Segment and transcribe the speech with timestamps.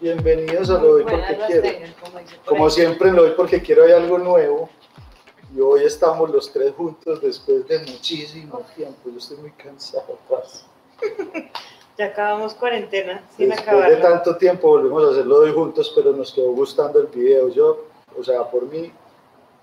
[0.00, 1.68] bienvenidos a Lo Doy Porque Quiero.
[2.46, 4.68] Como siempre, Lo Doy Porque Quiero hay algo nuevo
[5.54, 9.10] y hoy estamos los tres juntos después de muchísimo tiempo.
[9.10, 10.64] Yo estoy muy cansado, parce.
[11.98, 16.32] Ya acabamos cuarentena sin Después de tanto tiempo volvemos a hacerlo hoy juntos, pero nos
[16.32, 17.48] quedó gustando el video.
[17.50, 17.84] Yo,
[18.18, 18.90] o sea, por mí,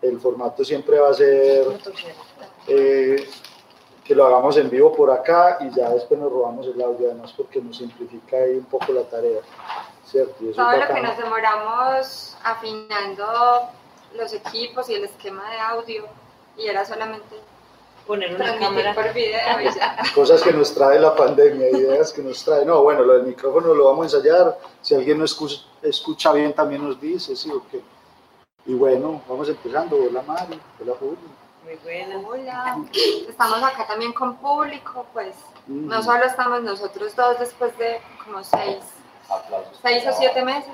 [0.03, 1.65] el formato siempre va a ser
[2.67, 3.27] eh,
[4.03, 7.33] que lo hagamos en vivo por acá y ya después nos robamos el audio, además
[7.35, 9.39] porque nos simplifica ahí un poco la tarea.
[10.11, 13.27] Todo lo que nos demoramos afinando
[14.15, 16.05] los equipos y el esquema de audio
[16.57, 17.35] y era solamente
[18.05, 18.93] Poner una cámara.
[18.95, 19.97] por video y ya.
[20.15, 22.63] Cosas que nos trae la pandemia, ideas que nos trae.
[22.63, 24.57] No, bueno, lo del micrófono lo vamos a ensayar.
[24.81, 27.81] Si alguien no escu- escucha bien, también nos dice, sí o qué.
[28.65, 29.97] Y bueno, vamos empezando.
[29.97, 31.17] Hola Mari, hola Juli.
[31.65, 32.17] Muy buena.
[32.25, 32.77] Hola,
[33.27, 35.35] estamos acá también con público, pues
[35.67, 35.89] Mm.
[35.89, 38.77] no solo estamos nosotros dos después de como seis,
[39.81, 40.73] seis o siete meses,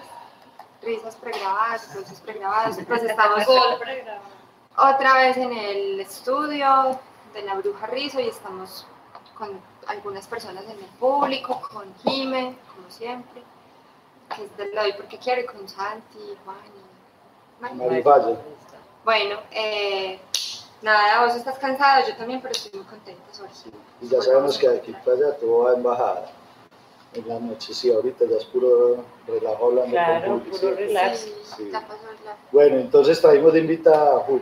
[0.81, 3.43] risas pregrabadas, cosas pregrabadas, pues estamos
[4.75, 6.99] otra vez en el estudio
[7.33, 8.85] de la Bruja Rizo y estamos
[9.37, 13.41] con algunas personas en el público, con Jime, como siempre,
[14.35, 16.57] que es de Loy porque quiero, y con Santi, Juan
[17.97, 18.37] y Valle.
[19.03, 20.19] Bueno, eh,
[20.81, 23.23] nada, vos estás cansado, yo también, pero estoy muy contenta
[24.01, 26.31] Y ya sabemos que de aquí para allá todo va en bajada.
[27.15, 30.51] En la noche, sí, ahorita ya es puro relajo hablando Claro, con Juli.
[30.59, 31.31] puro relax.
[31.57, 31.71] Sí.
[32.51, 34.41] Bueno, entonces traímos de invitada a Juli,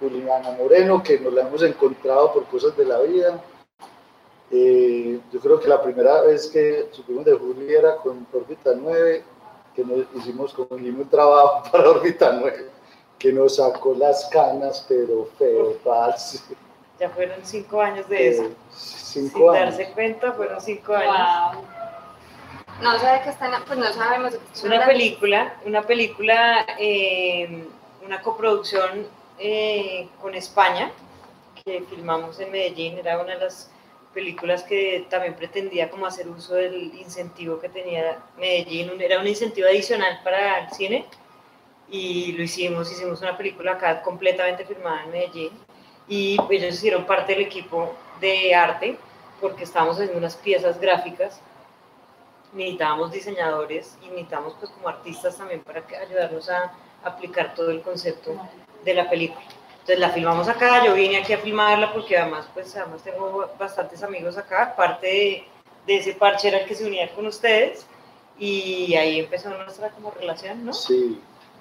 [0.00, 3.40] Juliana Moreno, que nos la hemos encontrado por cosas de la vida.
[4.50, 9.22] Eh, yo creo que la primera vez que supimos de Juli era con Órbita 9,
[9.76, 12.70] que nos hicimos con Jimmy un trabajo para Órbita 9,
[13.18, 16.40] que nos sacó las canas, pero feo, parce.
[16.98, 18.42] Ya fueron cinco años de eso.
[18.44, 19.76] Eh, Sin cinco años.
[19.76, 21.58] darse cuenta, fueron cinco años.
[22.80, 25.82] No sé de qué están, pues no sabemos de qué Es están una película, una
[25.82, 27.64] película, eh,
[28.06, 29.06] una coproducción
[29.38, 30.92] eh, con España,
[31.64, 33.70] que filmamos en Medellín, era una de las
[34.14, 39.66] películas que también pretendía como hacer uso del incentivo que tenía Medellín, era un incentivo
[39.66, 41.04] adicional para el cine,
[41.90, 45.50] y lo hicimos, hicimos una película acá completamente filmada en Medellín,
[46.06, 48.96] y ellos hicieron parte del equipo de arte,
[49.40, 51.40] porque estábamos haciendo unas piezas gráficas
[52.52, 56.72] necesitábamos diseñadores y necesitábamos pues como artistas también para que- ayudarnos a
[57.04, 58.34] aplicar todo el concepto
[58.84, 59.42] de la película.
[59.80, 64.02] Entonces la filmamos acá, yo vine aquí a filmarla porque además pues además tengo bastantes
[64.02, 65.48] amigos acá, parte de,
[65.86, 67.86] de ese parche era el que se unía con ustedes
[68.38, 70.72] y ahí empezó nuestra como relación, ¿no?
[70.72, 71.20] Sí,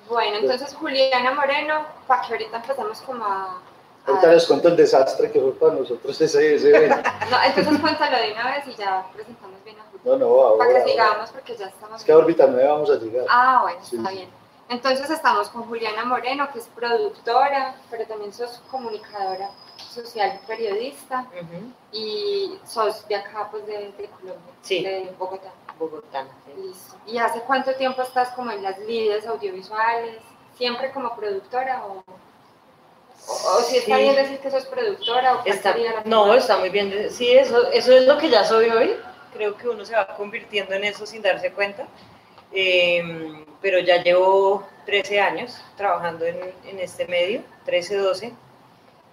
[0.10, 3.62] Bueno, entonces Juliana Moreno, para que ahorita empecemos como a...
[4.06, 6.98] ahorita les cuento el desastre que fue para nosotros ese, ese evento.
[7.32, 9.57] No, entonces cuéntalo de una vez y ya presentamos.
[10.04, 10.58] No, no, ahora.
[10.66, 12.00] Para que sigamos porque ya estamos...
[12.02, 13.26] Es que a Órbita 9 vamos a llegar.
[13.30, 14.30] Ah, bueno, Sí, está bien.
[14.70, 19.50] Entonces estamos con Juliana Moreno, que es productora, pero también sos comunicadora
[19.94, 21.72] social, periodista, Ujú.
[21.94, 24.84] y sos de acá, pues de, de Colombia, Sí.
[24.84, 25.52] de Bogotá.
[25.80, 26.26] Bogotá.
[26.46, 26.62] sí.
[26.62, 26.96] Listo.
[27.06, 30.18] ¿Y hace cuánto tiempo estás como en las líneas audiovisuales?
[30.58, 34.02] ¿Siempre como productora o, o, o si está Sí.
[34.02, 35.76] bien decir que sos productora o Está,
[36.06, 37.10] no, está muy bien.
[37.12, 38.98] Sí, eso, eso es lo que ya soy hoy.
[39.38, 41.88] Creo que uno se va convirtiendo en eso sin darse cuenta.
[42.52, 43.04] Eh,
[43.62, 48.34] pero ya llevo 13 años trabajando en, en este medio, 13, 12.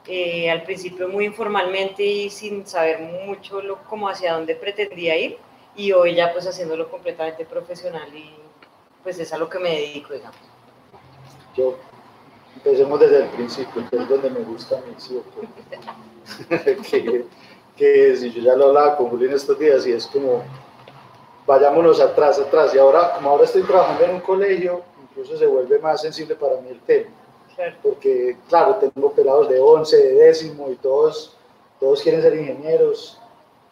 [0.07, 5.37] Eh, al principio muy informalmente y sin saber mucho lo, como hacia dónde pretendía ir.
[5.77, 8.35] Y hoy ya pues haciéndolo completamente profesional y
[9.03, 10.39] pues es a lo que me dedico, digamos.
[11.55, 11.77] Yo,
[12.57, 15.25] empecemos desde el principio, que es donde me gusta a mí, ¿sí o
[15.69, 17.25] qué?
[17.77, 20.43] que, que si yo ya lo hablaba con Juli en estos días y es como,
[21.47, 25.79] vayámonos atrás, atrás, y ahora, como ahora estoy trabajando en un colegio, incluso se vuelve
[25.79, 27.11] más sensible para mí el tema,
[27.55, 27.77] Claro.
[27.85, 31.37] porque claro, tengo pelados de 11, de décimo y todos,
[31.79, 33.19] todos quieren ser ingenieros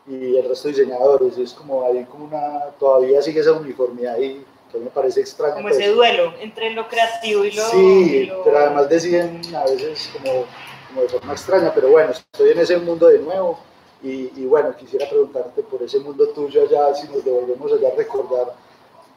[0.06, 4.44] y el resto diseñadores, y es como hay como una, todavía sigue esa uniformidad ahí,
[4.70, 5.54] que me parece extraño.
[5.54, 5.78] Como pues.
[5.78, 7.62] ese duelo entre lo creativo y lo...
[7.64, 7.76] Sí,
[8.22, 10.44] y lo- pero además deciden a veces como,
[10.88, 13.58] como de forma extraña, pero bueno, estoy en ese mundo de nuevo
[14.02, 17.96] y, y bueno, quisiera preguntarte por ese mundo tuyo allá, si nos devolvemos allá a
[17.96, 18.54] recordar,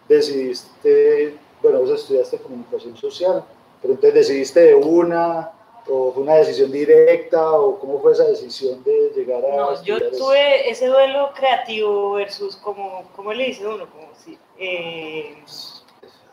[0.07, 3.43] decidiste, bueno, vos estudiaste comunicación social,
[3.81, 5.51] pero entonces decidiste de una,
[5.87, 9.55] o fue una decisión directa, o cómo fue esa decisión de llegar a...
[9.55, 13.87] No, yo tuve ese duelo creativo versus, como, ¿cómo le dice uno?
[13.89, 15.35] Como si, eh,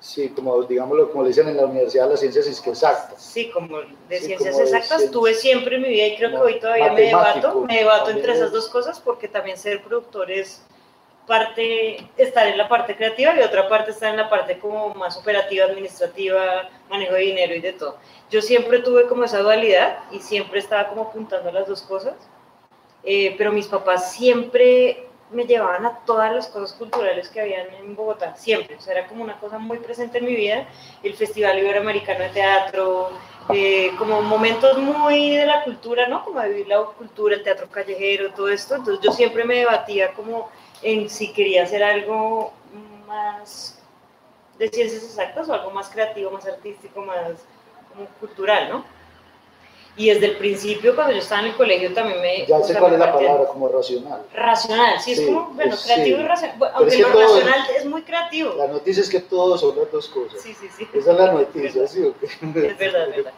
[0.03, 3.23] Sí, como digámoslo, como le dicen en la universidad, las ciencias exactas.
[3.23, 3.79] Sí, como
[4.09, 7.61] de ciencias exactas tuve siempre en mi vida y creo que hoy todavía me debato,
[7.61, 10.65] me debato entre esas dos cosas porque también ser productor es
[11.25, 15.17] parte, estar en la parte creativa y otra parte estar en la parte como más
[15.17, 17.97] operativa, administrativa, manejo de dinero y de todo.
[18.29, 22.15] Yo siempre tuve como esa dualidad y siempre estaba como apuntando a las dos cosas,
[23.05, 27.97] eh, pero mis papás siempre me llevaban a todas las cosas culturales que habían en
[27.97, 28.77] Bogotá, siempre.
[28.77, 30.67] O sea, era como una cosa muy presente en mi vida.
[31.03, 33.11] El Festival Iberoamericano de Teatro,
[33.49, 36.25] eh, como momentos muy de la cultura, ¿no?
[36.25, 38.77] Como vivir la cultura, el teatro callejero, todo esto.
[38.77, 40.51] Entonces yo siempre me debatía como
[40.83, 42.53] en si quería hacer algo
[43.07, 43.81] más
[44.59, 47.45] de ciencias exactas o algo más creativo, más artístico, más
[48.21, 48.85] cultural, ¿no?
[49.95, 52.47] Y desde el principio, cuando yo estaba en el colegio, también me...
[52.47, 54.23] Ya sé cuál es la palabra, como racional.
[54.33, 56.73] Racional, sí, es como, bueno, creativo y racional.
[56.75, 58.55] aunque lo racional es muy creativo.
[58.55, 60.41] La noticia es que todos son las dos cosas.
[60.41, 60.89] Sí, sí, sí.
[60.95, 62.27] Esa es la noticia, ¿sí o qué?
[62.27, 63.33] Es verdad, es verdad.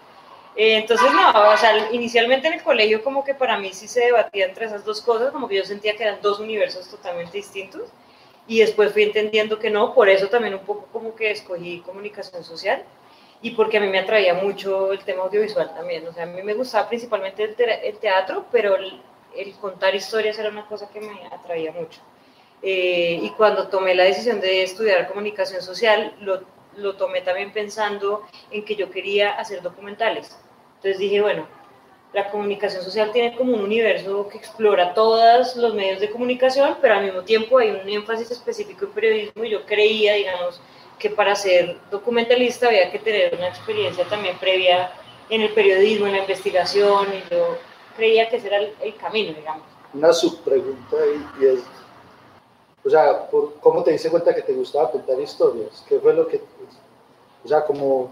[0.56, 4.04] Eh, entonces, no, o sea, inicialmente en el colegio como que para mí sí se
[4.04, 7.82] debatía entre esas dos cosas, como que yo sentía que eran dos universos totalmente distintos.
[8.46, 12.44] Y después fui entendiendo que no, por eso también un poco como que escogí comunicación
[12.44, 12.84] social
[13.44, 16.08] y porque a mí me atraía mucho el tema audiovisual también.
[16.08, 20.66] O sea, a mí me gustaba principalmente el, teatro, pero el, contar historias era una
[20.66, 22.00] cosa que me atraía mucho.
[22.62, 26.40] Eh, y cuando tomé la decisión de estudiar comunicación social, lo,
[26.78, 30.38] lo tomé también pensando en que yo quería hacer documentales.
[30.76, 31.46] Entonces dije, bueno,
[32.14, 36.94] la comunicación social tiene como un universo que explora todos los medios de comunicación, pero
[36.94, 40.62] al mismo tiempo hay un énfasis específico en periodismo y yo creía, digamos,
[41.04, 44.90] que para ser documentalista había que tener una experiencia también previa
[45.28, 47.58] en el periodismo, en la investigación, y yo
[47.94, 49.64] creía que ese era el, camino, digamos.
[49.92, 50.96] Una subpregunta
[51.38, 51.60] y, es,
[52.82, 53.28] o sea,
[53.60, 55.84] ¿cómo te diste cuenta que te gustaba contar historias?
[55.86, 56.40] ¿Qué fue lo que,
[57.44, 58.10] o sea, como,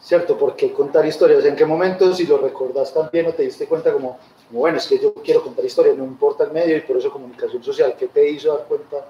[0.00, 1.44] cierto, por qué contar historias?
[1.44, 4.86] ¿En qué momento, si lo recordás también o te diste cuenta como, como, bueno, es
[4.86, 8.06] que yo quiero contar historias, no importa el medio y por eso comunicación social, ¿qué
[8.06, 9.06] te hizo dar cuenta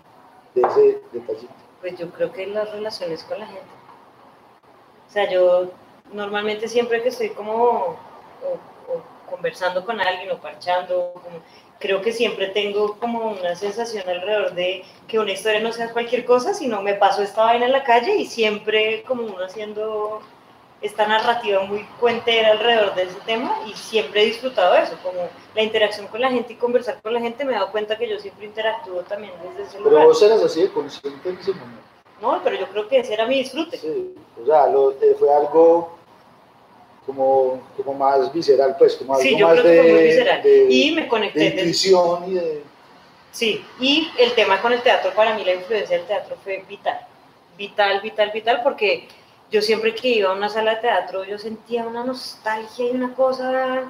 [0.54, 1.67] de ese detallito?
[1.80, 3.68] Pues yo creo que las relaciones con la gente.
[5.08, 5.70] O sea, yo
[6.12, 7.96] normalmente siempre que estoy como
[9.28, 11.12] conversando con alguien o parchando,
[11.78, 16.24] creo que siempre tengo como una sensación alrededor de que una historia no sea cualquier
[16.24, 20.20] cosa, sino me paso esta vaina en la calle y siempre como uno haciendo
[20.80, 25.28] esta narrativa muy cuentera alrededor de ese tema y siempre he disfrutado de eso, como
[25.54, 28.08] la interacción con la gente y conversar con la gente, me he dado cuenta que
[28.08, 29.94] yo siempre interactúo también desde ese lugar.
[29.94, 31.82] Pero vos eras así de consciente en ese momento.
[32.20, 33.76] No, pero yo creo que ese era mi disfrute.
[33.76, 35.98] Sí, o sea, lo, eh, fue algo
[37.06, 40.02] como, como más visceral, pues, como algo sí, yo más creo de, que fue muy
[40.02, 40.42] visceral.
[40.46, 41.38] y me conecté.
[41.38, 42.62] De intuición y de...
[43.30, 46.98] Sí, y el tema con el teatro, para mí la influencia del teatro fue vital,
[47.56, 49.08] vital, vital, vital, porque
[49.50, 53.14] yo siempre que iba a una sala de teatro, yo sentía una nostalgia y una
[53.14, 53.84] cosa,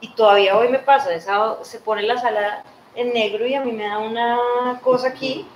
[0.00, 2.64] y todavía hoy me pasa, esa, se pone la sala
[2.94, 4.38] en negro y a mí me da una
[4.82, 5.46] cosa aquí,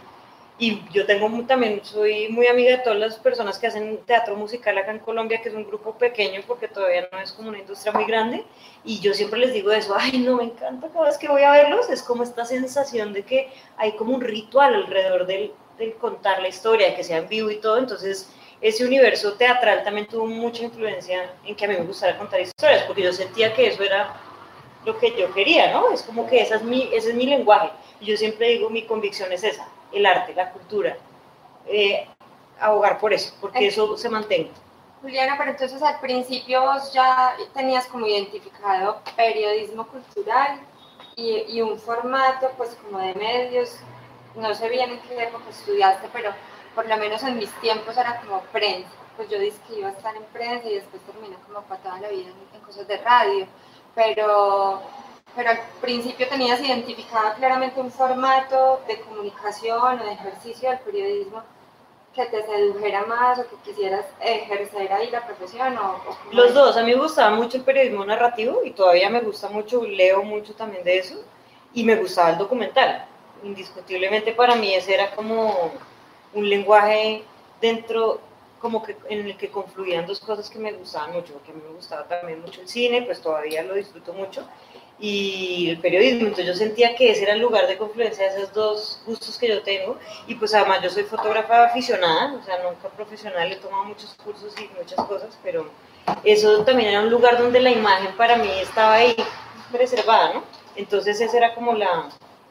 [0.59, 4.77] y yo tengo también, soy muy amiga de todas las personas que hacen teatro musical
[4.79, 7.93] acá en Colombia, que es un grupo pequeño porque todavía no es como una industria
[7.93, 8.45] muy grande,
[8.85, 11.51] y yo siempre les digo eso, ay, no, me encanta cada vez que voy a
[11.51, 16.41] verlos, es como esta sensación de que hay como un ritual alrededor del, del contar
[16.43, 20.65] la historia, que sea en vivo y todo, entonces ese universo teatral también tuvo mucha
[20.65, 24.17] influencia en que a mí me gustara contar historias, porque yo sentía que eso era
[24.85, 25.91] lo que yo quería, ¿no?
[25.91, 27.71] Es como que esa es mi, ese es mi lenguaje.
[28.01, 30.97] Y yo siempre digo, mi convicción es esa, el arte, la cultura.
[31.67, 32.07] Eh,
[32.61, 34.51] abogar por eso, porque eso se mantenga.
[35.03, 40.61] Juliana, pero entonces al principio vos ya tenías como identificado periodismo cultural
[41.17, 43.77] y, y un formato pues como de medios,
[44.35, 46.33] no sé bien en qué época estudiaste, pero
[46.77, 49.93] por lo menos en mis tiempos era como prensa, pues yo dije que iba a
[49.93, 53.47] estar en prensa y después terminé como para toda la vida en, cosas de radio,
[53.95, 54.83] pero,
[55.35, 61.43] pero al principio tenías identificado claramente un formato de comunicación o de ejercicio del periodismo
[62.15, 65.79] que te sedujera más o que quisieras ejercer ahí la profesión?
[65.79, 66.01] O,
[66.33, 69.83] Los dos, a mí me gustaba mucho el periodismo narrativo y todavía me gusta mucho,
[69.83, 71.15] leo mucho también de eso
[71.73, 73.07] y me gustaba el documental.
[73.45, 75.73] Indiscutiblemente para mí ese era como
[76.37, 77.25] un lenguaje
[77.61, 78.21] dentro
[78.61, 81.63] como que en el que confluían dos cosas que me gustaban mucho, porque a mí
[81.67, 84.47] me gustaba también mucho el cine, pues todavía lo disfruto mucho,
[84.99, 86.29] y el periodismo.
[86.29, 89.49] Entonces yo sentía que ese era el lugar de confluencia de esos dos gustos que
[89.49, 89.99] yo tengo.
[90.27, 94.55] Y pues además yo soy fotógrafa aficionada, o sea, nunca profesional, he tomado muchos cursos
[94.59, 95.67] y muchas cosas, pero
[96.25, 99.17] eso también era un lugar donde la imagen para mí estaba ahí
[99.71, 100.45] preservada, ¿no?
[100.77, 102.09] Entonces esa era como la...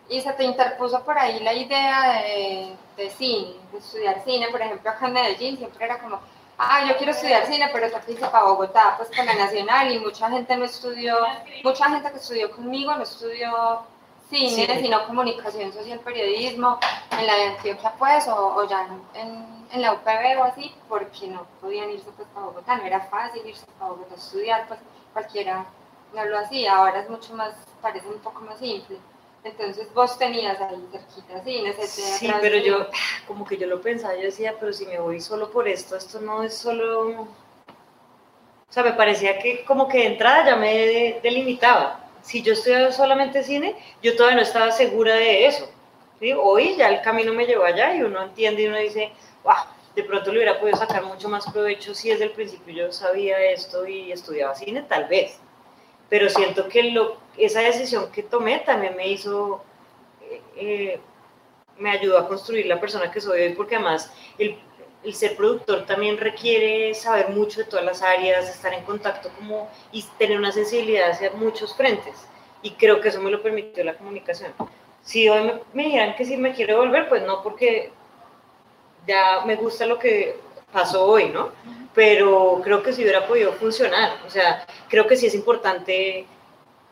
[0.08, 4.62] Y se te interpuso por ahí la idea de, de cine, de estudiar cine, por
[4.62, 6.20] ejemplo, acá en Medellín siempre era como
[6.58, 10.00] ah, yo quiero estudiar cine, pero te fuiste para Bogotá, pues con la Nacional, y
[10.00, 11.18] mucha gente no estudió,
[11.64, 13.84] mucha gente que estudió conmigo no estudió
[14.30, 16.80] cine, sino comunicación social, periodismo,
[17.12, 21.46] en la de Antioquia, pues, o, ya en, en, la UPB o así, porque no
[21.60, 24.80] podían irse pues para Bogotá, no era fácil irse para Bogotá a estudiar, pues
[25.14, 25.66] cualquiera
[26.14, 28.98] no lo hacía, ahora es mucho más, parece un poco más simple.
[29.46, 32.88] Entonces vos tenías ahí cerquita cines, Sí, pero yo,
[33.28, 36.20] como que yo lo pensaba, yo decía, pero si me voy solo por esto, esto
[36.20, 37.28] no es solo...
[38.68, 42.10] O sea, me parecía que como que de entrada ya me delimitaba.
[42.24, 45.70] Si yo estudiaba solamente cine, yo todavía no estaba segura de eso.
[46.20, 46.34] ¿sí?
[46.34, 49.12] Hoy ya el camino me llevó allá y uno entiende y uno dice,
[49.44, 49.54] wow,
[49.96, 53.40] de pronto le hubiera podido sacar mucho más provecho si desde el principio yo sabía
[53.52, 55.40] esto y estudiaba cine, tal vez
[56.10, 59.64] pero siento que lo, esa decisión que tomé también me hizo,
[60.22, 61.00] eh, eh,
[61.78, 64.58] me ayudó a construir la persona que soy hoy, porque además el,
[65.04, 69.70] el, ser productor también requiere saber mucho de todas las áreas, estar en contacto como,
[69.92, 72.28] y tener una sensibilidad hacia muchos frentes.
[72.62, 74.54] Y creo que eso me lo permitió la comunicación.
[75.04, 77.92] Si hoy me, me dijeran que sí me quiero volver, pues no, porque
[79.06, 80.38] ya me gusta lo que
[80.72, 81.52] pasó hoy, ¿no?
[81.96, 84.12] Pero creo que si hubiera podido funcionar.
[84.28, 86.28] O sea, creo que sí es importante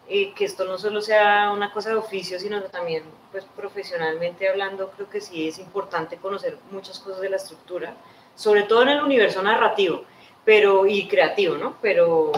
[0.07, 4.89] eh, que esto no solo sea una cosa de oficio, sino también, pues profesionalmente hablando,
[4.91, 7.95] creo que sí es importante conocer muchas cosas de la estructura,
[8.35, 10.05] sobre todo en el universo narrativo
[10.45, 11.75] pero, y creativo, ¿no?
[11.81, 12.31] Pero,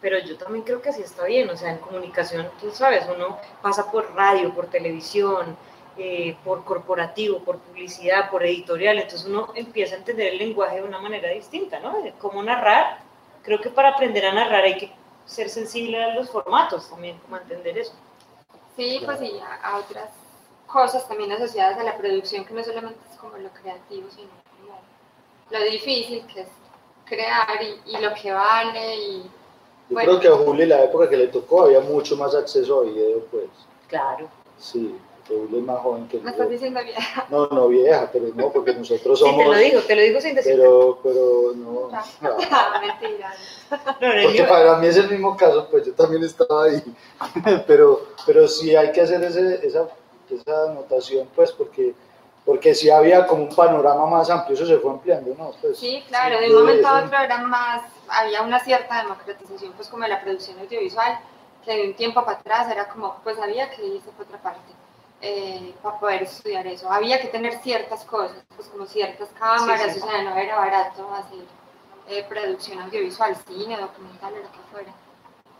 [0.00, 3.38] pero yo también creo que así está bien, o sea, en comunicación, tú sabes, uno
[3.62, 5.56] pasa por radio, por televisión,
[5.96, 10.82] eh, por corporativo, por publicidad, por editorial, entonces uno empieza a entender el lenguaje de
[10.82, 12.02] una manera distinta, ¿no?
[12.02, 12.98] De cómo narrar.
[13.44, 14.92] Creo que para aprender a narrar hay que
[15.24, 17.92] ser sensible a los formatos también, como entender eso.
[18.74, 20.10] Sí, pues y a, otras
[20.66, 24.80] cosas también asociadas a la producción, que no solamente es como lo creativo, sino como
[25.50, 26.48] lo difícil que es
[27.04, 28.96] crear y, lo que vale.
[28.96, 29.30] Y,
[29.90, 32.82] Yo creo que a Juli la época que le tocó había mucho más acceso a
[32.82, 33.46] video, pues.
[33.86, 34.28] Claro.
[34.58, 34.92] Sí
[35.30, 37.26] es más joven que ¿Me estás diciendo vieja?
[37.30, 39.34] No, no vieja, pero no, porque nosotros somos...
[39.44, 40.56] Sí, te lo digo, te lo digo sin decir.
[40.56, 41.88] Pero, pero no.
[42.20, 42.36] no.
[42.80, 43.34] Mentira.
[44.24, 46.82] porque para mí es el mismo caso, pues yo también estaba ahí.
[47.66, 49.88] pero, pero sí hay que hacer ese, esa,
[50.30, 51.94] esa anotación, pues, porque
[52.44, 55.52] porque sí había como un panorama más amplio, eso se fue ampliando, ¿no?
[55.62, 59.88] Pues, sí, claro, de un momento a otro era más, había una cierta democratización, pues
[59.88, 61.20] como de la producción audiovisual,
[61.64, 64.60] que de un tiempo para atrás era como, pues había que irse por otra parte.
[65.20, 66.90] Eh, para poder estudiar eso.
[66.90, 71.44] Había que tener ciertas cosas, pues como ciertas cámaras, o sea, no era barato hacer
[72.08, 74.92] eh, producción audiovisual, cine, documental, lo que fuera.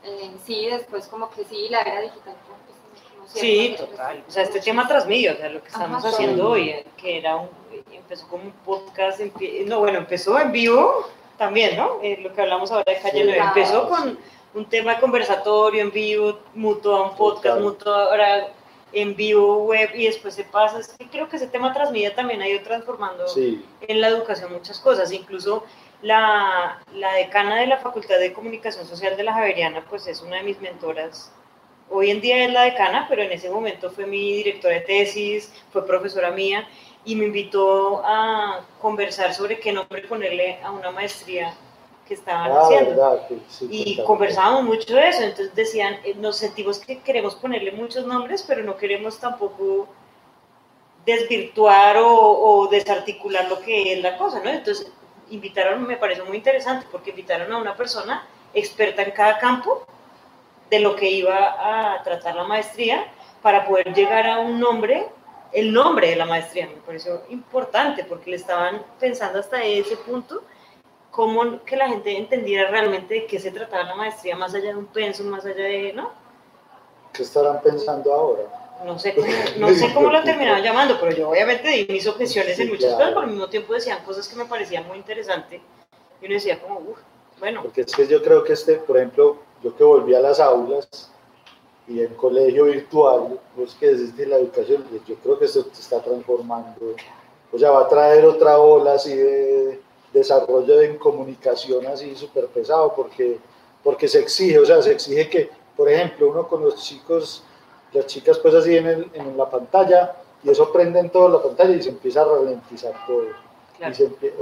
[0.03, 2.35] Eh, sí, después como que sí, la era digital.
[2.47, 4.23] Pues, sí, total.
[4.29, 7.49] O sea, este tema transmitió, o sea, lo que estamos haciendo hoy, que era un,
[7.91, 9.19] empezó como un podcast,
[9.67, 11.09] no, bueno, empezó en vivo
[11.39, 12.01] también, ¿no?
[12.03, 14.19] lo que hablamos ahora de Calle 9, empezó con
[14.53, 18.53] un tema conversatorio en vivo, mutuo a un podcast, mutuo ahora
[18.95, 20.79] en vivo web y después se pasa.
[20.79, 24.79] Es que creo que ese tema transmedia también ha ido transformando en la educación muchas
[24.79, 25.13] cosas.
[25.13, 25.65] Incluso
[26.03, 30.37] la, la, decana de la Facultad de Comunicación Social de la Javeriana, pues es una
[30.37, 31.33] de mis mentoras.
[31.91, 35.53] Hoy en día es la decana, pero en ese momento fue mi directora de tesis,
[35.71, 36.67] fue profesora mía
[37.05, 41.55] y me invitó a conversar sobre qué nombre ponerle a una maestría
[42.07, 43.29] que estaban ah, haciendo.
[43.71, 48.45] y conversábamos mucho de eso, entonces decían, eh, nos sentimos que queremos ponerle muchos nombres,
[48.47, 49.89] pero no queremos tampoco
[51.07, 54.51] desvirtuar o, desarticular lo que es la cosa, ¿no?
[54.51, 54.91] Entonces
[55.31, 59.85] invitaron, me pareció muy interesante, porque invitaron a una persona experta en cada campo
[60.71, 63.07] de lo que iba a tratar la maestría
[63.43, 65.07] para poder llegar a un nombre,
[65.53, 70.43] el nombre de la maestría, me pareció importante, porque le estaban pensando hasta ese punto
[71.15, 74.77] cómo que la gente entendiera realmente de qué se trataba la maestría, más allá de
[74.77, 76.11] un pensum, más allá de, ¿no?
[77.13, 78.43] ¿Qué estarán pensando ahora?
[78.85, 79.15] No sé,
[79.57, 83.09] no sé cómo lo terminaban llamando, pero yo obviamente di mis objeciones en muchas cosas,
[83.11, 85.61] pero al mismo tiempo decían cosas que me parecían muy interesantes.
[86.21, 86.99] Y uno decía como, uff,
[87.39, 87.63] bueno.
[87.63, 91.13] Porque es que yo creo que este, por ejemplo, yo que volví a las aulas
[91.87, 95.81] y en colegio virtual, pues que desde la educación, pues yo creo que esto se
[95.81, 96.97] está transformando.
[97.53, 99.84] O sea, va a traer otra ola así de
[100.15, 103.39] desarrollo en comunicación así súper pesado porque,
[103.83, 107.43] porque se exige, o sea, se exige que por ejemplo, uno con los chicos,
[107.93, 111.43] las chicas pues así en, el, en la pantalla, y eso prende en toda la
[111.43, 113.27] pantalla y se empieza a ralentizar todo.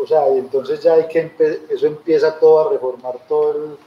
[0.02, 1.32] o sea, y entonces ya hay que,
[1.70, 3.78] eso empieza todo a reformar todo el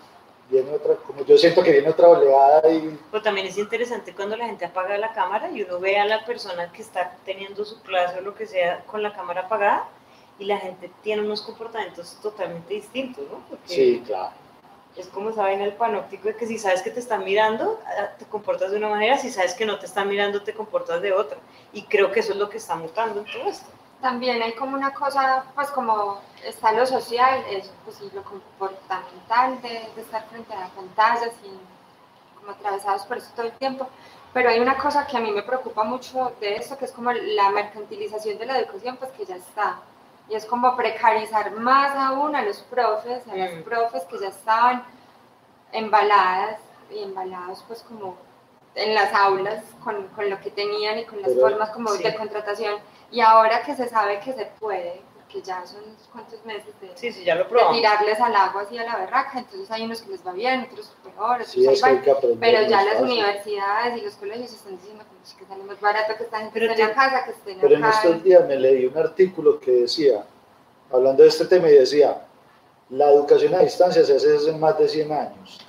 [0.48, 3.00] viene otra, como yo siento que viene otra oleada y...
[3.10, 6.24] Pero también es interesante cuando la gente apaga la cámara y uno ve a la
[6.24, 9.90] persona que está teniendo su clase o lo que sea con la cámara apagada
[10.40, 13.58] y la gente tiene unos comportamientos totalmente distintos, ¿no?
[13.66, 14.34] sí, claro.
[14.96, 18.12] Es como esa en el panóptico de que si sabes que te están mirando, ah,
[18.18, 21.12] te comportas de una manera, si sabes que no te están mirando, te comportas de
[21.12, 21.38] otra.
[21.74, 23.68] Y creo que eso es lo que está mutando en todo esto
[24.06, 29.60] también hay como una cosa, pues como está lo social, eso, pues y lo comportamental
[29.64, 31.60] de, de estar frente a la pantalla, sin,
[32.38, 33.88] como atravesados por eso todo el tiempo.
[34.32, 37.12] Pero hay una cosa que a mí me preocupa mucho de esto, que es como
[37.12, 39.80] la mercantilización de la educación, pues que ya está.
[40.30, 43.64] Y es como precarizar más aún a los profes, a las mm.
[43.64, 44.84] profes que ya estaban
[45.72, 46.60] embaladas
[46.92, 48.18] y embalados pues como
[48.76, 52.76] en las aulas con, con lo que tenían y con las formas como de contratación
[53.12, 56.88] y ahora que se sabe que se puede, porque ya son cuantos meses de,
[57.74, 60.92] tirarles al agua así a la berraca, entonces hay unos que les va bien, otros
[61.04, 61.82] peor, otros
[62.40, 65.04] pero ya las universidades y los colegios están diciendo
[65.38, 68.48] que sale más barato que están en la casa, que estén Pero en estos días
[68.48, 70.26] me leí un artículo que decía,
[70.92, 72.22] hablando de este tema, y decía,
[72.90, 75.60] la educación a distancia se hace hace más de 100 años.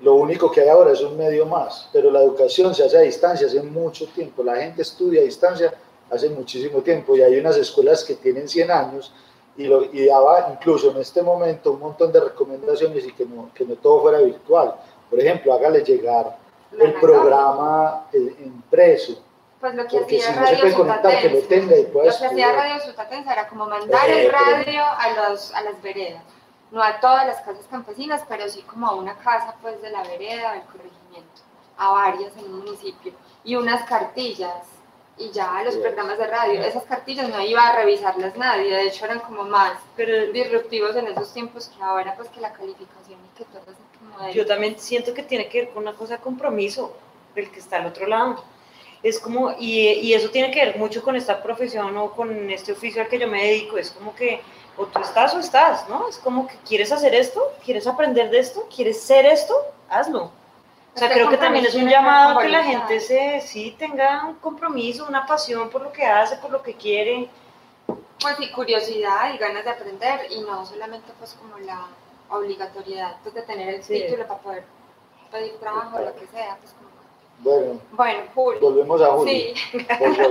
[0.00, 3.02] Lo único que hay ahora es un medio más, pero la educación se hace a
[3.02, 4.42] distancia hace mucho tiempo.
[4.42, 5.72] La gente estudia a distancia
[6.10, 9.12] hace muchísimo tiempo y hay unas escuelas que tienen 100 años
[9.56, 13.50] y, lo, y daba incluso en este momento un montón de recomendaciones y que no,
[13.54, 14.74] que no todo fuera virtual.
[15.08, 16.38] Por ejemplo, hágale llegar
[16.78, 19.22] el programa impreso.
[19.60, 20.74] Pues lo que hacía Radio si
[21.20, 25.30] que lo tenga y Lo que hacía Radio Sutatensa era como mandar el radio a,
[25.30, 26.22] los, a las veredas.
[26.70, 30.02] No a todas las casas campesinas, pero sí como a una casa pues de la
[30.04, 31.42] vereda, del corregimiento,
[31.76, 33.12] a varias en un municipio,
[33.42, 34.64] y unas cartillas,
[35.20, 39.04] y ya los programas de radio, esas cartillas no iba a revisarlas nadie, de hecho
[39.04, 43.38] eran como más pero, disruptivos en esos tiempos que ahora pues que la calificación y
[43.38, 43.62] que todo
[43.98, 46.96] como Yo también siento que tiene que ver con una cosa de compromiso
[47.34, 48.42] del que está al otro lado.
[49.02, 52.72] Es como, y, y eso tiene que ver mucho con esta profesión o con este
[52.72, 54.40] oficio al que yo me dedico, es como que
[54.76, 56.08] o tú estás o estás, ¿no?
[56.08, 59.54] Es como que quieres hacer esto, quieres aprender de esto, quieres ser esto,
[59.88, 60.32] hazlo.
[60.94, 64.34] O sea, creo que también es un llamado que la gente se, sí tenga un
[64.34, 67.28] compromiso, una pasión por lo que hace, por lo que quiere.
[68.20, 71.86] Pues sí, curiosidad y ganas de aprender y no solamente pues como la
[72.28, 74.64] obligatoriedad pues, de tener el título para poder
[75.30, 76.90] pedir trabajo o lo que sea, pues como
[77.42, 78.60] bueno, bueno Julio.
[78.60, 79.54] volvemos a Julio.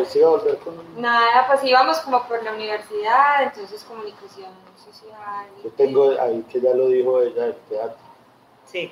[0.06, 0.22] Sí.
[0.22, 1.02] Volver con...
[1.02, 5.48] Nada, pues íbamos como por la universidad, entonces comunicación social.
[5.64, 7.98] Yo tengo ahí que ya lo dijo ella, el teatro.
[8.66, 8.92] Sí,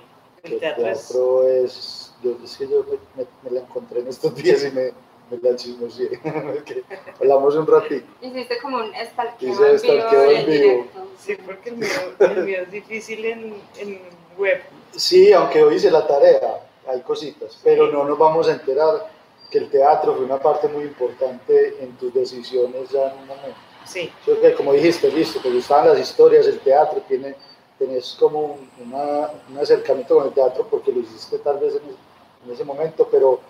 [0.53, 2.13] el, teatro, es...
[2.23, 2.83] Yo, es que yo
[3.15, 4.91] me, me, la encontré en estos días y me,
[5.29, 6.19] me la chismoseé.
[7.19, 8.07] hablamos un ratito.
[8.21, 10.85] Hiciste como un estalqueo en vivo, en vivo.
[11.19, 14.01] Sí, porque el mío, el mío es difícil en, en
[14.37, 14.61] web.
[14.95, 19.07] Sí, aunque hoy hice la tarea hay cositas, pero no nos vamos a enterar
[19.51, 23.57] que el teatro fue una parte muy importante en tus decisiones ya en un momento.
[23.85, 24.11] Sí.
[24.25, 27.35] que como dijiste, listo, te gustaban las historias, el teatro, tiene,
[27.77, 32.63] tenés como una, un acercamiento con el teatro porque lo hiciste tal vez en, ese
[32.63, 33.41] momento, pero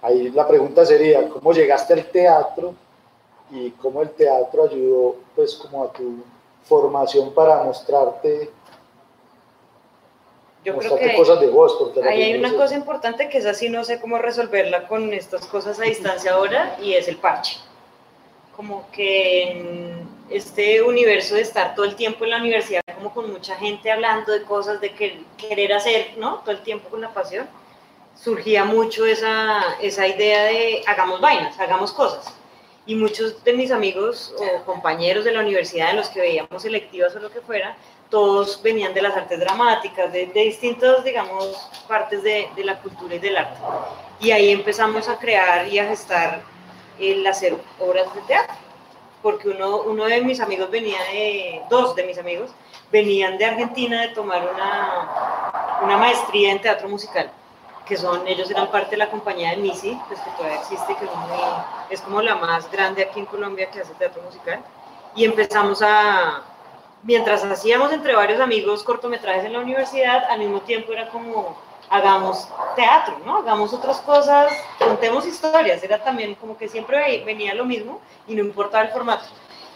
[0.00, 2.74] ahí la pregunta sería, ¿cómo llegaste al teatro
[3.50, 6.22] y cómo el teatro ayudó pues como a tu
[6.64, 8.50] formación para mostrarte
[10.64, 13.84] yo creo que cosas de vos, ahí hay una cosa importante que es así, no
[13.84, 17.58] sé cómo resolverla con estas cosas a distancia ahora, y es el parche.
[18.56, 23.30] Como que en este universo de estar todo el tiempo en la universidad, como con
[23.32, 24.92] mucha gente hablando de cosas, de
[25.36, 26.40] querer hacer, ¿no?
[26.40, 27.48] Todo el tiempo con la pasión,
[28.14, 32.34] surgía mucho esa, esa idea de hagamos vainas, hagamos cosas.
[32.86, 37.14] Y muchos de mis amigos o compañeros de la universidad en los que veíamos selectivas
[37.14, 37.76] o lo que fuera,
[38.10, 43.14] todos venían de las artes dramáticas, de, de distintas, digamos, partes de, de, la cultura
[43.14, 43.60] y del arte.
[44.18, 46.42] Y ahí empezamos a crear y a gestar
[46.98, 48.56] el hacer obras de teatro,
[49.22, 52.50] porque uno, uno de mis amigos venía de, dos de mis amigos,
[52.90, 57.30] venían de Argentina de tomar una, una maestría en teatro musical,
[57.86, 61.04] que son, ellos eran parte de la compañía de MISI, pues que todavía existe, que
[61.04, 61.10] es,
[61.90, 64.60] es como la más grande aquí en Colombia que hace teatro musical,
[65.14, 66.42] y empezamos a,
[67.02, 71.56] mientras hacíamos entre varios amigos cortometrajes en la universidad, al mismo tiempo era como,
[71.90, 73.38] hagamos teatro, ¿no?
[73.38, 78.42] Hagamos otras cosas, contemos historias, era también como que siempre venía lo mismo y no
[78.42, 79.24] importaba el formato.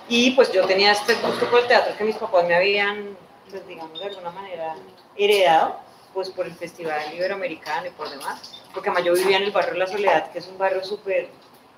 [0.08, 3.16] Y pues yo tenía este gusto por el teatro que mis papás me habían,
[3.50, 4.74] pues digamos, de alguna manera
[5.16, 5.78] heredado.
[6.12, 9.74] pues por el Festival Iberoamericano y por demás, porque además yo vivía en el barrio
[9.74, 11.30] La Soledad, que es un barrio súper,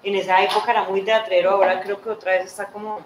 [0.02, 3.00] en esa época era muy teatrero, ahora creo que otra vez está como,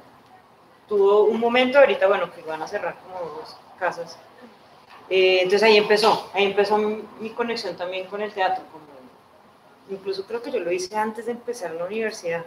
[0.88, 4.18] tuvo un momento ahorita, bueno, que van a cerrar como dos casas.
[5.10, 8.84] Eh, entonces ahí empezó, ahí empezó mi, conexión también con el teatro, como,
[9.90, 12.44] incluso creo que yo lo hice antes de empezar la universidad,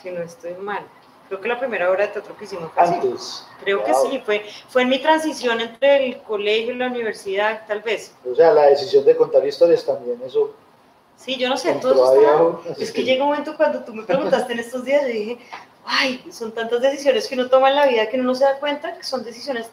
[0.00, 0.84] si no estoy mal
[1.28, 3.44] creo que la primera obra de teatro que hicimos fue Antes.
[3.62, 7.82] Creo que sí, fue, fue en mi transición entre el colegio y la universidad, tal
[7.82, 8.14] vez.
[8.30, 10.54] O sea, la decisión de contar historias también, eso.
[11.16, 14.60] Sí, yo no sé, todo Es que llega un momento cuando tú me preguntaste en
[14.60, 15.38] estos días, yo dije,
[15.84, 18.58] ay, son tantas decisiones que uno toma en la vida que uno no se da
[18.58, 19.66] cuenta que son decisiones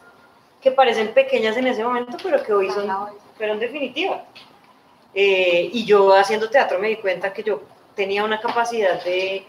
[0.66, 2.92] que parecen pequeñas en ese momento, pero que hoy son,
[3.36, 4.22] fueron definitivas.
[5.14, 7.62] Eh, y yo haciendo teatro me di cuenta que yo
[7.94, 9.46] tenía una capacidad de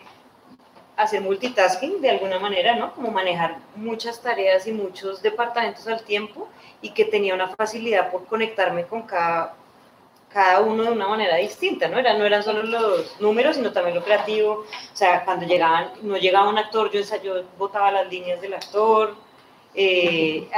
[0.95, 2.93] hacer multitasking de alguna manera, ¿no?
[2.93, 6.49] Como manejar muchas tareas y muchos departamentos al tiempo
[6.84, 9.56] y que tenía una facilidad por conectarme con cada,
[10.30, 11.97] cada uno de una manera distinta, ¿no?
[11.97, 14.65] Era, no eran solo los números, sino también lo creativo.
[14.93, 19.15] O sea, cuando llegaban, no llegaba un actor, yo, yo botaba las líneas del actor,
[19.78, 20.50] eh,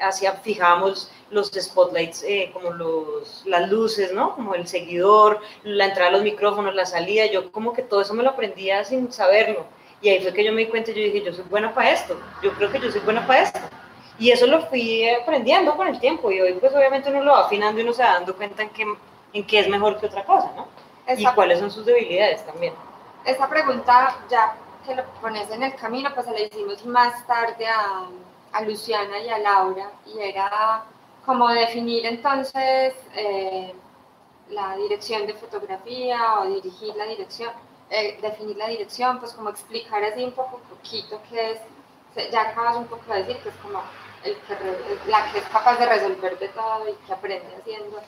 [0.00, 4.34] hacía, fijábamos los spotlights, eh, como los, las luces, ¿no?
[4.34, 8.14] Como el seguidor, la entrada de los micrófonos, la salida, yo como que todo eso
[8.14, 9.66] me lo aprendía sin saberlo
[10.02, 11.90] y ahí fue que yo me di cuenta y yo dije, yo soy buena para
[11.90, 13.60] esto, yo creo que yo soy buena para esto.
[14.18, 17.46] Y eso lo fui aprendiendo con el tiempo y hoy pues obviamente uno lo va
[17.46, 18.84] afinando y uno se va dando cuenta en qué,
[19.32, 20.68] en qué es mejor que otra cosa, ¿no?
[21.16, 22.72] y cuáles son sus debilidades también.
[23.24, 24.54] Esa pregunta, ya
[24.86, 28.08] que lo pones en el camino, pues se la hicimos más tarde a,
[28.52, 30.84] a Luciana y a Laura y era
[31.24, 33.74] como definir entonces eh,
[34.50, 37.52] la dirección de fotografía o dirigir la dirección
[37.92, 41.50] eh, definir la dirección, pues como explicar así un poco, poquito qué
[42.14, 43.82] es, ya acabas un poco de decir que es como
[44.22, 44.36] que,
[45.10, 48.00] la que es capaz de resolver de todo y que aprende haciendo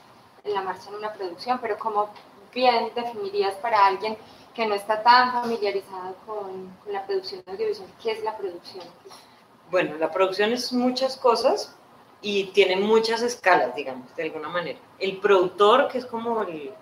[0.45, 2.11] en la marcha en una producción, pero como
[2.55, 4.17] bien definirías para alguien
[4.55, 8.85] que no está tan familiarizado con, con la producción audiovisual, ¿qué es la producción?
[9.73, 11.75] Bueno, la producción es muchas cosas
[12.21, 14.79] y tiene muchas escalas, digamos, de alguna manera.
[14.99, 16.75] El productor, que es como el,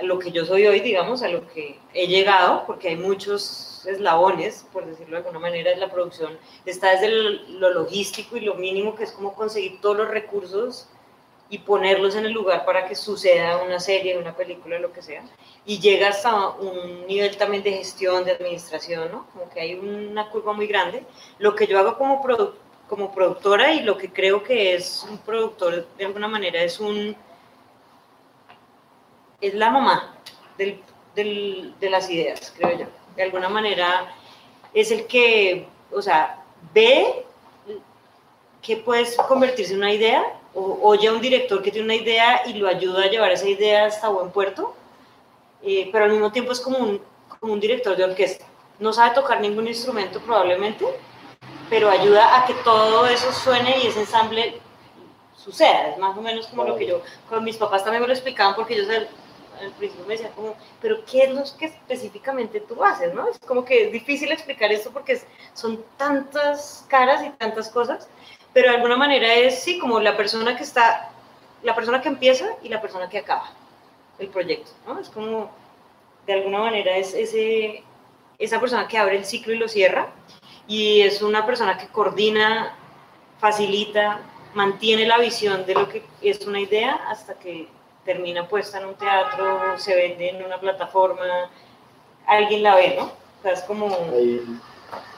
[0.00, 4.66] lo que yo soy hoy, digamos, a lo que he llegado, porque hay muchos eslabones,
[4.72, 8.94] por decirlo de alguna manera, en la producción, está desde lo logístico y lo mínimo,
[8.94, 10.88] que es como conseguir todos los recursos
[11.50, 15.22] y ponerlos en el lugar para que suceda una serie, una película, lo que sea,
[15.64, 19.26] y llega hasta un nivel también de gestión, de administración, ¿no?
[19.32, 21.04] Como que hay una curva muy grande.
[21.38, 22.22] Lo que yo hago como,
[22.88, 27.16] como productora y lo que creo que es un productor, de alguna manera, es un
[29.40, 30.16] es la mamá
[30.56, 30.80] del,
[31.14, 32.86] del, de las ideas, creo yo.
[33.16, 34.12] De alguna manera
[34.74, 36.42] es el que, o sea,
[36.74, 37.24] ve
[38.62, 42.54] que puedes convertirse en una idea, o oye un director que tiene una idea y
[42.54, 44.74] lo ayuda a llevar esa idea hasta buen puerto,
[45.62, 47.00] eh, pero al mismo tiempo es como un,
[47.38, 48.46] como un director de orquesta.
[48.78, 50.84] No sabe tocar ningún instrumento probablemente,
[51.68, 54.60] pero ayuda a que todo eso suene y ese ensamble
[55.36, 55.88] suceda.
[55.88, 58.54] Es más o menos como lo que yo, con mis papás también me lo explicaban
[58.54, 58.88] porque ellos
[59.60, 63.12] al principio me decía como, pero ¿qué es lo que específicamente tú haces?
[63.14, 63.28] ¿no?
[63.28, 65.20] Es como que es difícil explicar esto porque
[65.54, 68.08] son tantas caras y tantas cosas,
[68.52, 71.10] pero de alguna manera es, sí, como la persona que está,
[71.62, 73.50] la persona que empieza y la persona que acaba
[74.18, 74.98] el proyecto, ¿no?
[74.98, 75.50] Es como,
[76.26, 77.82] de alguna manera es ese,
[78.38, 80.08] esa persona que abre el ciclo y lo cierra,
[80.66, 82.74] y es una persona que coordina,
[83.38, 84.20] facilita,
[84.54, 87.68] mantiene la visión de lo que es una idea hasta que
[88.04, 91.50] termina puesta en un teatro, se vende en una plataforma,
[92.26, 93.04] alguien la ve, ¿no?
[93.04, 93.88] O sea, es como...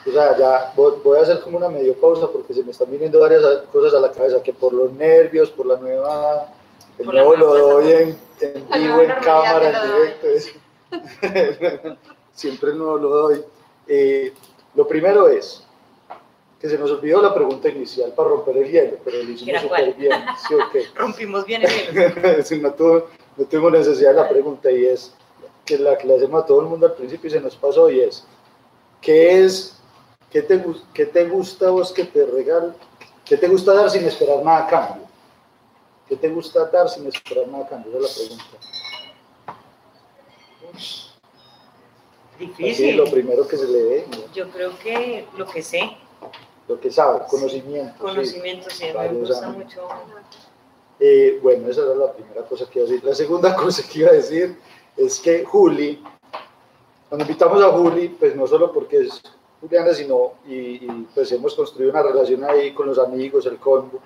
[0.07, 3.21] o sea, ya voy a hacer como una medio pausa porque se me están viniendo
[3.21, 6.49] varias cosas a la cabeza, que por los nervios, por la nueva...
[6.99, 8.19] El nuevo lo doy en,
[8.75, 10.27] vivo, en cámara, en directo.
[12.35, 13.45] siempre el nuevo lo doy.
[13.87, 14.33] Eh,
[14.75, 15.65] lo primero es,
[16.61, 19.95] que se nos olvidó la pregunta inicial para romper el hielo, pero lo hicimos súper
[19.95, 20.13] bien.
[20.47, 20.85] ¿sí, okay?
[20.95, 22.13] Rompimos bien el hielo.
[22.45, 25.15] sí, no, tuvo, no tuvimos necesidad de la pregunta y es
[25.65, 27.91] que la que le hacemos a todo el mundo al principio y se nos pasó
[27.91, 28.27] y es,
[29.01, 29.77] ¿qué es,
[30.31, 30.63] qué te,
[30.95, 32.73] qué te gusta vos que te regale,
[33.25, 35.09] qué te gusta dar sin esperar nada a cambio?
[36.09, 37.99] ¿Qué te gusta dar sin esperar nada a cambio?
[37.99, 38.67] Esa es la pregunta.
[42.39, 42.89] Difícil.
[42.89, 44.07] Así, lo primero que se le ve.
[44.35, 45.97] Yo creo que lo que sé
[46.71, 47.99] lo que sabe, conocimiento.
[47.99, 49.89] Conocimiento, sí, me gusta mucho.
[51.01, 53.05] Eh, bueno, esa era la primera cosa que iba a decir.
[53.05, 54.57] La segunda cosa que iba a decir
[54.97, 56.01] es que Juli,
[57.11, 59.21] cuando invitamos a Juli, pues no solo porque es
[59.61, 60.79] Juliana, sino y,
[61.13, 63.99] pues hemos construido una relación ahí con los amigos, el combo.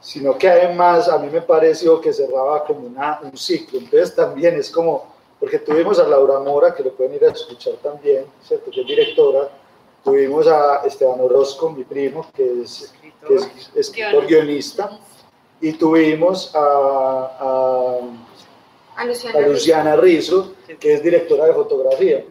[0.00, 3.80] sino que además a mí me pareció que cerraba como una, un ciclo.
[3.80, 7.74] Entonces también es como, porque tuvimos a Laura Mora, que lo pueden ir a escuchar
[7.82, 8.70] también, ¿cierto?
[8.70, 9.48] que es directora,
[10.04, 12.94] tuvimos a Esteban Orozco, mi primo, que es,
[13.26, 14.96] que es escritor guionista,
[15.60, 16.60] y tuvimos a,
[17.40, 17.98] a,
[18.94, 19.38] A Luciana.
[19.38, 22.24] a Luciana Rizzo, que es directora de fotografía.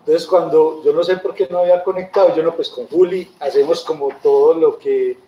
[0.00, 3.30] Entonces, cuando yo no sé por qué no había conectado, yo no, pues con Juli
[3.40, 5.18] hacemos como todo lo que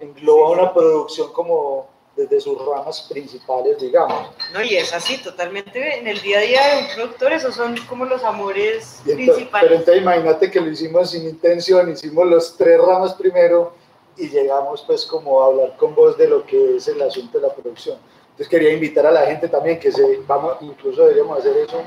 [0.00, 4.28] engloba una producción como desde sus ramas principales, digamos.
[4.52, 7.74] No, y es así, totalmente en el día a día de un productor, esos son
[7.88, 9.50] como los amores Y ento- principales.
[9.68, 13.72] pero entonces imagínate que lo hicimos sin intención, hicimos los tres ramas primero
[14.16, 17.48] y llegamos pues como a hablar con vos de lo que es el asunto de
[17.48, 17.98] la producción.
[18.34, 21.80] Entonces quería invitar a la gente también que se, vamos, incluso deberíamos hacer eso,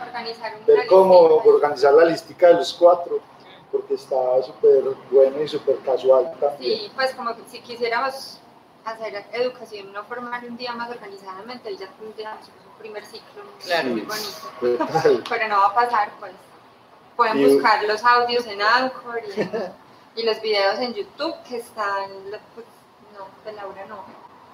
[0.00, 1.48] Organizar ver cómo listica.
[1.50, 3.20] organizar la listica de los cuatro,
[3.70, 6.78] porque está súper bueno y súper casual también.
[6.80, 8.38] Sí, pues como que si quisiéramos
[8.86, 13.88] hacer educación no formal un día más organizadamente, ya tendríamos un primer ciclo Claro.
[13.90, 14.48] muy bonito.
[14.86, 15.22] Total.
[15.28, 16.32] Pero no va a pasar, pues.
[17.14, 19.72] Pueden Y- buscar los audios en Anchor y, en-
[20.16, 22.10] y los videos en YouTube que están,
[22.54, 22.66] pues,
[23.16, 24.02] no, de Laura no.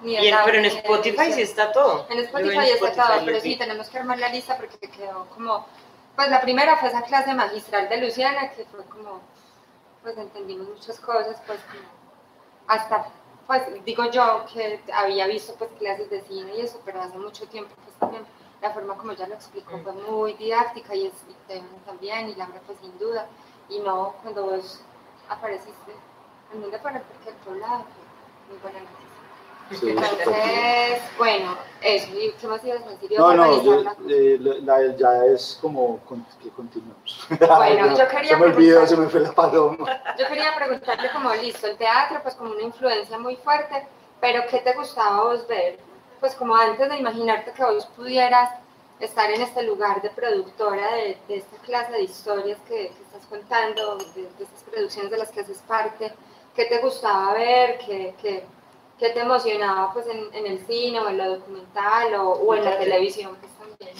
[0.01, 2.05] Ni Y Laura, pero en Spotify sí está todo.
[2.09, 5.65] En Spotify en está todo, pero sí, tenemos que armar la lista porque quedó como,
[6.15, 9.21] pues la primera fue esa clase magistral de Luciana, que fue como,
[10.03, 11.87] pues entendimos muchas cosas, pues como,
[12.67, 13.07] hasta,
[13.47, 17.47] pues digo yo que había visto pues clases de cine y eso, pero hace mucho
[17.47, 18.25] tiempo, pues también
[18.61, 22.61] la forma como ella lo explicó fue muy didáctica y es y también, y Laura
[22.65, 23.27] pues sin duda,
[23.69, 24.81] y no cuando vos
[25.29, 25.93] apareciste,
[26.53, 27.85] en dónde fue, porque el poblado,
[28.49, 29.06] muy buena noticia.
[29.71, 33.11] Sí, Entonces, bueno, eso, ¿y qué más ibas a decir?
[33.19, 37.27] No, no, yo, eh, la- la- ya es como con- que continuamos.
[37.29, 40.01] Bueno, yo quería Se me olvidó, se me fue la paloma.
[40.17, 43.87] Yo quería preguntarte como, listo, el teatro pues como una influencia muy fuerte,
[44.21, 45.79] pero ¿qué te gustaba vos ver?
[46.19, 48.49] Pues como antes de imaginarte que vos pudieras
[48.99, 53.25] estar en este lugar de productora de, de esta clase de historias que, que estás
[53.29, 56.11] contando, de, de estas producciones de las que haces parte,
[56.55, 57.77] ¿qué te gustaba ver?
[57.85, 58.45] ¿Qué, qué,
[58.99, 62.65] qué te emocionaba pues en, en el cine o en lo documental o, o en
[62.65, 63.95] la televisión pues también?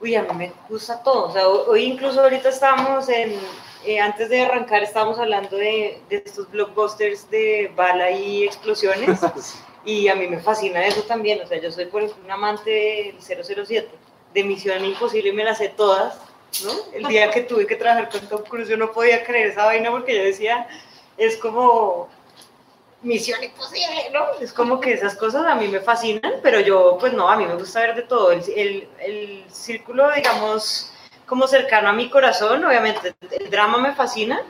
[0.00, 1.26] Uy, a mí me gusta todo.
[1.26, 3.38] O sea, hoy incluso ahorita estábamos en,
[3.84, 9.20] eh, antes de arrancar, estábamos hablando de, de estos blockbusters de bala y explosiones.
[9.84, 11.40] Y a mí me fascina eso también.
[11.40, 13.88] O sea, yo soy, por ejemplo, un amante del 007,
[14.34, 16.18] de Misión Imposible, y me las sé todas.
[16.64, 16.72] ¿no?
[16.92, 19.90] El día que tuve que trabajar con Tom Cruise, yo no podía creer esa vaina
[19.90, 20.68] porque yo decía,
[21.16, 22.08] es como
[23.02, 24.26] Misión Imposible, ¿no?
[24.40, 27.46] Es como que esas cosas a mí me fascinan, pero yo, pues no, a mí
[27.46, 28.30] me gusta ver de todo.
[28.30, 30.92] El, el, el círculo, digamos,
[31.26, 34.42] como cercano a mi corazón, obviamente, el drama me fascina,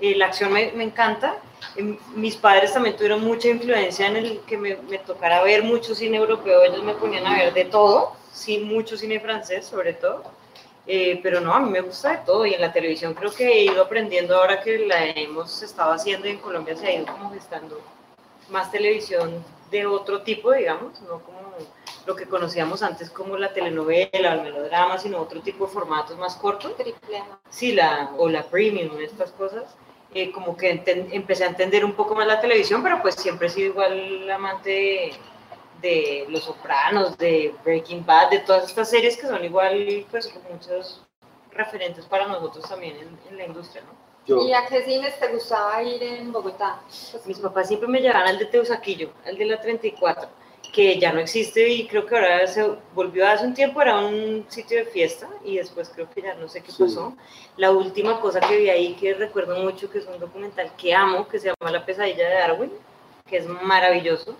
[0.00, 1.36] eh, la acción me, me encanta.
[1.76, 5.94] Eh, Mis padres también tuvieron mucha influencia en el que me, me tocara ver mucho
[5.94, 10.24] cine europeo, ellos me ponían a ver de todo, sí, mucho cine francés sobre todo.
[10.86, 13.46] Eh, pero no, a mí me gusta de todo y en la televisión creo que
[13.46, 17.06] he ido aprendiendo ahora que la hemos estado haciendo y en Colombia se ha ido
[17.06, 17.80] como gestando
[18.50, 21.40] más televisión de otro tipo, digamos, no como
[22.06, 26.18] lo que conocíamos antes como la telenovela o el melodrama, sino otro tipo de formatos
[26.18, 26.76] más cortos.
[26.76, 27.38] Triple A.
[27.48, 29.64] Sí, la, o la premium, estas cosas.
[30.12, 33.50] Eh, como que empecé a entender un poco más la televisión, pero pues siempre he
[33.50, 35.12] sido igual amante de,
[35.84, 41.02] de Los Sopranos, de Breaking Bad, de todas estas series que son igual, pues muchos
[41.52, 43.92] referentes para nosotros también en, en la industria, ¿no?
[44.26, 46.80] Yo, ¿Y a qué cines te gustaba ir en Bogotá?
[47.12, 50.26] Pues, Mis papás siempre me llevaban al de Teusaquillo, al de la 34,
[50.72, 54.46] que ya no existe y creo que ahora se volvió hace un tiempo, era un
[54.48, 56.82] sitio de fiesta y después creo que ya no sé qué Sí.
[56.84, 57.14] pasó.
[57.58, 61.28] La última cosa que vi ahí que recuerdo mucho, que es un documental que amo,
[61.28, 62.72] que se llama La pesadilla de Darwin,
[63.28, 64.34] que es maravilloso,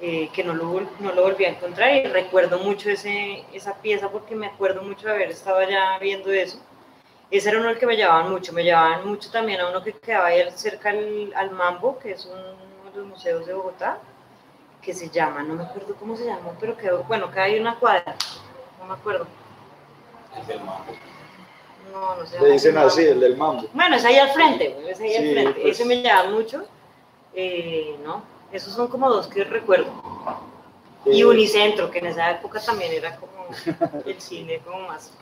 [0.00, 4.10] eh, que no lo, no lo volví a encontrar y recuerdo mucho ese, esa pieza
[4.10, 6.58] porque me acuerdo mucho de haber estado allá viendo eso.
[7.30, 9.92] Ese era uno del que me llevaban mucho, me llevaban mucho también a uno que
[9.92, 13.98] quedaba ahí cerca al, al Mambo, que es uno de los museos de Bogotá,
[14.82, 17.76] que se llama, no me acuerdo cómo se llama, pero quedó, bueno, queda ahí una
[17.78, 18.16] cuadra,
[18.80, 19.26] no me acuerdo.
[21.92, 22.40] No, no sé.
[22.40, 23.64] le dicen así, el del mambo.
[23.72, 25.60] Bueno, es ahí al frente, es ahí al Sí, frente.
[25.60, 25.66] pues.
[25.80, 26.64] Ese me llama mucho.
[27.34, 29.90] Eh, no, esos son como dos que recuerdo.
[31.06, 33.46] Y Eh, Unicentro, que en esa época también era como
[34.06, 35.12] el cine como más...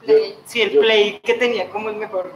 [0.00, 0.36] Play.
[0.46, 2.32] Sí, el Yo- play que tenía como el mejor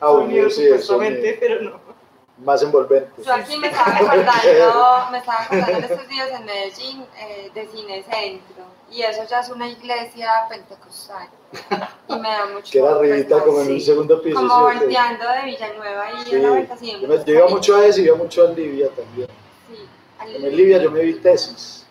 [0.00, 2.44] audio, sonido sí, el supuestamente, sonido pero no.
[2.44, 3.22] más envolvente.
[3.24, 7.66] Yo aquí me estaba acordando, me estaba acordando en estos días en Medellín eh, de
[7.68, 11.28] Cine Centro y eso ya es una iglesia pentecostal
[12.08, 14.36] y me da mucho Que era arribita como en un segundo piso.
[14.38, 16.34] como volteando de Villanueva y Sí.
[16.36, 19.28] a la vuelta siempre yo iba mucho a ese y iba mucho a Libia también.
[20.20, 21.86] En el Libia yo me vi tesis.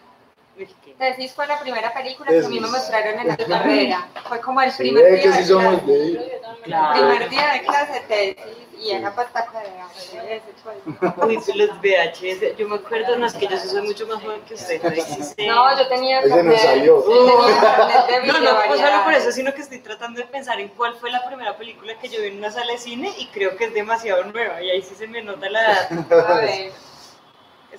[0.97, 4.07] Tesis fue la primera película que a mí me mostraron en la carrera.
[4.27, 5.21] Fue como el primer día.
[5.21, 6.19] Que sí somos El
[6.65, 11.17] primer día de clase tesis y era pataca de VHS.
[11.25, 14.53] Uy, los VHS, yo me acuerdo, no es que yo soy mucho más joven que
[14.53, 14.81] usted.
[15.47, 17.03] No, yo tenía Ese no salió.
[17.07, 21.11] No, no, pues solo por eso, sino que estoy tratando de pensar en cuál fue
[21.11, 23.73] la primera película que yo vi en una sala de cine y creo que es
[23.73, 26.29] demasiado nueva y ahí sí se me nota la edad.
[26.29, 26.71] A ver.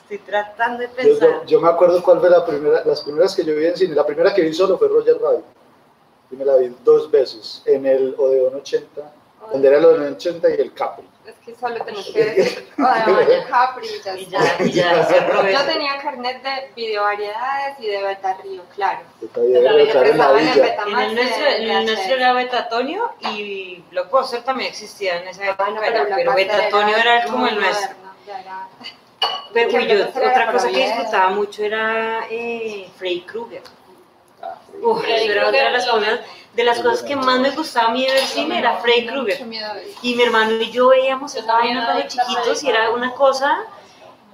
[0.02, 1.44] Estoy tratando de pensar.
[1.46, 3.94] Yo, me acuerdo cuál fue la primera, las primeras que yo vi en cine.
[3.94, 5.44] La primera que vi solo fue Roger Rabbit.
[6.30, 9.12] Y me la vi dos veces, en el Odeon 80,
[9.50, 11.08] donde era el Odeon 80 y el Capri.
[11.26, 15.72] Es que solo tenés que decir Odeon Capri y ya, y ya, y ya Yo
[15.72, 19.00] tenía carnet de videovariedades y de Beta Río, claro.
[19.20, 25.28] Beta en, en, el nuestro, en el nuestro era Betatonio y Blockbuster también existía en
[25.28, 28.08] esa época, pero, pero Betatonio era como el nuestro.
[29.52, 33.62] Pero yo, otra cosa que disfrutaba mucho era eh, Freddy Krueger.
[34.42, 34.54] Ah,
[35.08, 36.20] era otra de las cosas,
[36.54, 39.46] de las cosas que más me gustaba a mí de ver cine era Freddy Krueger.
[40.02, 43.64] Y mi hermano y yo veíamos esta vaina cuando chiquitos y era una cosa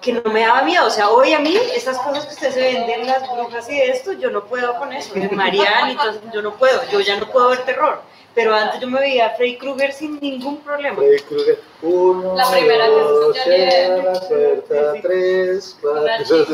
[0.04, 0.86] que no me daba miedo.
[0.86, 4.12] O sea, hoy a mí, estas cosas que ustedes se venden, las brujas y esto,
[4.12, 5.14] yo no puedo con eso.
[5.32, 8.02] Mariana y todo, yo no puedo, yo ya no puedo ver terror.
[8.34, 10.96] Pero antes yo me veía a Freddy Krueger sin ningún problema.
[10.96, 16.46] Freddy Krueger, uno, la primera dos, la puerta, tres, cuatro,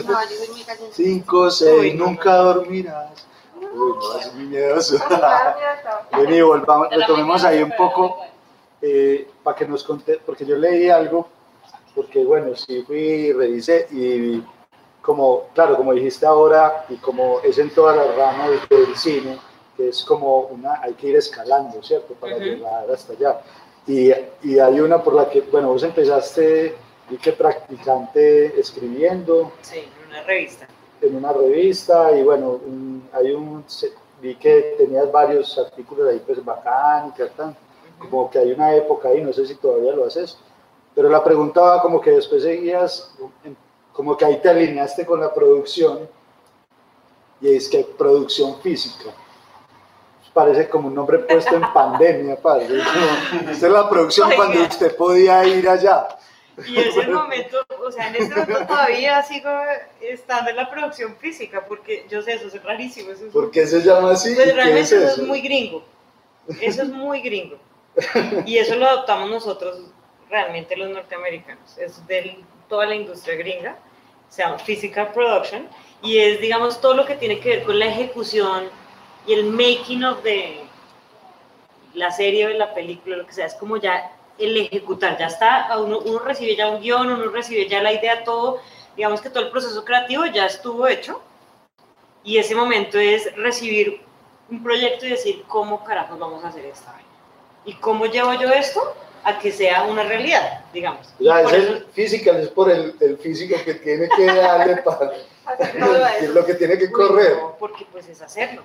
[0.92, 3.26] cinco, seis, nunca dormirás.
[3.56, 4.98] Uy, no, es muy miedoso.
[6.16, 8.18] Vení, volvamos, retomemos ahí un poco
[8.82, 11.28] eh, para que nos conté, porque yo leí algo,
[11.94, 14.42] porque bueno, sí fui y revisé y
[15.02, 19.38] como, claro, como dijiste ahora, y como es en todas las ramas del cine,
[19.78, 22.14] es como una, hay que ir escalando, ¿cierto?
[22.14, 23.40] Para llegar hasta allá.
[23.86, 24.10] Y,
[24.42, 26.76] y, hay una por la que, bueno, vos empezaste,
[27.10, 29.52] y que practicante escribiendo.
[29.62, 30.68] Sí, en una revista.
[31.02, 32.60] En una revista, y bueno,
[33.12, 33.64] hay un,
[34.20, 37.56] vi que tenías varios artículos ahí, pues bacán y tal,
[37.98, 40.38] como que hay una época ahí, no sé si todavía lo haces,
[40.94, 43.14] pero la pregunta va como que después seguías,
[43.92, 46.08] como que ahí te alineaste con la producción,
[47.40, 49.14] y es que producción física
[50.32, 52.66] parece como un nombre puesto en pandemia, padre.
[53.50, 56.08] esta es la producción cuando usted podía ir allá.
[56.66, 59.50] Y es el momento, o sea, en este momento todavía sigo
[60.00, 63.10] estando en la producción física, porque yo sé, eso es rarísimo.
[63.12, 64.34] Eso ¿Por qué se llama así?
[64.34, 64.96] Pues realmente eso?
[64.96, 65.82] es muy gringo.
[66.60, 67.56] Eso es muy gringo.
[68.44, 69.80] Y eso lo adoptamos nosotros,
[70.30, 71.76] realmente los norteamericanos.
[71.78, 72.38] Es de
[72.68, 73.76] toda la industria gringa.
[74.28, 75.68] Se llama Physical Production.
[76.02, 78.68] Y es, digamos, todo lo que tiene que ver con la ejecución
[79.26, 80.60] y el making of de
[81.94, 85.68] la serie o la película, lo que sea, es como ya el ejecutar, ya está,
[85.78, 88.60] uno, uno recibe ya un guion, uno recibe ya la idea, todo,
[88.96, 91.20] digamos que todo el proceso creativo ya estuvo hecho
[92.24, 94.00] y ese momento es recibir
[94.48, 97.08] un proyecto y decir, ¿cómo carajos vamos a hacer esta vaina?
[97.64, 101.12] ¿Y cómo llevo yo esto a que sea una realidad, digamos?
[101.18, 105.12] Ya, es el físico, es por el, el, físico que tiene que darle para...
[106.18, 107.36] es lo que tiene que correr.
[107.58, 108.62] porque pues es hacerlo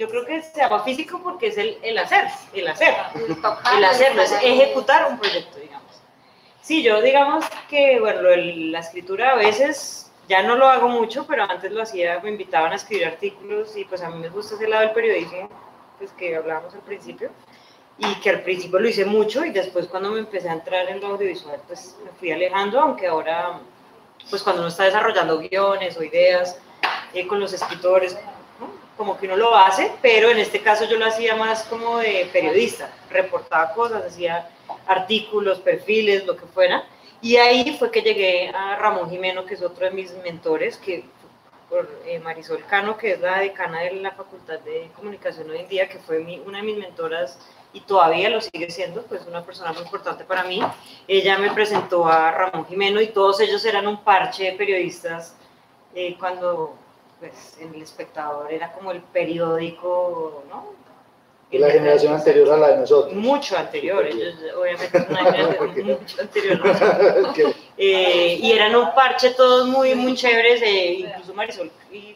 [0.00, 4.18] yo creo que se llama físico porque es el, el hacer, el hacer, el hacer,
[4.18, 5.92] es ejecutar un proyecto, digamos.
[6.62, 11.44] Sí, yo digamos que, bueno, la escritura a veces ya no lo hago mucho, pero
[11.44, 14.68] antes lo hacía, me invitaban a escribir artículos y pues a mí me gusta ese
[14.68, 15.50] lado del periodismo,
[15.98, 17.30] pues que hablábamos al principio,
[18.00, 21.00] y que al principio lo hice mucho y después cuando me empecé a entrar en
[21.00, 23.60] lo audiovisual, pues me fui alejando, aunque ahora,
[24.30, 26.58] pues cuando uno está desarrollando guiones o ideas
[27.12, 28.16] eh, con los escritores,
[28.96, 32.28] como que uno lo hace, pero en este caso yo lo hacía más como de
[32.32, 34.48] periodista, reportaba cosas, hacía
[34.86, 36.84] artículos, perfiles, lo que fuera,
[37.20, 41.04] y ahí fue que llegué a Ramón Jimeno, que es otro de mis mentores, que
[41.68, 45.68] por eh, Marisol Cano, que es la decana de la Facultad de Comunicación hoy en
[45.68, 47.38] día, que fue mi, una de mis mentoras
[47.72, 50.60] y todavía lo sigue siendo, pues una persona muy importante para mí.
[51.06, 55.36] Ella me presentó a Ramón Jimeno y todos ellos eran un parche de periodistas
[55.94, 56.74] eh, cuando
[57.20, 60.80] pues en El Espectador era como el periódico, ¿no?
[61.52, 63.12] Y la generación anterior a la de nosotros.
[63.12, 67.54] Mucho anterior, ellos obviamente es una generación mucho anterior.
[67.82, 72.14] Eh, y eran un parche todos muy, muy chéveres, eh, incluso Marisol y,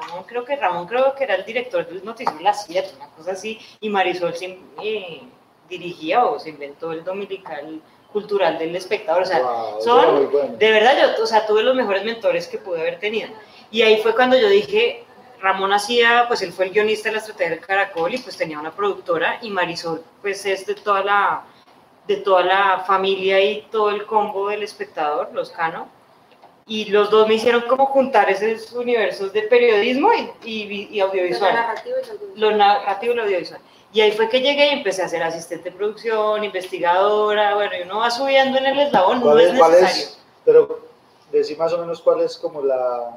[0.00, 3.32] Ramón, creo que Ramón creo que era el director del noticiero La 7, una cosa
[3.32, 5.22] así, y Marisol se, eh,
[5.68, 7.80] dirigía o se inventó el dominical
[8.12, 9.42] cultural del espectador, o sea,
[9.80, 13.28] son, de verdad, yo, o sea, tuve los mejores mentores que pude haber tenido.
[13.70, 15.04] Y ahí fue cuando yo dije,
[15.40, 18.58] Ramón hacía, pues él fue el guionista de la estrategia del Caracol y pues tenía
[18.58, 21.44] una productora y Marisol pues es de toda la,
[22.06, 25.88] de toda la familia y todo el combo del espectador, los Cano.
[26.68, 30.10] Y los dos me hicieron como juntar esos universos de periodismo
[30.44, 31.54] y, y, audiovisual.
[31.54, 32.30] Lo narrativo y audiovisual.
[32.34, 33.60] Lo narrativo y lo audiovisual.
[33.92, 37.82] Y ahí fue que llegué y empecé a ser asistente de producción, investigadora, bueno, y
[37.82, 40.06] uno va subiendo en el eslabón, no es, necesario.
[40.44, 40.80] pero
[41.32, 43.16] decí más o menos cuál es como la,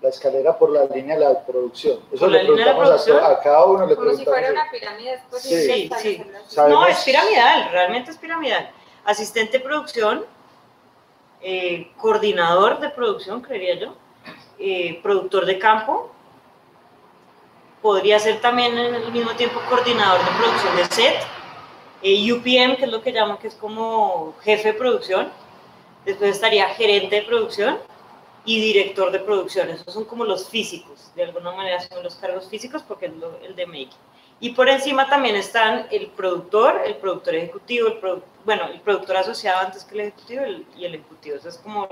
[0.00, 2.00] la escalera por la línea de la producción.
[2.12, 3.86] Eso le preguntamos a, a, cada uno.
[3.86, 5.20] Le como si fuera una pirámide.
[5.36, 6.22] Sí, sí, sí.
[6.56, 8.70] No, es piramidal, realmente es piramidal.
[9.04, 10.24] Asistente de producción,
[11.40, 13.94] eh, coordinador de producción, creería yo,
[14.58, 16.10] eh, productor de campo,
[17.80, 21.16] podría ser también en el mismo tiempo coordinador de producción de set,
[22.02, 25.28] eh, UPM, que es lo que llaman, que es como jefe de producción,
[26.04, 27.78] después estaría gerente de producción
[28.44, 32.48] y director de producción, esos son como los físicos, de alguna manera son los cargos
[32.48, 33.12] físicos porque es
[33.44, 33.90] el de making.
[34.40, 39.60] Y por encima también están el productor, el productor ejecutivo, el bueno, el productor asociado
[39.60, 40.42] antes que el ejecutivo
[40.76, 41.88] y el ejecutivo, eso es como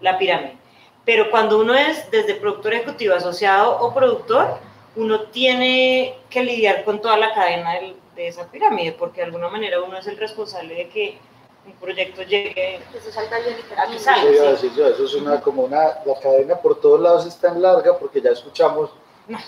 [0.00, 0.56] la pirámide.
[1.04, 4.58] Pero cuando uno es desde productor ejecutivo asociado o productor,
[4.96, 9.80] uno tiene que lidiar con toda la cadena de, esa pirámide, porque de alguna manera
[9.82, 11.18] uno es el responsable de que
[11.66, 16.80] un proyecto llegue eso salga bien y eso es una como una la cadena por
[16.80, 18.90] todos lados es tan larga porque ya escuchamos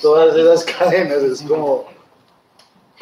[0.00, 1.84] todas esas cadenas es como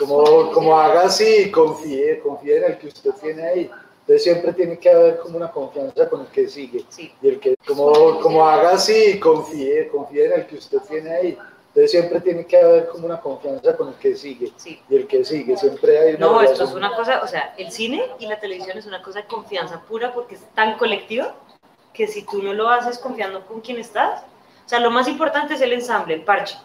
[0.01, 3.71] como, como haga así confíe confíe en el que usted tiene ahí.
[4.01, 6.85] Entonces siempre tiene que haber como una confianza con el que sigue.
[6.97, 11.39] Y el que como, como haga así confíe confíe en el que usted tiene ahí.
[11.69, 14.53] Entonces siempre tiene que haber como una confianza con el que sigue.
[14.65, 16.27] Y el que sigue, siempre hay una...
[16.27, 19.21] No, esto es una cosa, o sea, el cine y la televisión es una cosa
[19.21, 21.29] de confianza pura porque es tan colectivo
[21.93, 24.23] que si tú no lo haces confiando con quien estás,
[24.67, 26.57] o sea, lo más importante es el ensamble, el parche.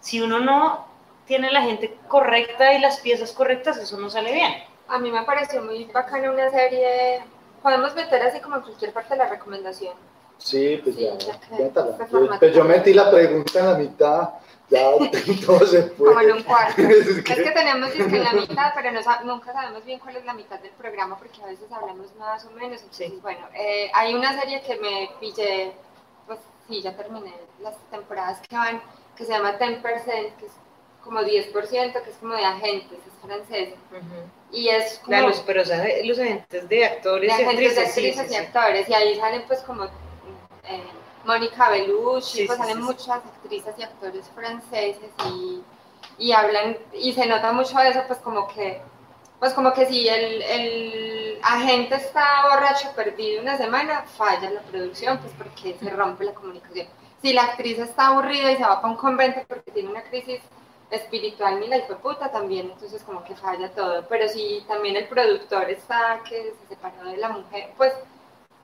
[0.00, 0.87] Si uno no
[1.28, 4.52] tiene la gente correcta y las piezas correctas, eso no sale bien.
[4.88, 7.20] A mí me pareció muy bacana una serie,
[7.62, 9.94] podemos meter así como en cualquier parte de la recomendación.
[10.38, 11.12] Sí, pues ya,
[12.38, 14.30] pues yo metí la pregunta en la mitad
[14.70, 15.94] ya se puede.
[15.96, 16.82] Como en un cuarto.
[16.82, 17.50] es, que...
[17.50, 18.90] tenemos que la mitad, pero
[19.24, 22.50] nunca sabemos bien cuál es la mitad del programa porque a veces hablamos más o
[22.50, 22.82] menos.
[22.82, 25.72] Entonces, bueno, eh, hay una serie que me pillé,
[26.26, 28.82] pues sí, ya terminé las temporadas que van,
[29.16, 30.52] que se llama 10%, que es
[31.02, 33.74] como 10%, que es como de agentes, es francés.
[34.52, 35.08] Y es como...
[35.08, 38.94] Claro, pero o sea, los agentes de actores de agentes de actrices y actores, y
[38.94, 39.84] ahí salen pues como...
[39.84, 40.82] Eh,
[41.28, 45.62] Mónica Bellucci, pues salen muchas actrices y actores franceses y,
[46.16, 48.80] y, hablan, y se nota mucho eso, pues como que,
[49.38, 55.18] pues como que si el, el agente está borracho, perdido una semana, falla la producción,
[55.18, 56.86] pues porque se rompe la comunicación.
[57.20, 60.40] Si la actriz está aburrida y se va para un convento porque tiene una crisis
[60.90, 64.06] espiritual ni la hijo puta también, entonces como que falla todo.
[64.08, 67.92] Pero si también el productor está que se separó de la mujer, pues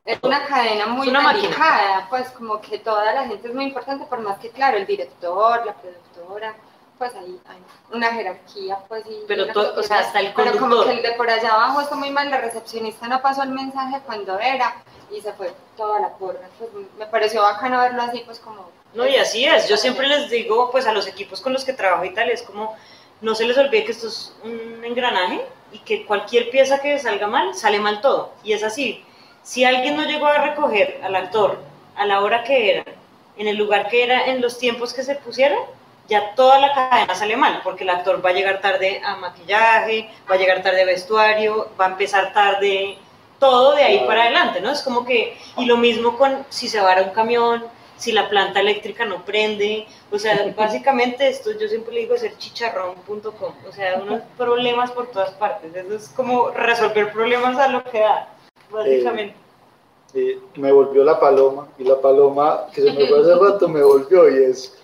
[0.04, 4.20] es una cadena muy delicada, pues como que toda la gente es muy importante, por
[4.20, 6.54] más que claro, el director, la productora,
[6.98, 7.58] pues hay, hay
[7.92, 10.60] una jerarquía, pues y pero todo, o sea, hasta el conductor.
[10.60, 13.42] Pero como que el de por allá abajo está muy mal, la recepcionista no pasó
[13.42, 18.02] el mensaje cuando era y se fue toda la porra, pues me pareció bacano verlo
[18.02, 18.70] así, pues como...
[18.94, 21.72] No, y así es, yo siempre les digo, pues a los equipos con los que
[21.72, 22.76] trabajo y tal, es como,
[23.20, 25.40] no se les olvide que esto es un engranaje
[25.72, 29.04] y que cualquier pieza que salga mal, sale mal todo, y es así.
[29.42, 31.58] Si alguien no llegó a recoger al actor
[31.96, 32.84] a la hora que era,
[33.36, 35.58] en el lugar que era, en los tiempos que se pusieron,
[36.08, 40.08] ya toda la cadena sale mal, porque el actor va a llegar tarde a maquillaje,
[40.30, 42.98] va a llegar tarde a vestuario, va a empezar tarde
[43.40, 44.70] todo de ahí para adelante, ¿no?
[44.70, 47.64] Es como que, y lo mismo con si se va a un camión,
[47.96, 52.22] si la planta eléctrica no prende, o sea, básicamente esto yo siempre le digo es
[52.22, 57.68] el chicharrón.com, o sea, unos problemas por todas partes, eso es como resolver problemas a
[57.68, 58.28] lo que da.
[58.70, 59.36] Básicamente.
[60.14, 63.82] Eh, me volvió la paloma y la paloma que se me fue hace rato me
[63.82, 64.78] volvió y es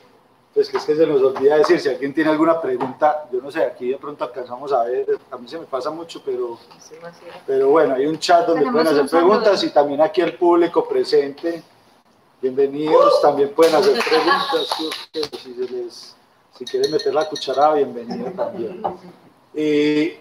[0.52, 3.48] pues que es que se nos olvida decir si alguien tiene alguna pregunta yo no
[3.48, 6.58] sé aquí de pronto alcanzamos a ver a mí se me pasa mucho pero
[7.46, 11.62] pero bueno hay un chat donde pueden hacer preguntas y también aquí el público presente
[12.40, 14.68] bienvenidos también pueden hacer preguntas
[15.42, 16.16] si, les,
[16.56, 18.82] si quieren meter la cucharada bienvenido también.
[19.54, 20.20] Eh,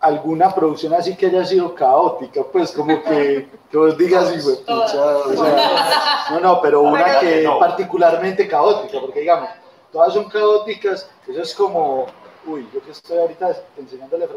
[0.00, 4.30] alguna producción así que haya sido caótica, pues como que, que vos digas,
[4.66, 9.48] o sea, no, no, pero una que particularmente caótica, porque digamos,
[9.90, 12.06] todas son caóticas, eso es como,
[12.46, 14.28] uy, yo que estoy ahorita enseñándole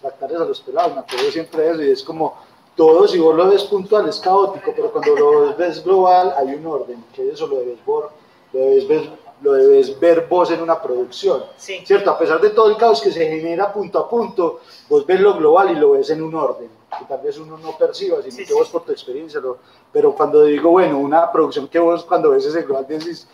[0.00, 2.36] fractales a los pelados, me acuerdo siempre de eso, y es como,
[2.76, 6.66] todo si vos lo ves puntual es caótico, pero cuando lo ves global hay un
[6.66, 8.04] orden, que eso lo debes, ver,
[8.52, 12.10] lo debes ver lo debes ver vos en una producción, ¿cierto?
[12.10, 15.34] A pesar de todo el caos que se genera punto a punto, vos ves lo
[15.34, 16.70] global y lo ves en un orden.
[16.98, 19.58] que tal vez uno no perciba, sino que vos por tu experiencia, lo,
[19.92, 23.26] pero cuando digo, bueno, una producción que vos cuando ves ese global dices,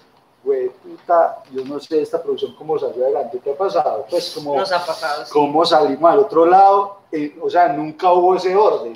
[0.42, 4.06] güey, puta, yo no sé esta producción cómo salió adelante, ¿qué ha pasado?
[4.08, 5.30] Pues como, Nos ha pasado, sí.
[5.32, 8.94] cómo salimos al otro lado, eh, o sea, nunca hubo ese orden.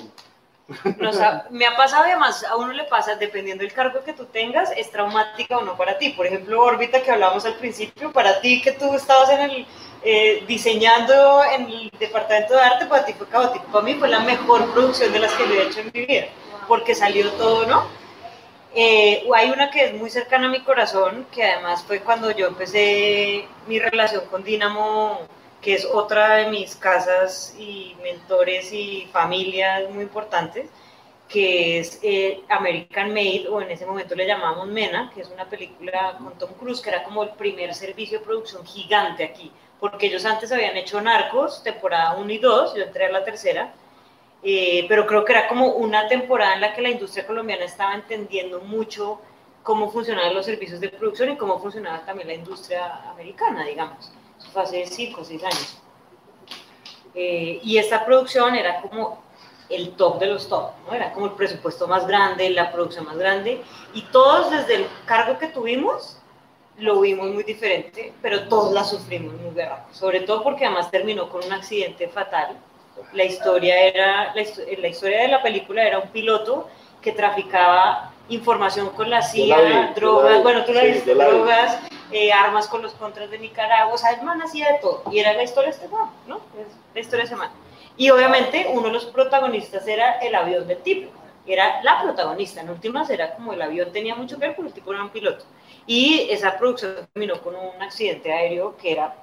[1.51, 4.89] Me ha pasado además, a uno le pasa, dependiendo del cargo que tú tengas, es
[4.91, 6.09] traumática o no para ti.
[6.09, 9.67] Por ejemplo, órbita que hablábamos al principio, para ti que tú estabas en el
[10.07, 13.65] eh, diseñando en el departamento de arte, para ti fue caótico.
[13.71, 16.25] Para mí fue la mejor producción de las que yo he hecho en mi vida,
[16.67, 17.87] porque salió todo, ¿no?
[18.75, 22.47] Eh, hay una que es muy cercana a mi corazón, que además fue cuando yo
[22.47, 25.21] empecé mi relación con Dinamo,
[25.65, 30.69] que es otra de mis casas y mentores y familias muy importantes,
[31.27, 35.45] que es eh, American Made, o en ese momento le llamábamos Mena, que es una
[35.49, 40.05] película con Tom Cruise, que era como el primer servicio de producción gigante aquí, porque
[40.05, 43.73] ellos antes habían hecho Narcos, temporada 1 y 2, yo entré a la tercera,
[44.43, 47.95] eh, pero creo que era como una temporada en la que la industria colombiana estaba
[47.95, 49.19] entendiendo mucho
[49.63, 54.11] cómo funcionaban los servicios de producción y cómo funcionaba también la industria americana, digamos.
[54.55, 55.77] Hace 5 o 6 años.
[57.13, 59.23] Eh, y esta producción era como
[59.69, 60.93] el top de los top, ¿no?
[60.93, 63.61] Era como el presupuesto más grande, la producción más grande,
[63.93, 66.19] y todos desde el cargo que tuvimos
[66.77, 71.29] lo vimos muy diferente, pero todos la sufrimos muy berraco, sobre todo porque además terminó
[71.29, 72.57] con un accidente fatal.
[73.13, 74.43] La historia era, la,
[74.77, 76.67] la historia de la película era un piloto
[77.01, 81.79] que traficaba información con la CIA, la vi, drogas, bueno, tú la sí, viste, drogas,
[82.11, 85.19] eh, armas con los contras de Nicaragua, o sea, el man hacía de todo, y
[85.19, 86.37] era la historia de este man, ¿no?
[86.59, 87.49] Es la historia de ese man.
[87.97, 91.11] Y obviamente uno de los protagonistas era el avión del tipo,
[91.47, 94.73] era la protagonista, en últimas era como el avión tenía mucho que ver, pero el
[94.73, 95.45] tipo era un piloto.
[95.85, 99.15] Y esa producción terminó con un accidente aéreo que era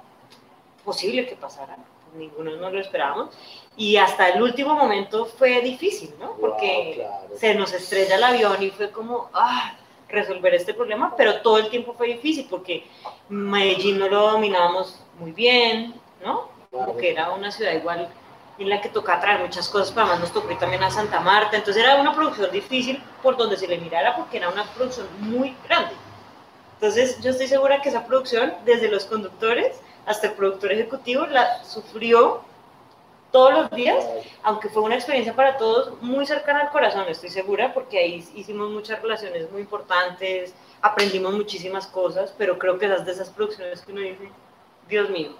[0.85, 1.77] posible que pasara,
[2.15, 3.35] ninguno nos lo esperábamos,
[3.75, 6.33] y hasta el último momento fue difícil, ¿no?
[6.39, 7.37] Porque Wow, claro.
[7.37, 9.75] se nos estrella el avión y fue como, ah,
[10.09, 12.85] resolver este problema, pero todo el tiempo fue difícil porque
[13.29, 16.49] Medellín no lo dominábamos muy bien, ¿no?
[16.69, 18.09] Como que era una ciudad igual
[18.59, 21.19] en la que tocaba traer muchas cosas, pero además nos tocó ir también a Santa
[21.19, 25.07] Marta, entonces era una producción difícil por donde se le mirara porque era una producción
[25.19, 25.93] muy grande.
[26.75, 31.63] Entonces yo estoy segura que esa producción, desde los conductores hasta el productor ejecutivo, la
[31.63, 32.41] sufrió
[33.33, 34.05] todos los días
[34.43, 38.69] aunque fue una experiencia para todos muy cercana al corazón, estoy segura, porque ahí hicimos
[38.69, 43.91] muchas relaciones muy importantes, aprendimos muchísimas cosas, pero creo que esas de esas producciones que
[43.91, 44.29] uno dice,
[44.87, 45.31] Dios mío,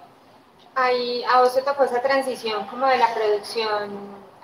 [0.76, 3.92] Ahí a vos te tocó esa transición como de la producción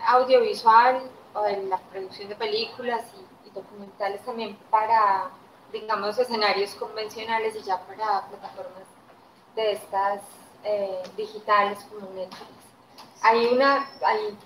[0.07, 1.03] audiovisual
[1.35, 5.29] o de la producción de películas y, y documentales también para,
[5.73, 8.85] digamos, escenarios convencionales y ya para plataformas
[9.57, 10.23] de estas
[10.63, 12.60] eh, digitales como Netflix.
[13.23, 14.37] Hay, una, hay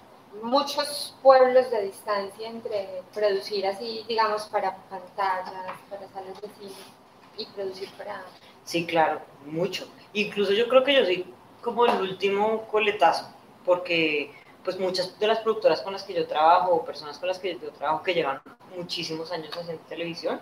[0.42, 5.52] muchos pueblos de distancia entre producir así, digamos, para pantallas,
[5.88, 6.72] para salas de cine
[7.36, 8.24] y producir para...
[8.64, 9.88] sí, claro, mucho.
[10.12, 11.26] Incluso yo creo que yo soy
[11.62, 13.28] como el último coletazo,
[13.64, 17.38] porque pues muchas de las productoras con las que yo trabajo, o personas con las
[17.38, 18.40] que yo trabajo que llevan
[18.76, 20.40] muchísimos años haciendo televisión,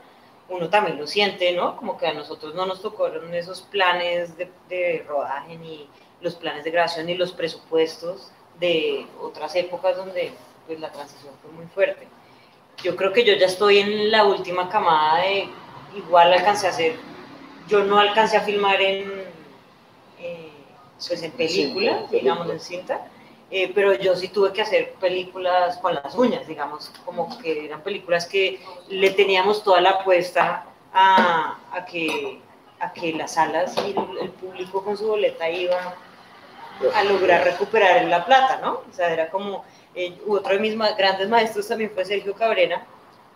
[0.48, 1.76] uno también lo siente, ¿no?
[1.76, 5.88] Como que a nosotros no nos tocaron esos planes de, de rodaje, ni
[6.22, 10.32] los planes de grabación, ni los presupuestos de otras épocas donde
[10.66, 12.06] pues, la transición fue muy fuerte.
[12.82, 15.48] Yo creo que yo ya estoy en la última camada de,
[15.96, 16.96] igual alcancé a hacer,
[17.68, 19.24] yo no alcancé a filmar en,
[20.18, 20.50] eh,
[21.06, 22.52] pues en película, Cinta, digamos, película.
[22.54, 23.08] en cinta,
[23.50, 27.82] eh, pero yo sí tuve que hacer películas con las uñas, digamos, como que eran
[27.82, 32.40] películas que le teníamos toda la apuesta a, a que,
[32.80, 35.94] a que las salas y el, el público con su boleta iba
[36.94, 38.82] a lograr recuperar la plata, ¿no?
[38.90, 39.64] O sea, era como,
[39.94, 42.84] eh, otro de mis grandes maestros también fue Sergio Cabrera,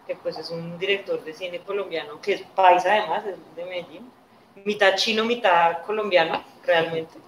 [0.06, 4.10] que pues es un director de cine colombiano, que es paisa además, es de Medellín,
[4.64, 7.18] mitad chino, mitad colombiano, realmente.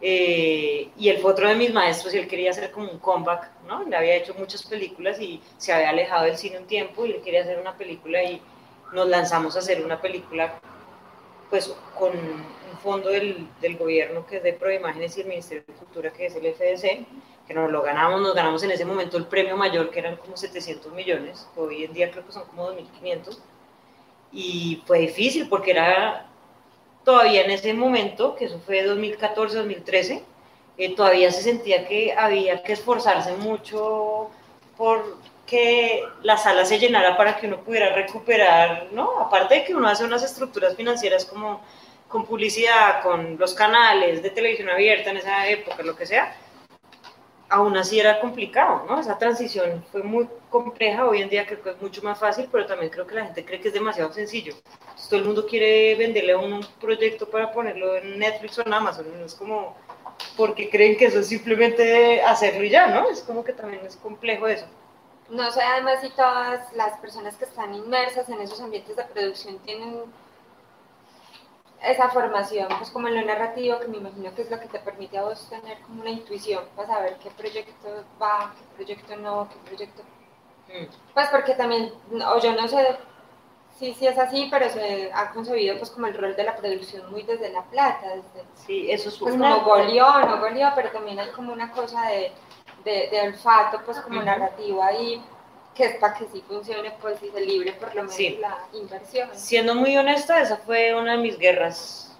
[0.00, 3.48] Eh, y él fue otro de mis maestros y él quería hacer como un comeback,
[3.66, 3.82] ¿no?
[3.84, 7.22] Le había hecho muchas películas y se había alejado del cine un tiempo y él
[7.22, 8.40] quería hacer una película y
[8.92, 10.60] nos lanzamos a hacer una película
[11.48, 12.12] pues con
[12.76, 16.34] fondo del, del gobierno que es de Proimágenes y el Ministerio de Cultura que es
[16.34, 17.06] el FDC,
[17.46, 20.36] que nos lo ganamos, nos ganamos en ese momento el premio mayor que eran como
[20.36, 23.38] 700 millones, que hoy en día creo que son como 2.500
[24.32, 26.26] y fue difícil porque era
[27.04, 30.22] todavía en ese momento, que eso fue 2014-2013,
[30.78, 34.28] eh, todavía se sentía que había que esforzarse mucho
[34.76, 35.16] por
[35.46, 39.20] que la sala se llenara para que uno pudiera recuperar, ¿no?
[39.20, 41.60] Aparte de que uno hace unas estructuras financieras como
[42.08, 46.36] con publicidad, con los canales de televisión abierta en esa época, lo que sea,
[47.48, 48.98] aún así era complicado, ¿no?
[49.00, 52.66] Esa transición fue muy compleja, hoy en día creo que es mucho más fácil, pero
[52.66, 54.54] también creo que la gente cree que es demasiado sencillo.
[55.08, 59.34] todo el mundo quiere venderle un proyecto para ponerlo en Netflix o en Amazon, es
[59.34, 59.76] como
[60.36, 63.08] porque creen que eso es simplemente hacerlo y ya, ¿no?
[63.08, 64.66] Es como que también es complejo eso.
[65.28, 69.58] No sé, además si todas las personas que están inmersas en esos ambientes de producción
[69.58, 70.02] tienen
[71.82, 74.78] esa formación, pues como en lo narrativo, que me imagino que es lo que te
[74.78, 79.48] permite a vos tener como una intuición para saber qué proyecto va, qué proyecto no,
[79.48, 80.02] qué proyecto...
[80.68, 80.86] Mm.
[81.14, 82.98] Pues porque también, o yo no sé
[83.78, 87.10] si sí, es así, pero se ha concebido pues como el rol de la producción
[87.10, 91.20] muy desde la plata, desde, sí, eso es pues como Golió, no Golió, pero también
[91.20, 92.32] hay como una cosa de,
[92.84, 95.22] de, olfato, pues como narrativo ahí
[95.76, 99.28] que es para que sí funcione, pues y se libre por lo menos la inversión.
[99.34, 102.16] Siendo muy honesta, esa fue una de mis guerras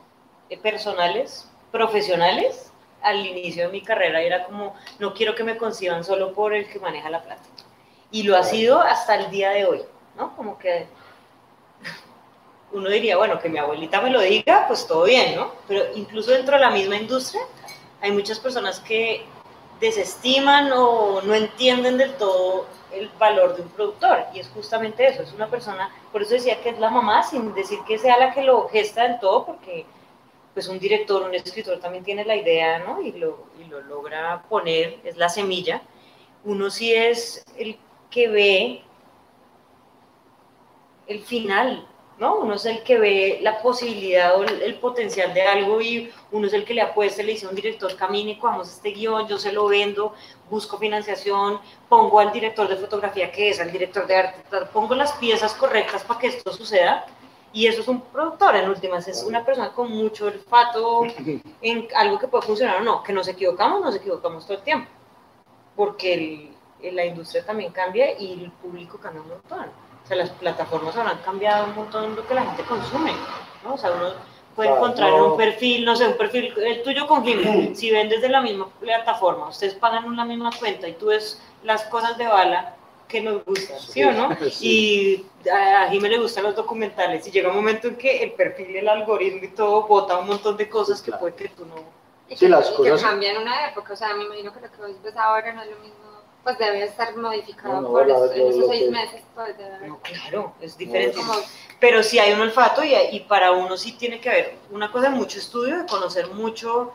[0.51, 2.71] eh, personales, profesionales,
[3.03, 6.69] al inicio de mi carrera, era como, no quiero que me conciban solo por el
[6.69, 7.43] que maneja la plata.
[8.11, 9.83] Y lo ha sido hasta el día de hoy,
[10.17, 10.35] ¿no?
[10.37, 10.87] Como que
[12.73, 15.53] uno diría, bueno, que mi abuelita me lo diga, pues todo bien, ¿no?
[15.69, 17.43] Pero incluso dentro de la misma industria
[18.01, 19.25] hay muchas personas que
[19.81, 22.67] desestiman o no entienden del todo
[22.99, 26.61] el valor de un productor y es justamente eso, es una persona, por eso decía
[26.61, 29.87] que es la mamá, sin decir que sea la que lo gesta del todo, porque
[30.55, 33.03] pues un director, un escritor también tiene la idea, ¿no?
[33.03, 35.83] Y lo, y lo logra poner, es la semilla.
[36.45, 37.79] Uno sí es el
[38.11, 38.83] que ve
[41.07, 41.87] el final,
[42.19, 42.37] ¿no?
[42.37, 46.53] Uno es el que ve la posibilidad o el, potencial de algo y uno es
[46.53, 49.53] el que le apuesta, le dice a un director, camine, cojamos este guion, yo se
[49.53, 50.15] lo vendo,
[50.51, 54.43] busco financiación, pongo al director de fotografía que es, al director de arte,
[54.73, 57.07] pongo las piezas correctas para que esto suceda.
[57.53, 61.05] Y eso es un productor, en últimas, es una persona con mucho olfato
[61.63, 63.03] en algo que puede funcionar o no.
[63.03, 64.91] Que nos equivocamos, nos equivocamos todo el tiempo.
[65.75, 66.51] Porque
[66.83, 71.19] la industria también cambia y el público cambia un montón o sea, las plataformas habrán
[71.19, 73.13] cambiado un montón lo que la gente consume,
[73.65, 73.75] ¿no?
[73.75, 74.13] O sea, uno
[74.55, 78.29] puede encontrar un perfil, no sé, un perfil, el tuyo con Jimmy, si vendes de
[78.29, 82.77] la misma plataforma, ustedes pagan una misma cuenta y tú ves las cosas de bala
[83.09, 84.29] que nos gustan, ¿sí, o no?
[84.61, 88.77] Y a Jimmy le gustan los documentales y llega un momento en que el perfil,
[88.77, 91.75] el algoritmo y todo bota un montón de cosas que puede que tú no...
[92.29, 93.01] Y que, las cosas...
[93.01, 95.63] que cambian una época, o sea, me imagino que lo que vos ves ahora no
[95.63, 96.06] es lo mismo
[96.47, 99.21] pues debe estar modificado por en esos seis meses.
[99.35, 101.19] Pues No, claro, es diferente.
[101.81, 105.11] Pero sí hay un olfato y, y, para uno sí tiene que haber una cosa
[105.11, 106.93] de mucho estudio, de conocer mucho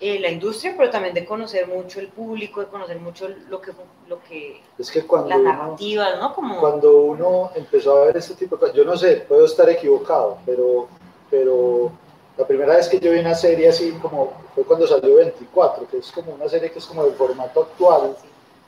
[0.00, 3.72] eh, la industria, pero también de conocer mucho el público, de conocer mucho lo que,
[4.06, 6.32] lo que es que cuando las narrativas, ¿no?
[6.32, 6.60] Como...
[6.60, 10.38] Cuando uno empezó a ver este tipo de cosas, yo no sé, puedo estar equivocado,
[10.46, 10.86] pero,
[11.28, 11.90] pero
[12.38, 15.98] la primera vez que yo vi una serie así como fue cuando salió 24, que
[15.98, 18.16] es como una serie que es como del formato actual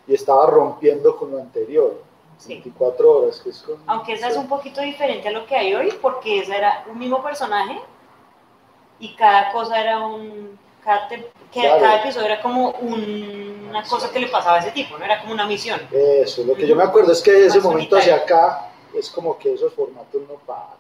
[0.06, 2.02] y estaba rompiendo con lo anterior.
[2.46, 5.94] 24 horas, que es Aunque esa es un poquito diferente a lo que hay hoy,
[6.02, 7.80] porque esa era un mismo personaje
[8.98, 10.58] y cada cosa era un.
[10.84, 15.18] Cada, cada episodio era como una cosa que le pasaba a ese tipo, no era
[15.20, 15.80] como una misión.
[15.90, 19.38] Eso, lo que yo me acuerdo es que de ese momento hacia acá es como
[19.38, 20.74] que esos formatos no paran.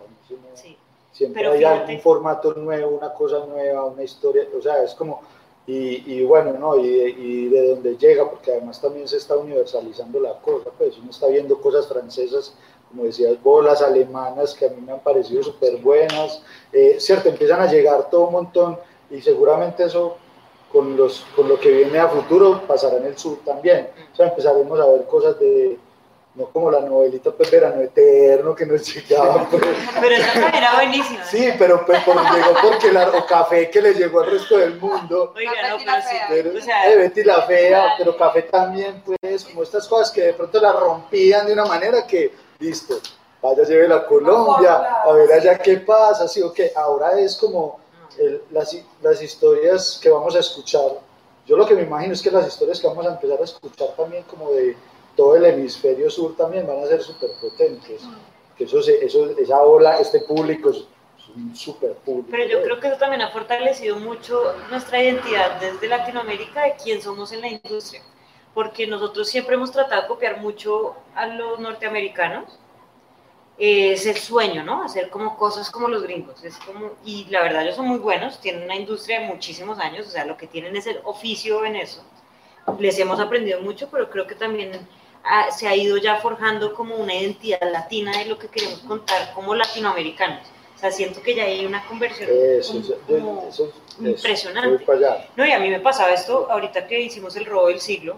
[1.10, 5.22] Siempre hay algún formato nuevo, una cosa nueva, una historia, o sea, es como
[5.66, 6.78] y, bueno, ¿no?
[6.78, 11.26] Y, de dónde llega, porque además también se está universalizando la cosa, pues uno está
[11.28, 12.54] viendo cosas francesas,
[12.88, 16.42] como decías bolas alemanas que a mí me han parecido súper buenas,
[16.72, 18.78] eh, cierto, empiezan a llegar todo un montón
[19.10, 20.16] y seguramente eso
[20.70, 24.28] con, los, con lo que viene a futuro pasará en el sur también, o sea,
[24.28, 25.78] empezaremos a ver cosas de,
[26.34, 29.48] no como la novelita pues verano eterno que nos llegaba.
[29.54, 29.62] Pues.
[30.00, 31.24] Pero esa era buenísima.
[31.24, 34.80] Sí, pero pues, por, llegó porque la, o café que le llegó al resto del
[34.80, 35.32] mundo.
[35.36, 36.16] Oiga, no, pero sí.
[36.28, 40.22] Pero, o sea, eh, Betty la fea, pero café también, pues, como estas cosas que
[40.22, 42.98] de pronto la rompían de una manera que, listo,
[43.40, 47.78] vaya, lleve la Colombia, a ver allá qué pasa, sí, ok, ahora es como
[48.50, 50.98] las, las historias que vamos a escuchar.
[51.46, 53.88] Yo lo que me imagino es que las historias que vamos a empezar a escuchar
[53.96, 54.76] también como de
[55.16, 58.02] todo el hemisferio sur también van a ser súper potentes.
[58.56, 60.84] Que eso, eso, esa ola, este público es,
[61.34, 62.28] un súper público.
[62.30, 67.02] Pero yo creo que eso también ha fortalecido mucho nuestra identidad desde Latinoamérica de quién
[67.02, 68.02] somos en la industria.
[68.52, 72.58] Porque nosotros siempre hemos tratado de copiar mucho a los norteamericanos.
[73.58, 74.84] es el sueño, ¿no?
[74.84, 76.44] Hacer como cosas como los gringos.
[76.44, 80.06] Es como, y la verdad, ellos son muy buenos, tienen una industria de muchísimos años,
[80.06, 82.04] o sea, lo que tienen es el oficio en eso.
[82.78, 84.86] Les hemos aprendido mucho, pero creo que también
[85.50, 89.54] se ha ido ya forjando como una identidad latina de lo que queremos contar como
[89.54, 90.46] latinoamericanos.
[90.74, 92.28] O sea, siento que ya hay una conversión
[94.00, 94.84] impresionante.
[95.36, 98.16] No, y a mí me pasaba esto ahorita que hicimos el robo del siglo.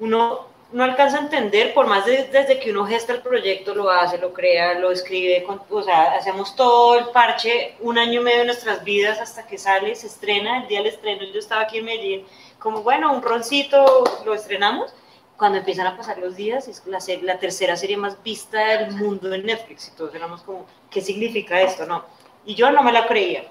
[0.00, 4.18] Uno no alcanza a entender, por más desde que uno gesta el proyecto, lo hace,
[4.18, 8.46] lo crea, lo escribe, o sea, hacemos todo el parche un año y medio de
[8.46, 11.84] nuestras vidas hasta que sale, se estrena, el día del estreno, yo estaba aquí en
[11.84, 12.26] Medellín,
[12.58, 14.92] como bueno, un roncito, lo estrenamos,
[15.36, 19.32] cuando empiezan a pasar los días, es la, la tercera serie más vista del mundo
[19.34, 21.86] en Netflix, y todos éramos como, ¿qué significa esto?
[21.86, 22.04] No,
[22.44, 23.44] y yo no me la creía.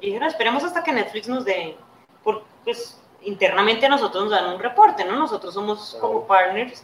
[0.00, 1.76] Y dije, no, esperemos hasta que Netflix nos dé,
[2.22, 5.16] por, pues internamente a nosotros nos dan un reporte, ¿no?
[5.16, 6.82] Nosotros somos como partners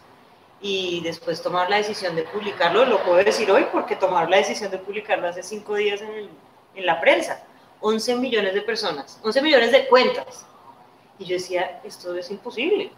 [0.61, 4.71] y después tomar la decisión de publicarlo, lo puedo decir hoy porque tomar la decisión
[4.71, 6.29] de publicarlo hace cinco días en,
[6.75, 7.43] en la prensa.
[7.81, 10.45] 11 millones de personas, 11 millones de cuentas.
[11.19, 12.91] Y yo decía, esto es imposible.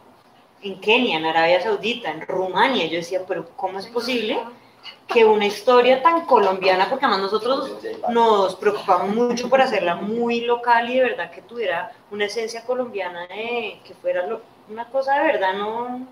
[0.63, 4.39] En Kenia, en Arabia Saudita, en Rumania, yo decía, pero ¿cómo es posible
[5.07, 7.73] que una historia tan colombiana, porque además nosotros
[8.11, 13.27] nos preocupamos mucho por hacerla muy local y de verdad que tuviera una esencia colombiana,
[13.29, 14.27] que fuera
[14.69, 16.07] una cosa de verdad, no,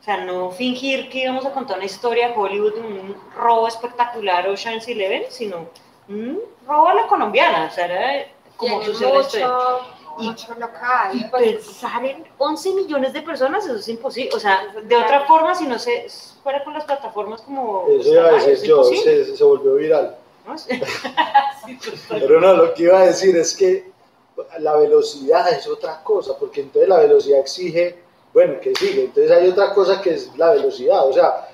[0.00, 4.48] o sea, no fingir que íbamos a contar una historia de Hollywood, un robo espectacular
[4.48, 5.68] o Chance Eleven, sino
[6.08, 9.44] un robo a la colombiana, o sea, era como sucede
[10.20, 11.10] y, mucho local.
[11.14, 14.30] Y pensar en 11 millones de personas, eso es imposible.
[14.34, 16.06] O sea, de otra forma, si no se
[16.42, 17.86] fuera con las plataformas como...
[17.88, 20.16] Eso iba a decir yo, se, se, volvió viral.
[20.46, 20.54] ¿No?
[22.08, 23.90] Pero no, lo que iba a decir es que
[24.58, 27.98] la velocidad es otra cosa, porque entonces la velocidad exige,
[28.32, 31.48] bueno, que sigue, entonces hay otra cosa que es la velocidad, o sea,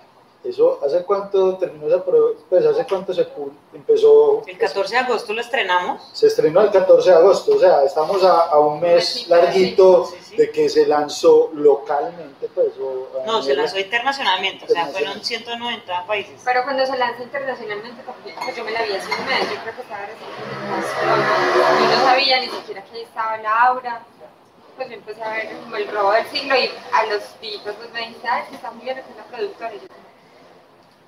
[0.48, 2.28] eso, ¿hace cuánto terminó esa prueba?
[2.48, 3.26] Pues, ¿hace cuánto se
[3.74, 4.42] empezó?
[4.46, 6.02] El 14 de agosto lo estrenamos.
[6.12, 10.68] Se estrenó el 14 de agosto, o sea, estamos a, un mes larguito de que
[10.68, 12.68] se lanzó localmente, pues.
[13.26, 16.40] no, se lanzó internacionalmente, o sea, fueron 190 países.
[16.44, 19.74] Pero cuando se lanza internacionalmente, pues yo me la vi hace un mes, yo creo
[19.74, 20.26] que estaba recién
[21.82, 24.02] y no sabía ni siquiera que ahí estaba Laura
[24.76, 27.90] pues yo empecé a ver como el robo del siglo y a los tipos pues
[27.92, 29.72] me dijiste, ay, está muy bien, es una productora.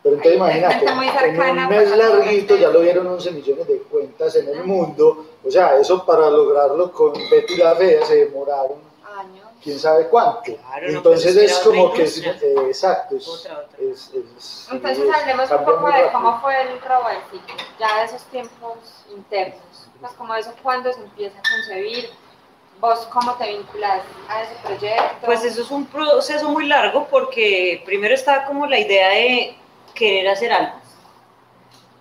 [0.02, 4.48] Pero entonces imagínate, en un mes larguito ya lo vieron 11 millones de cuentas en
[4.48, 5.26] el mundo.
[5.44, 8.78] O sea, eso para lograrlo con Betty la Fea se demoraron
[9.18, 9.46] años.
[9.62, 10.52] quién sabe cuánto.
[10.82, 13.16] Entonces es como que, es, eh, exacto.
[13.16, 13.78] Es, otra, otra.
[13.80, 17.40] Entonces hablemos un poco de cómo fue el trabajo del
[17.78, 18.78] ya de esos tiempos
[19.10, 19.58] internos.
[20.00, 22.08] Pues como eso, cuando se empieza a concebir,
[22.80, 25.26] ¿Vos cómo te vinculas a ese proyecto?
[25.26, 29.56] Pues eso es un proceso muy largo porque primero está como la idea de
[29.98, 30.76] querer hacer algo,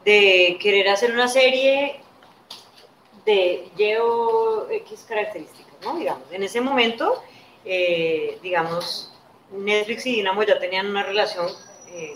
[0.05, 1.99] de querer hacer una serie
[3.25, 5.97] de llevo X características, ¿no?
[5.97, 7.23] Digamos, en ese momento,
[7.65, 9.11] eh, digamos,
[9.51, 11.47] Netflix y Dinamo ya tenían una relación
[11.89, 12.15] eh,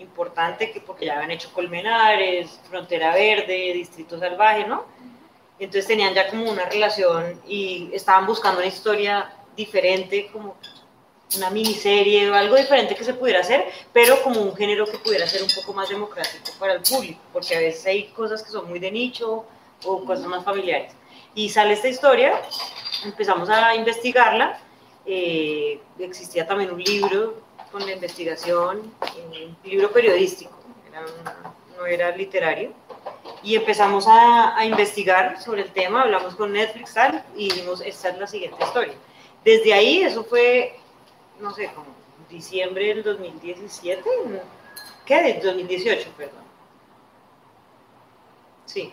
[0.00, 4.84] importante que porque ya habían hecho Colmenares, Frontera Verde, Distrito Salvaje, ¿no?
[5.58, 10.56] Entonces tenían ya como una relación y estaban buscando una historia diferente, como
[11.36, 15.26] una miniserie o algo diferente que se pudiera hacer, pero como un género que pudiera
[15.26, 18.68] ser un poco más democrático para el público, porque a veces hay cosas que son
[18.68, 19.44] muy de nicho
[19.84, 20.92] o cosas más familiares.
[21.34, 22.40] Y sale esta historia,
[23.04, 24.58] empezamos a investigarla,
[25.06, 28.92] eh, existía también un libro con la investigación,
[29.26, 30.52] un libro periodístico,
[31.78, 32.72] no era literario,
[33.42, 38.10] y empezamos a, a, investigar sobre el tema, hablamos con Netflix tal, y dijimos, esta
[38.10, 38.94] es la siguiente historia.
[39.44, 40.79] Desde ahí, eso fue
[41.40, 41.88] no sé, como
[42.28, 44.02] diciembre del 2017,
[45.04, 45.22] ¿qué?
[45.22, 46.44] Del 2018, perdón.
[48.66, 48.92] Sí.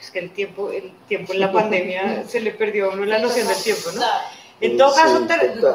[0.00, 3.18] Es que el tiempo, el tiempo en la pandemia se le perdió a uno la
[3.18, 4.02] noción del tiempo, ¿no?
[4.60, 5.26] En todo caso,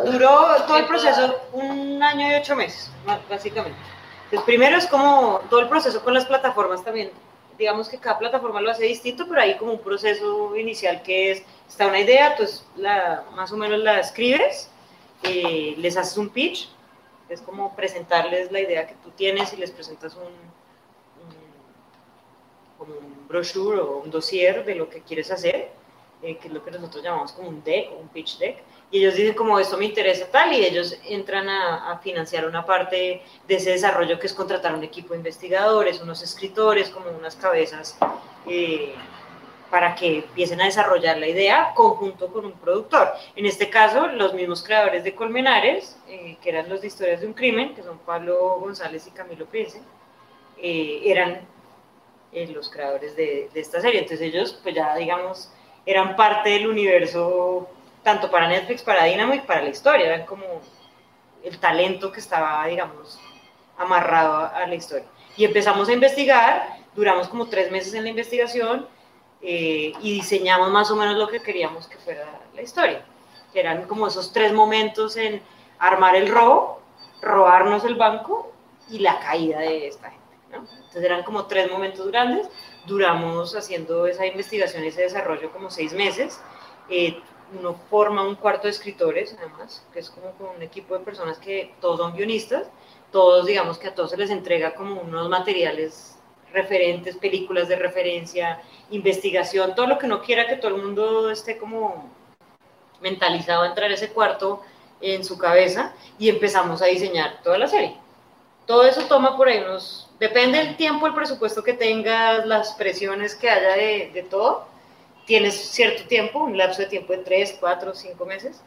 [0.06, 2.90] duró todo el proceso un año y ocho meses,
[3.30, 3.78] básicamente.
[4.26, 7.12] Entonces, primero es como todo el proceso con las plataformas también.
[7.58, 11.44] Digamos que cada plataforma lo hace distinto, pero hay como un proceso inicial que es
[11.68, 14.70] está una idea, pues la, más o menos la escribes,
[15.24, 16.70] eh, les haces un pitch,
[17.30, 20.32] es como presentarles la idea que tú tienes y les presentas un,
[22.78, 25.72] como un brochure o un dossier de lo que quieres hacer,
[26.22, 29.16] eh, que es lo que nosotros llamamos como un deck un pitch deck, y ellos
[29.16, 33.56] dicen como esto me interesa tal, y ellos entran a, a, financiar una parte de
[33.56, 37.98] ese desarrollo que es contratar un equipo de investigadores, unos escritores, como unas cabezas.
[38.48, 38.96] Eh,
[39.70, 43.10] para que empiecen a desarrollar la idea conjunto con un productor.
[43.36, 47.28] En este caso, los mismos creadores de Colmenares, eh, que eran los de Historias de
[47.28, 49.82] un Crimen, que son Pablo González y Camilo Prince,
[50.58, 51.42] eh, eran
[52.32, 54.00] eh, los creadores de, de, esta serie.
[54.00, 55.52] Entonces ellos, pues ya digamos,
[55.86, 57.70] eran parte del universo,
[58.08, 60.46] tanto para Netflix, para Dynamo y para la historia, eran como
[61.44, 63.20] el talento que estaba, digamos,
[63.78, 65.06] amarrado a la historia.
[65.36, 68.88] Y empezamos a investigar, duramos como tres meses en la investigación
[69.42, 72.24] eh, y diseñamos más o menos lo que queríamos que fuera
[72.56, 73.04] la historia,
[73.52, 75.42] que eran como esos tres momentos en
[75.78, 76.80] armar el robo,
[77.22, 78.54] robarnos el banco
[78.90, 80.26] y la caída de esta gente.
[80.54, 82.50] Entonces eran como tres momentos grandes,
[82.86, 86.40] duramos haciendo esa investigación, ese desarrollo como seis meses.
[86.90, 87.22] Eh,
[87.58, 91.74] uno forma un cuarto de escritores, además, que es como un equipo de personas que
[91.80, 92.68] todos son guionistas,
[93.12, 96.18] todos, digamos que a todos se les entrega como unos materiales
[96.52, 101.58] referentes, películas de referencia, investigación, todo lo que no quiera que todo el mundo esté
[101.58, 102.10] como
[103.02, 104.62] mentalizado a entrar a ese cuarto
[105.02, 107.96] en su cabeza y empezamos a diseñar toda la serie.
[108.66, 113.36] Todo eso toma por ahí unos, depende del tiempo, el presupuesto que tengas, las presiones
[113.36, 114.66] que haya de, de todo,
[115.28, 118.64] tienes cierto tiempo, un lapso de tiempo de 3, 4, 5 meses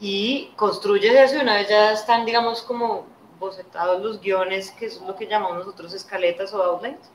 [0.00, 3.06] y construyes eso y una vez ya están, digamos, como
[3.38, 7.10] bocetados los guiones, que es lo que llamamos nosotros escaletas o outlines,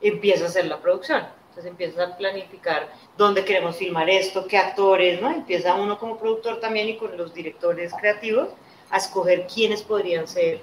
[0.00, 1.26] empieza a hacer la producción.
[1.48, 5.30] Entonces empiezas a planificar dónde queremos filmar esto, qué actores, ¿no?
[5.30, 8.50] Empieza uno como productor también y con los directores creativos
[8.90, 10.62] a escoger quiénes podrían ser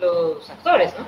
[0.00, 1.04] los actores, ¿no?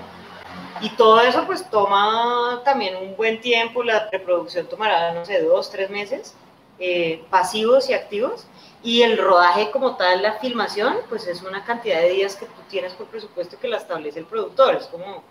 [0.81, 5.71] Y todo eso pues toma también un buen tiempo, la preproducción tomará, no sé, dos,
[5.71, 6.35] tres meses,
[6.79, 8.47] eh, pasivos y activos,
[8.83, 12.61] y el rodaje como tal, la filmación, pues es una cantidad de días que tú
[12.69, 14.77] tienes por presupuesto que la establece el productor.
[14.77, 15.25] Es como,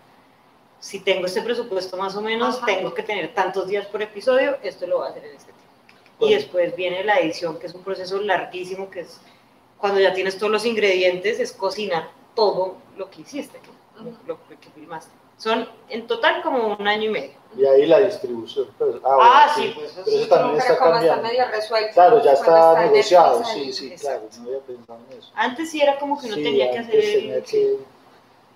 [0.80, 4.86] si tengo este presupuesto más o menos, tengo que tener tantos días por episodio, esto
[4.86, 6.26] lo voy a hacer en este tiempo.
[6.26, 9.20] Y después viene la edición, que es un proceso larguísimo, que es
[9.78, 13.60] cuando ya tienes todos los ingredientes, es cocinar todo lo que hiciste,
[14.26, 15.12] lo que filmaste.
[15.38, 17.30] Son en total como un año y medio.
[17.56, 18.68] Y ahí la distribución.
[18.78, 21.06] Pues, ah, ah sí, pues eso, pero eso también está cambiando.
[21.06, 21.92] Está medio resuelto.
[21.92, 25.30] Claro, ya está, negociado, sí, sí, claro, no había pensado en eso.
[25.34, 27.00] Antes sí era como que uno tenía que hacer...
[27.00, 27.76] Tenía que...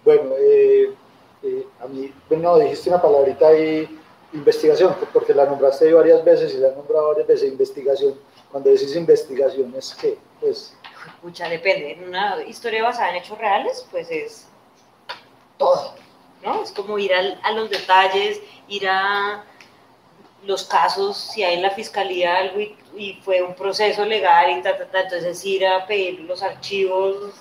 [0.05, 0.95] Bueno, eh,
[1.43, 3.99] eh, a mí, bueno, dijiste una palabrita ahí,
[4.33, 8.15] investigación, porque la nombraste ahí varias veces y la he nombrado varias veces, investigación.
[8.51, 10.19] Cuando decís investigación, ¿es qué?
[10.41, 10.75] Pues...
[11.07, 11.93] Escucha, depende.
[11.93, 14.50] En una historia basada en hechos reales, pues es
[15.61, 16.01] todo
[16.43, 16.63] ¿no?
[16.63, 19.45] Es como ir a los detalles, ir a
[20.45, 22.61] los casos, si hay en la fiscalía algo
[22.97, 27.35] y, fue un proceso legal y ta, ta, ta, entonces ir a pedir los archivos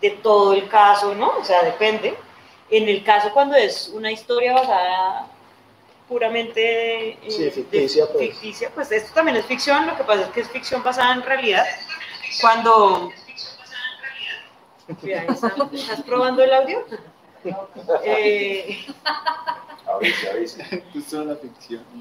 [0.00, 1.28] de todo el caso, ¿no?
[1.38, 2.16] O sea, depende.
[2.70, 5.28] En el caso cuando es una historia basada
[6.08, 8.30] puramente eh, ficticia, pues.
[8.30, 11.22] ficticia, pues esto también es ficción, lo que pasa es que es ficción basada en
[11.22, 11.64] realidad.
[12.40, 13.12] Cuando...
[15.72, 16.84] ¿Estás probando el audio?
[18.04, 18.86] Eh,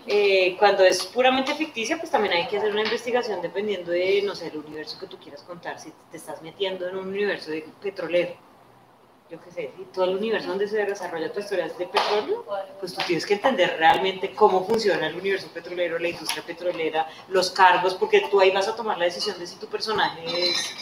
[0.05, 4.35] eh, cuando es puramente ficticia, pues también hay que hacer una investigación dependiendo de, no
[4.35, 5.79] sé, el universo que tú quieras contar.
[5.79, 8.35] Si te estás metiendo en un universo de petrolero,
[9.29, 12.45] yo qué sé, y todo el universo donde se desarrolla tu historia de petróleo,
[12.79, 17.51] pues tú tienes que entender realmente cómo funciona el universo petrolero, la industria petrolera, los
[17.51, 20.75] cargos, porque tú ahí vas a tomar la decisión de si tu personaje es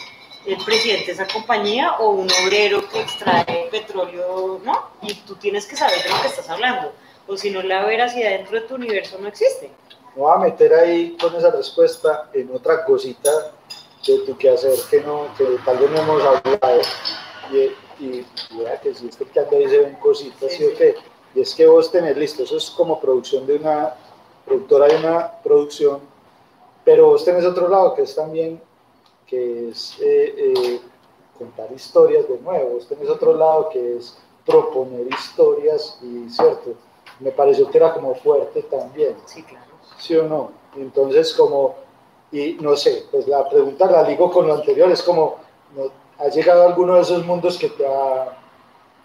[0.46, 4.90] el presidente de esa compañía o un obrero que extrae petróleo, ¿no?
[5.02, 6.92] Y tú tienes que saber de lo que estás hablando,
[7.26, 9.70] o si no, la veracidad dentro de tu universo no existe.
[10.14, 13.30] Me voy a meter ahí con esa respuesta en otra cosita
[14.06, 16.80] de tu quehacer que, no, que tal vez no hemos hablado.
[17.50, 18.26] Y, y
[18.58, 20.94] vea que si este que anda ahí se ven cositas, ¿sí, o qué?
[21.34, 23.94] Y es que vos tenés listo, eso es como producción de una
[24.44, 26.00] productora de una producción,
[26.84, 28.60] pero vos tenés otro lado que es también
[29.26, 30.80] que es eh, eh,
[31.38, 32.78] contar historias de nuevo.
[32.88, 36.74] Tenés otro lado que es proponer historias y, ¿cierto?
[37.20, 39.16] Me pareció que era como fuerte también.
[39.26, 39.66] Sí, claro.
[39.98, 40.52] ¿Sí o no?
[40.76, 41.74] Entonces, como,
[42.30, 45.36] y no sé, pues la pregunta la digo con lo anterior, es como,
[46.18, 48.38] ¿ha llegado a alguno de esos mundos que te ha,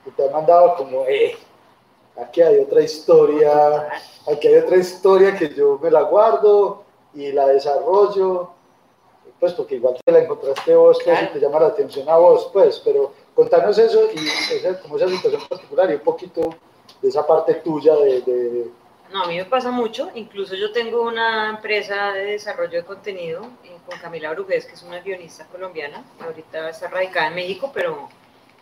[0.03, 1.35] que te ha mandado como, eh,
[2.21, 3.89] aquí hay otra historia,
[4.31, 8.51] aquí hay otra historia que yo me la guardo y la desarrollo
[9.41, 12.51] pues porque igual te la encontraste vos, pues, y te llama la atención a vos,
[12.53, 14.19] pues, pero contanos eso y
[14.55, 16.55] esa, como esa situación particular y un poquito
[17.01, 18.67] de esa parte tuya de,
[19.11, 23.41] No, a mí me pasa mucho, incluso yo tengo una empresa de desarrollo de contenido
[23.63, 28.09] eh, con Camila Brugués, que es una guionista colombiana, ahorita está radicada en México, pero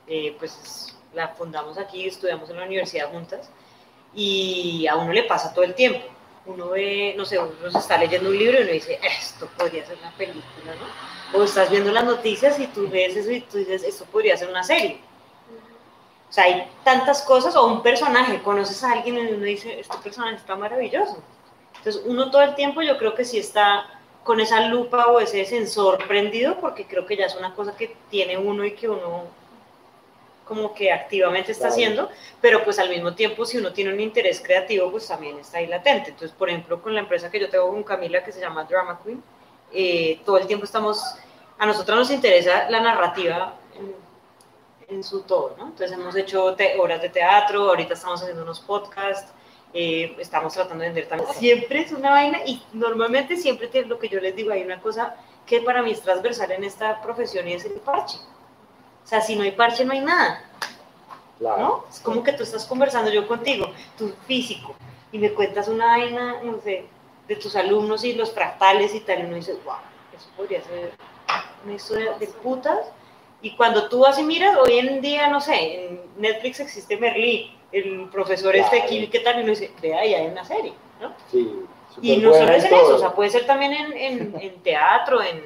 [0.08, 3.52] eh, pues la fundamos aquí, estudiamos en la universidad juntas,
[4.16, 6.06] y a uno le pasa todo el tiempo
[6.50, 9.86] uno ve, no sé, uno se está leyendo un libro y uno dice, esto podría
[9.86, 11.40] ser una película, ¿no?
[11.40, 14.50] O estás viendo las noticias y tú ves eso y tú dices, esto podría ser
[14.50, 15.00] una serie.
[16.28, 19.98] O sea, hay tantas cosas, o un personaje, conoces a alguien y uno dice, este
[19.98, 21.22] personaje está maravilloso.
[21.78, 25.46] Entonces, uno todo el tiempo yo creo que sí está con esa lupa o ese
[25.46, 29.24] sensor prendido, porque creo que ya es una cosa que tiene uno y que uno
[30.50, 32.10] como que activamente está haciendo,
[32.42, 35.68] pero pues al mismo tiempo si uno tiene un interés creativo, pues también está ahí
[35.68, 36.10] latente.
[36.10, 39.00] Entonces, por ejemplo, con la empresa que yo tengo con Camila, que se llama Drama
[39.02, 39.24] Queen,
[39.72, 41.02] eh, todo el tiempo estamos,
[41.60, 43.96] a nosotros nos interesa la narrativa en,
[44.96, 45.68] en su todo, ¿no?
[45.68, 49.32] Entonces hemos hecho horas de teatro, ahorita estamos haciendo unos podcasts,
[49.72, 51.32] eh, estamos tratando de vender también.
[51.34, 54.82] Siempre es una vaina y normalmente siempre te, lo que yo les digo, hay una
[54.82, 58.18] cosa que para mí es transversal en esta profesión y es el parche.
[59.10, 60.44] O sea, si no hay parche, no hay nada.
[61.40, 61.84] ¿no?
[61.90, 64.76] Es como que tú estás conversando yo contigo, tu físico,
[65.12, 66.86] y me cuentas una vaina, no sé,
[67.28, 69.78] de tus alumnos y los fractales y tal, y uno dice, wow,
[70.16, 70.92] eso podría ser
[71.66, 72.92] una historia de putas.
[73.42, 78.10] Y cuando tú así miras, hoy en día, no sé, en Netflix existe Merlí, el
[78.12, 79.40] profesor este aquí, ¿qué tal?
[79.40, 81.16] Y uno dice, vea, ahí hay una serie, ¿no?
[81.32, 81.66] Sí.
[82.00, 85.20] Y no solo es en eso, o sea, puede ser también en, en, en teatro,
[85.24, 85.42] en,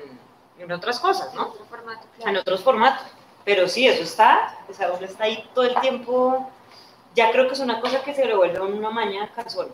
[0.59, 1.43] en, otras cosas, ¿no?
[1.43, 2.29] En, otro formato, claro.
[2.31, 3.07] en otros formatos.
[3.45, 6.49] Pero sí, eso está, o sea, uno está ahí todo el tiempo.
[7.15, 9.67] Ya creo que es una cosa que se le vuelve una mañana casual.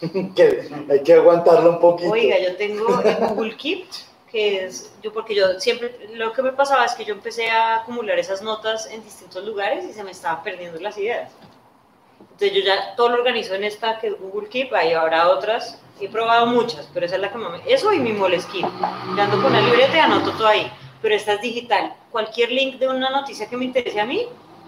[0.36, 2.10] que hay que aguantarlo un poquito.
[2.10, 3.86] Oiga, yo tengo el Google Keep,
[4.30, 7.76] que es, yo porque yo siempre, lo que me pasaba es que yo empecé a
[7.76, 11.32] acumular esas notas en distintos lugares y se me estaban perdiendo las ideas.
[12.20, 15.80] Entonces yo ya todo lo organizo en esta que es Google Keep, ahí habrá otras,
[16.00, 17.72] he probado muchas, pero esa es la que más me...
[17.72, 18.68] Eso y mi Moleskine,
[19.16, 20.70] yo ando con la libreta y anoto todo ahí
[21.06, 21.94] pero esta es digital.
[22.10, 24.26] Cualquier link de una noticia que me interese a mí,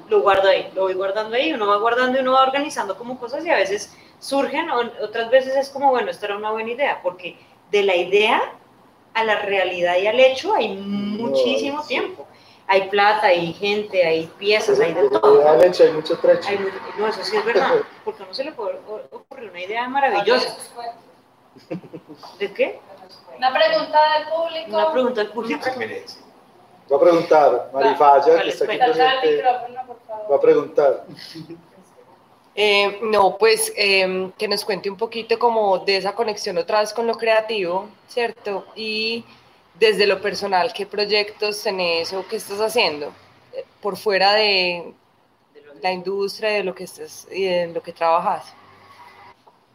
[0.08, 3.18] lo guardo ahí, lo voy guardando ahí, uno va guardando y uno va organizando como
[3.18, 7.00] cosas y a veces surgen, otras veces es como, bueno, esta era una buena idea,
[7.02, 7.36] porque
[7.72, 8.52] de la idea
[9.14, 12.24] a la realidad y al hecho hay muchísimo tiempo.
[12.68, 15.48] Hay plata, hay gente, hay piezas, hay de todo.
[15.48, 16.50] Al hecho hay mucho trecho.
[17.00, 18.78] no, eso sí es verdad, porque no se le puede
[19.10, 20.56] ocurrir una idea maravillosa.
[22.38, 22.78] ¿De qué?
[23.36, 24.76] Una pregunta del público.
[24.76, 25.64] Una pregunta del público.
[26.90, 29.42] Va a preguntar, Marifaya, que está aquí presente.
[30.30, 31.04] Va a preguntar.
[32.54, 36.92] Eh, no, pues eh, que nos cuente un poquito como de esa conexión otra vez
[36.92, 38.66] con lo creativo, ¿cierto?
[38.74, 39.24] Y
[39.78, 43.12] desde lo personal, ¿qué proyectos tenés o qué estás haciendo
[43.52, 44.92] eh, por fuera de
[45.80, 48.52] la industria, de lo que estás y de lo que trabajas?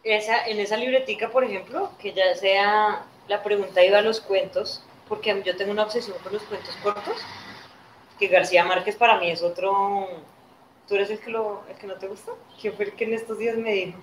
[0.02, 4.82] Esa, en esa libretica, por ejemplo, que ya sea la pregunta iba a los cuentos,
[5.08, 7.16] porque yo tengo una obsesión por los cuentos cortos,
[8.18, 10.08] que García Márquez para mí es otro...
[10.86, 12.32] ¿Tú eres el que, lo, el que no te gusta?
[12.60, 13.98] ¿Quién fue el que en estos días me dijo?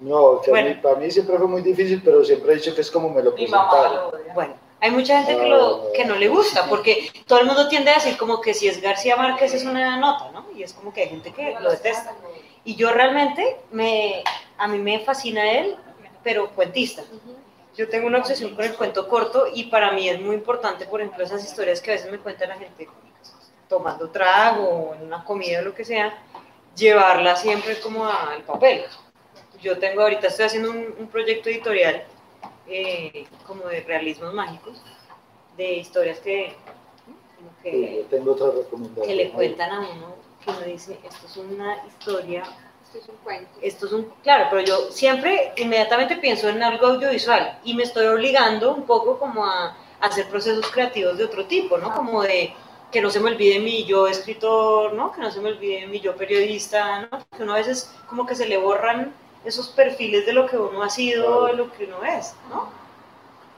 [0.00, 2.90] No, que mí, para mí siempre fue muy difícil, pero siempre he dicho que es
[2.90, 4.14] como me lo presentaron.
[4.34, 7.90] Bueno, hay mucha gente que, lo, que no le gusta, porque todo el mundo tiende
[7.90, 10.46] a decir como que si es García Márquez es una nota, ¿no?
[10.56, 12.14] Y es como que hay gente que lo detesta.
[12.64, 14.24] Y yo realmente, me,
[14.56, 15.76] a mí me fascina él,
[16.22, 17.02] pero cuentista
[17.76, 21.00] yo tengo una obsesión con el cuento corto y para mí es muy importante, por
[21.00, 22.88] ejemplo, esas historias que a veces me cuenta la gente
[23.68, 26.22] tomando trago o en una comida o lo que sea,
[26.74, 28.84] llevarla siempre como al papel.
[29.62, 32.02] Yo tengo ahorita, estoy haciendo un, proyecto editorial
[32.66, 34.82] eh, como de realismos mágicos,
[35.56, 36.56] de historias que,
[37.62, 38.48] que, tengo otra
[39.04, 42.42] que le cuentan a uno, que uno dice, esto es una historia
[42.92, 43.50] esto es un cuento.
[43.62, 48.06] Esto es un, claro, pero yo siempre inmediatamente pienso en algo audiovisual y me estoy
[48.06, 51.94] obligando un poco como a, hacer procesos creativos de otro tipo, ¿no?
[51.94, 52.54] Como de
[52.90, 55.12] que no se me olvide mi yo escritor, ¿no?
[55.12, 57.18] Que no se me olvide mi yo periodista, ¿no?
[57.36, 59.14] Que uno a veces como que se le borran
[59.44, 62.70] esos perfiles de lo que uno ha sido, de lo que uno es, ¿no?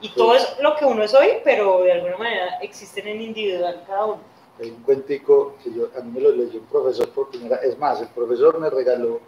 [0.01, 3.83] Y todo es lo que uno es hoy, pero de alguna manera existen en individual
[3.87, 7.29] cada uno hay un cuentico que yo, a mí me lo leyó un profesor por
[7.29, 9.19] primera es más, el profesor me regaló,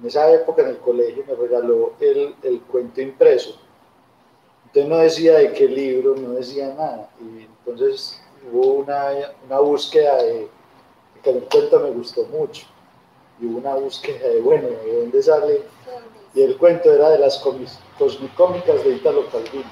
[0.00, 3.58] en esa época en el colegio, me regaló el, el cuento impreso.
[4.66, 7.10] Entonces no decía de qué libro, no decía nada.
[7.18, 8.20] Y entonces
[8.52, 9.08] hubo una,
[9.46, 10.48] una búsqueda de,
[11.22, 12.66] que el cuento me gustó mucho.
[13.40, 15.62] Y hubo una búsqueda de, bueno, ¿de dónde sale?
[16.34, 17.42] Y el cuento era de las
[17.98, 19.64] cosmicómicas de Italo Calvino.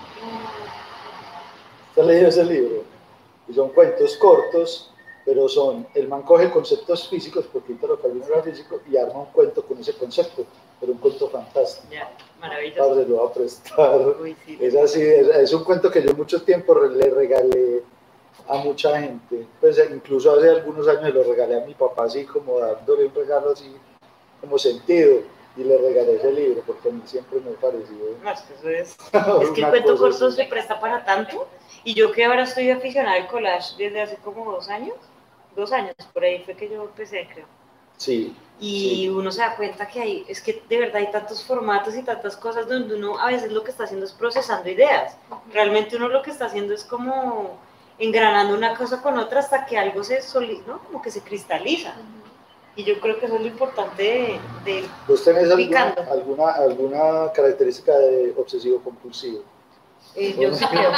[1.90, 2.93] ¿Usted ha leído ese libro?
[3.54, 4.90] Y son cuentos cortos,
[5.24, 9.26] pero son, el man coge conceptos físicos, porque Italo Calvino era físico, y arma un
[9.26, 10.44] cuento con ese concepto,
[10.80, 11.86] pero un cuento fantástico.
[11.92, 12.88] Ya, maravilloso.
[12.88, 14.00] Padre, lo va a prestar.
[14.60, 17.84] es así, es, un cuento que yo mucho tiempo le regalé
[18.48, 22.58] a mucha gente, pues incluso hace algunos años lo regalé a mi papá así como
[22.58, 23.74] dándole un regalo así
[24.40, 25.20] como sentido
[25.56, 28.08] y le regalé ese libro porque a mí siempre me ha parecido.
[28.22, 28.96] No, es que eso es.
[29.42, 31.46] es que el cuento corto se presta para tanto
[31.84, 34.96] y yo que ahora estoy aficionada al collage desde hace como dos años,
[35.54, 37.46] dos años, por ahí fue que yo empecé, creo.
[37.96, 38.34] Sí.
[38.60, 42.02] Y uno se da cuenta que hay, es que de verdad hay tantos formatos y
[42.02, 45.16] tantas cosas donde uno a veces lo que está haciendo es procesando ideas.
[45.52, 47.58] Realmente uno lo que está haciendo es como
[47.98, 50.78] engranando una cosa con otra hasta que algo se solidifica, ¿no?
[50.84, 51.94] Como que se cristaliza.
[52.76, 57.32] Y yo creo que eso es lo importante de, de ¿Vos tenés alguna, alguna, alguna
[57.32, 59.42] característica de obsesivo compulsivo?
[60.16, 60.92] Eh, yo sí creo.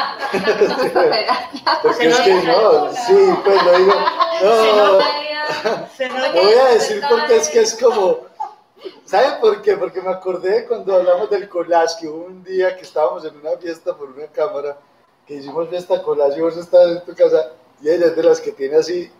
[1.82, 3.94] porque es que no, sí, pues lo digo.
[4.42, 8.26] No, se nota, voy a decir porque es que es como.
[9.04, 9.76] ¿Saben por qué?
[9.76, 13.52] Porque me acordé cuando hablamos del collage, que hubo un día que estábamos en una
[13.56, 14.76] fiesta por una cámara,
[15.26, 18.40] que hicimos fiesta collage y vos estabas en tu casa, y ella es de las
[18.40, 19.10] que tiene así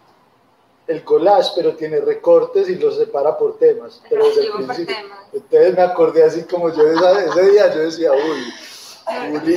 [0.87, 4.03] el collage, pero tiene recortes y los separa por temas.
[4.09, 8.53] Pero Entonces me acordé así como yo ese día, yo decía, uy,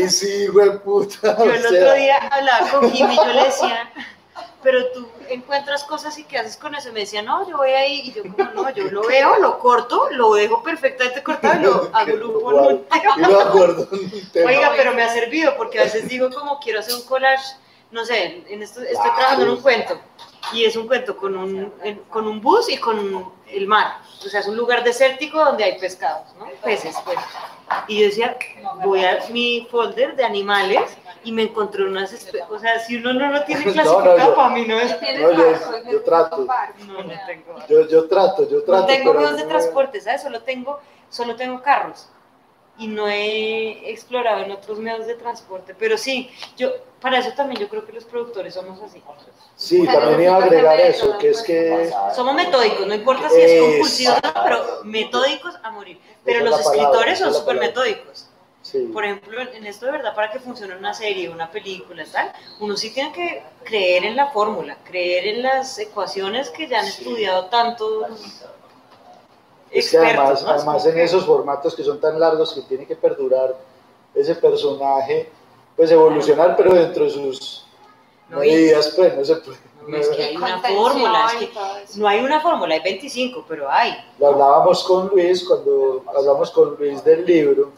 [0.09, 1.37] Sí, güey, puta.
[1.37, 3.91] Yo el otro día hablaba con Jimmy y yo le decía,
[4.61, 6.91] pero tú encuentras cosas y qué haces con eso.
[6.93, 10.09] Me decía, no, yo voy ahí, y yo como no, yo lo veo, lo corto,
[10.11, 12.85] lo dejo perfectamente cortado y lo agrupo en un
[14.31, 14.47] tema.
[14.47, 17.55] Oiga, pero me ha servido porque a veces digo como quiero hacer un collage,
[17.91, 19.99] no sé, en esto, estoy trabajando en un cuento
[20.53, 21.73] y es un cuento con un,
[22.09, 23.97] con un bus y con el mar.
[24.25, 26.47] O sea, es un lugar desértico donde hay pescados, ¿no?
[26.63, 27.17] Peces, pues.
[27.87, 28.37] Y yo decía,
[28.83, 32.13] voy a mi folder de animales y me encontré unas
[32.49, 34.95] O sea, si uno no lo tiene clasificado, no, para mí no es.
[35.19, 36.47] No, yo, yo trato.
[36.87, 37.67] No, no tengo.
[37.67, 38.81] Yo, yo trato, yo trato.
[38.81, 40.21] No tengo medios de transporte, ¿sabes?
[40.21, 40.79] Solo tengo,
[41.09, 42.09] solo tengo carros
[42.79, 45.75] y no he explorado en otros medios de transporte.
[45.77, 46.71] Pero sí, yo
[47.01, 49.03] para eso también yo creo que los productores somos así.
[49.55, 51.91] Sí, también iba a agregar eso, que es que...
[52.15, 55.99] Somos metódicos, no importa si es compulsivo o no, pero metódicos a morir.
[56.23, 58.29] Pero los escritores son súper metódicos.
[58.93, 62.77] Por ejemplo, en esto de verdad, para que funcione una serie, una película, tal, uno
[62.77, 67.45] sí tiene que creer en la fórmula, creer en las ecuaciones que ya han estudiado
[67.45, 68.05] tanto
[69.71, 73.55] es que además, además en esos formatos que son tan largos que tiene que perdurar
[74.13, 75.29] ese personaje,
[75.75, 77.65] pues evolucionar, pero dentro de sus
[78.29, 79.57] medidas, pues no se puede.
[79.87, 83.69] No, es que hay una fórmula, es que no hay una fórmula, hay 25, pero
[83.69, 83.93] hay.
[84.19, 87.71] Lo hablábamos con Luis, cuando hablamos con Luis del libro,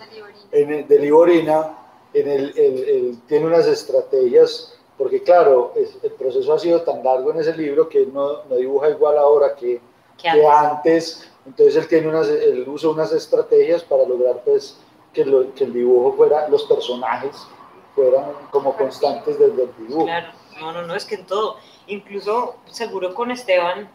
[0.52, 1.78] en el, de Liborina,
[2.14, 7.40] en el, el, tiene unas estrategias, porque claro, el proceso ha sido tan largo en
[7.40, 9.80] ese libro que no, no dibuja igual ahora que,
[10.18, 14.80] que antes entonces él tiene unas, él usa unas estrategias para lograr pues
[15.14, 17.48] que, lo, que el dibujo fuera, los personajes
[17.96, 20.06] fueran como constantes desde el dibujo.
[20.06, 20.28] Claro,
[20.60, 23.90] no, no, no, es que en todo, incluso seguro con Esteban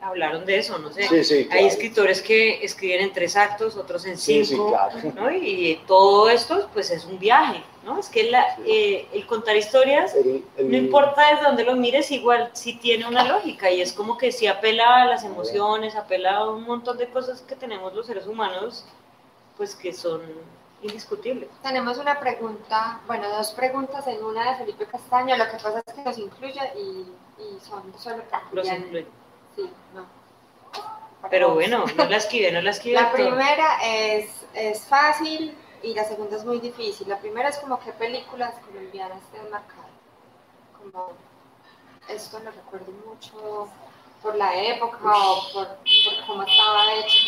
[0.00, 1.48] hablaron de eso, no sé.
[1.50, 4.76] Hay escritores que escriben en tres actos, otros en cinco,
[5.14, 5.30] ¿no?
[5.32, 7.98] Y todo esto, pues es un viaje, ¿no?
[7.98, 10.14] Es que la, eh, el contar historias,
[10.58, 14.30] no importa desde dónde lo mires, igual sí tiene una lógica y es como que
[14.30, 18.26] sí apela a las emociones, apela a un montón de cosas que tenemos los seres
[18.26, 18.84] humanos,
[19.56, 20.22] pues que son
[20.80, 21.48] indiscutibles.
[21.62, 25.92] Tenemos una pregunta, bueno, dos preguntas en una de Felipe Castaño, lo que pasa es
[25.92, 28.22] que nos incluye y, y son solo
[28.52, 29.06] Los incluye.
[29.58, 30.06] Sí, no.
[31.30, 33.00] Pero bueno, no la escribe, no la escribe.
[33.00, 35.52] La primera es, es fácil
[35.82, 37.08] y la segunda es muy difícil.
[37.08, 39.88] La primera es como qué películas colombianas te han marcado.
[40.78, 41.12] Como
[42.08, 43.68] esto lo recuerdo mucho
[44.22, 47.18] por la época o por, por cómo estaba hecho.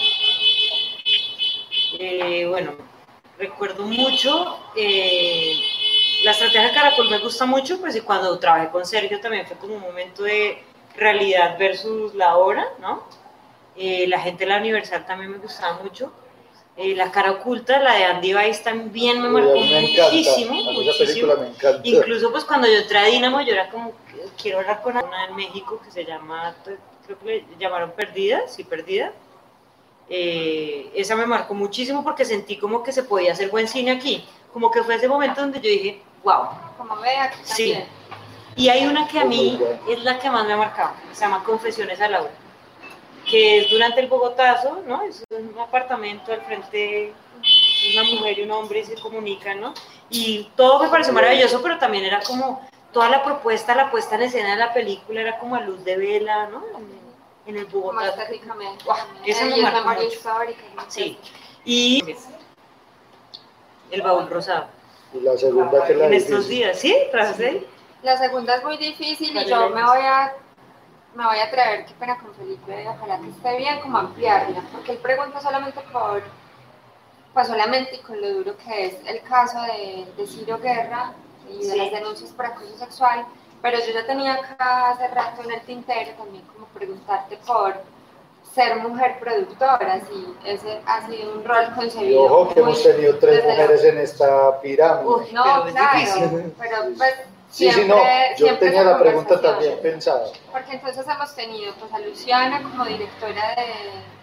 [1.99, 2.75] Eh, bueno,
[3.39, 4.57] recuerdo mucho.
[4.77, 5.61] Eh,
[6.23, 9.57] la estrategia de Caracol me gusta mucho, pues y cuando trabajé con Sergio también fue
[9.57, 10.63] como un momento de
[10.97, 13.03] realidad versus la obra, ¿no?
[13.77, 16.13] Eh, la gente de la Universal también me gustaba mucho.
[16.77, 21.35] Eh, la cara oculta, la de Andy Weiss también me marcó muchísimo, muchísimo.
[21.37, 21.81] Me encanta.
[21.85, 23.93] Incluso pues cuando yo entré a Dinamo, yo era como,
[24.41, 28.65] quiero hablar con una en México que se llama, creo que le llamaron Perdida, sí,
[28.65, 29.13] Perdida.
[30.09, 34.25] Eh, esa me marcó muchísimo porque sentí como que se podía hacer buen cine aquí.
[34.53, 36.49] Como que fue ese momento donde yo dije, wow.
[36.77, 37.77] Como vea, sí.
[38.57, 39.59] Y hay una que a mí
[39.89, 42.31] es la que más me ha marcado, se llama Confesiones a Laura,
[43.29, 45.03] que es durante el Bogotazo, ¿no?
[45.03, 47.13] Es un apartamento al frente,
[47.95, 49.75] una mujer y un hombre se comunican, ¿no?
[50.11, 52.61] Y todo me pareció maravilloso, pero también era como
[52.93, 55.97] toda la propuesta, la puesta en escena de la película era como a luz de
[55.97, 56.65] vela, ¿no?
[57.47, 58.15] En, el Bogotá.
[59.27, 60.21] Esa me marcó mucho.
[60.89, 61.19] Sí.
[61.65, 62.05] Y
[63.91, 64.67] el baúl rosado.
[65.13, 66.97] Y la segunda que la En estos días, ¿sí?
[67.11, 67.67] ¿Tras sí.
[68.03, 70.33] La segunda es muy difícil y yo me voy a
[71.15, 74.93] me voy a atrever, qué pena con Felipe, ojalá que esté bien, como ampliarla, porque
[74.93, 76.23] él pregunta solamente por,
[77.35, 81.13] pues solamente con lo duro que es el caso de, de Ciro Guerra
[81.51, 83.27] y de las denuncias por acoso sexual,
[83.61, 87.75] pero yo ya tenía acá hace rato en el tintero también como preguntarte por
[88.55, 92.25] ser mujer productora, si ese ha sido un rol concebido.
[92.25, 95.05] ojo que hemos tenido tres mujeres en esta pirámide.
[95.33, 97.15] no, claro, pero pues
[97.51, 97.97] Sí, sí, no,
[98.39, 100.27] yo tenía la pregunta también pensada.
[100.53, 103.57] Porque entonces hemos tenido pues a Luciana como directora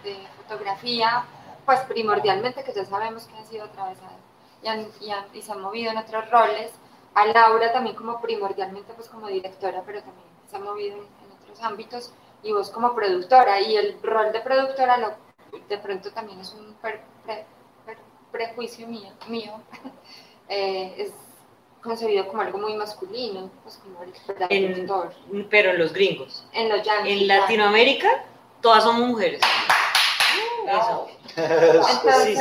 [0.02, 1.24] de, fotografía,
[1.66, 4.14] pues primordialmente que ya sabemos que han sido atravesadas
[4.62, 6.72] y, y, se han movido en otros roles,
[7.14, 11.62] a Laura también como primordialmente pues como directora, pero también se ha movido en, otros
[11.62, 15.12] ámbitos, y vos como productora, y el rol de productora lo,
[15.68, 16.76] de pronto también es un
[18.32, 19.52] prejuicio mío, mío.
[20.50, 21.12] Eh, es
[21.88, 24.12] concebido como algo muy masculino, pues como el
[24.50, 26.44] en, Pero en los gringos.
[26.52, 27.20] En los yankees.
[27.20, 28.24] En Latinoamérica,
[28.60, 29.40] todas somos mujeres.
[30.66, 31.08] Eso.
[31.36, 32.38] Entonces,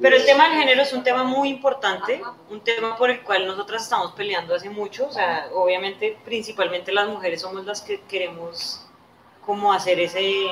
[0.00, 3.46] Pero el tema del género es un tema muy importante, un tema por el cual
[3.46, 8.84] nosotras estamos peleando hace mucho, o sea, obviamente principalmente las mujeres somos las que queremos
[9.44, 10.44] como hacer ese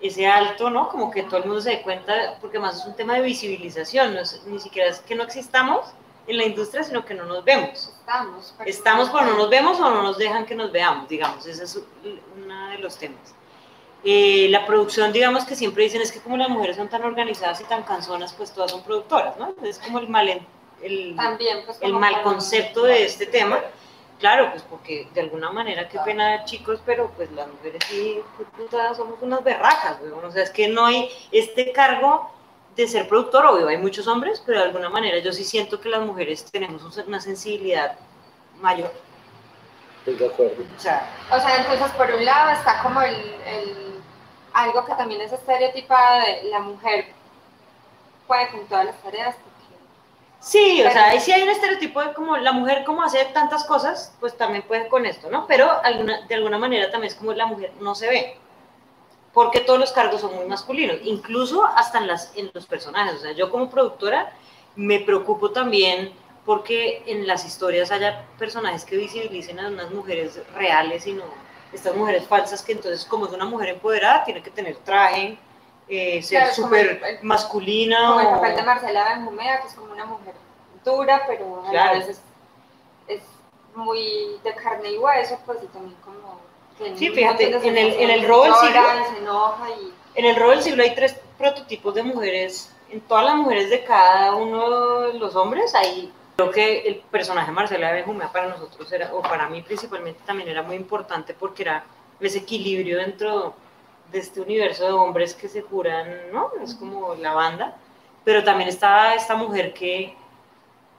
[0.00, 0.88] ese alto, ¿no?
[0.88, 4.14] Como que todo el mundo se dé cuenta, porque más es un tema de visibilización,
[4.14, 5.86] no es, ni siquiera es que no existamos
[6.26, 7.92] en la industria, sino que no nos vemos.
[8.00, 8.54] Estamos.
[8.66, 11.80] Estamos, pero no nos vemos o no nos dejan que nos veamos, digamos, ese es
[12.36, 13.34] uno de los temas.
[14.04, 17.60] Eh, la producción, digamos que siempre dicen es que como las mujeres son tan organizadas
[17.60, 19.54] y tan canzonas, pues todas son productoras, ¿no?
[19.64, 20.28] Es como el mal,
[20.82, 23.58] el, También, pues, el mal concepto de este tema.
[24.18, 28.18] Claro, pues porque de alguna manera, qué pena chicos, pero pues las mujeres sí,
[28.70, 32.30] todas somos unas berracas, o sea, es que no hay este cargo
[32.76, 35.90] de ser productor, obvio, hay muchos hombres, pero de alguna manera yo sí siento que
[35.90, 37.98] las mujeres tenemos una sensibilidad
[38.60, 38.92] mayor.
[39.98, 40.64] Estoy de acuerdo.
[40.76, 43.16] O sea, o sea entonces por un lado está como el,
[44.52, 47.06] algo que también es estereotipado de la mujer
[48.26, 49.36] puede con todas las tareas,
[50.46, 53.64] Sí, o sea, ahí sí hay un estereotipo de como la mujer como hace tantas
[53.64, 55.44] cosas, pues también puede con esto, ¿no?
[55.48, 58.36] Pero alguna, de alguna manera también es como la mujer no se ve,
[59.34, 63.16] porque todos los cargos son muy masculinos, incluso hasta en, las, en los personajes.
[63.16, 64.32] O sea, yo como productora
[64.76, 66.12] me preocupo también
[66.44, 71.24] porque en las historias haya personajes que visibilicen a unas mujeres reales y no
[71.72, 75.36] estas mujeres falsas que entonces como es una mujer empoderada tiene que tener traje,
[75.88, 78.08] eh, ser súper masculina.
[78.08, 80.34] Como el papel de Marcela Benjumea, que es como una mujer
[80.84, 82.20] dura, pero a veces
[83.08, 83.20] es,
[83.74, 86.40] muy de carne y hueso, pues y también como...
[86.96, 89.54] sí, fíjate, en el, en el robo del siglo...
[90.14, 93.84] En el robo del siglo hay tres prototipos de mujeres, en todas las mujeres de
[93.84, 96.12] cada uno de los hombres hay...
[96.36, 100.62] Creo que el personaje Marcela Benjumea para nosotros era, o para mí principalmente también era
[100.62, 101.84] muy importante porque era
[102.20, 103.54] ese equilibrio dentro
[104.12, 106.50] de este universo de hombres que se curan, ¿no?
[106.62, 107.76] Es como la banda,
[108.24, 110.14] pero también está esta mujer que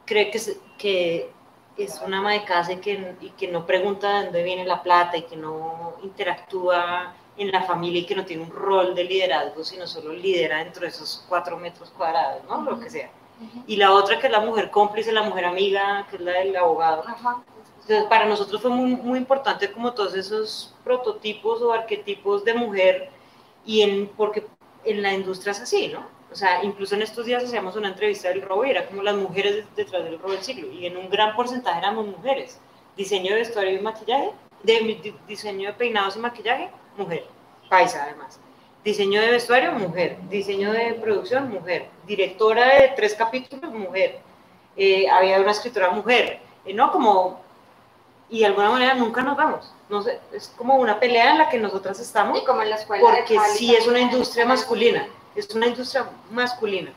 [0.05, 0.39] cree que,
[0.77, 1.31] que
[1.77, 4.81] es una ama de casa y que, y que no pregunta de dónde viene la
[4.81, 9.03] plata y que no interactúa en la familia y que no tiene un rol de
[9.03, 12.61] liderazgo, sino solo lidera dentro de esos cuatro metros cuadrados, ¿no?
[12.61, 13.11] Lo que sea.
[13.67, 16.55] Y la otra que es la mujer cómplice, la mujer amiga, que es la del
[16.55, 17.03] abogado.
[17.87, 23.09] Entonces, para nosotros fue muy, muy importante como todos esos prototipos o arquetipos de mujer
[23.65, 24.45] y en, porque
[24.83, 26.05] en la industria es así, ¿no?
[26.29, 29.15] O sea, incluso en estos días hacíamos una entrevista del robo y era como las
[29.15, 32.59] mujeres detrás del robo del siglo y en un gran porcentaje éramos mujeres.
[32.97, 34.31] Diseño de vestuario y maquillaje,
[34.63, 37.23] de, diseño de peinados y maquillaje, mujer.
[37.69, 38.37] Paisa además.
[38.83, 40.17] Diseño de vestuario, mujer.
[40.29, 41.87] Diseño de producción, mujer.
[42.05, 44.19] Directora de tres capítulos, mujer.
[44.75, 46.41] Eh, había una escritora mujer.
[46.65, 46.91] Eh, ¿No?
[46.91, 47.46] Como
[48.29, 49.73] y de alguna manera nunca nos vamos.
[49.89, 52.39] No sé, es como una pelea en la que nosotras estamos.
[52.39, 53.01] Y como en la escuela.
[53.01, 56.91] Porque sí es una industria masculina, es una industria masculina.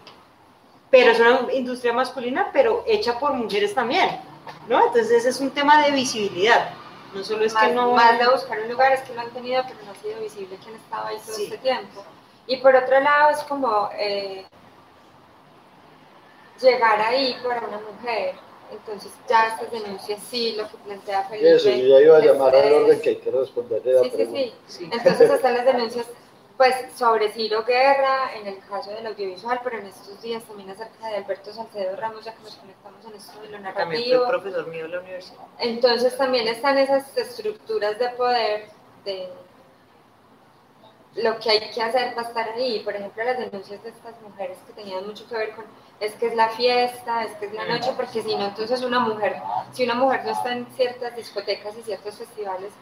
[0.90, 4.20] Pero es una industria masculina, pero hecha por mujeres también,
[4.66, 4.86] ¿no?
[4.86, 6.70] Entonces ese es un tema de visibilidad.
[7.14, 7.92] No solo es que no...
[7.92, 10.58] Más de buscar un lugar, es que lo han tenido, pero no ha sido visible
[10.62, 12.04] quién estaba ahí todo este tiempo.
[12.46, 14.44] Y por otro lado es como eh,
[16.60, 18.34] llegar ahí para una mujer
[18.70, 21.56] entonces ya estas denuncias sí, lo que plantea Felipe.
[21.56, 24.40] Eso, yo ya iba a llamar al orden que hay que responderle la sí, pregunta.
[24.40, 26.06] Sí, sí, Entonces están las denuncias
[26.56, 31.08] pues sobre Ciro Guerra en el caso del audiovisual, pero en estos días también acerca
[31.08, 33.90] de Alberto Salcedo Ramos, ya que nos conectamos en esto de lo narrativo.
[33.90, 35.44] También fue profesor mío de la universidad.
[35.58, 38.68] Entonces también están esas estructuras de poder
[39.06, 39.30] de
[41.14, 42.80] lo que hay que hacer para estar ahí.
[42.80, 45.64] Por ejemplo, las denuncias de estas mujeres que tenían mucho que ver con
[46.00, 49.00] es que es la fiesta, es que es la noche, porque si no, entonces una
[49.00, 49.36] mujer,
[49.72, 52.72] si una mujer no está en ciertas discotecas y ciertos festivales,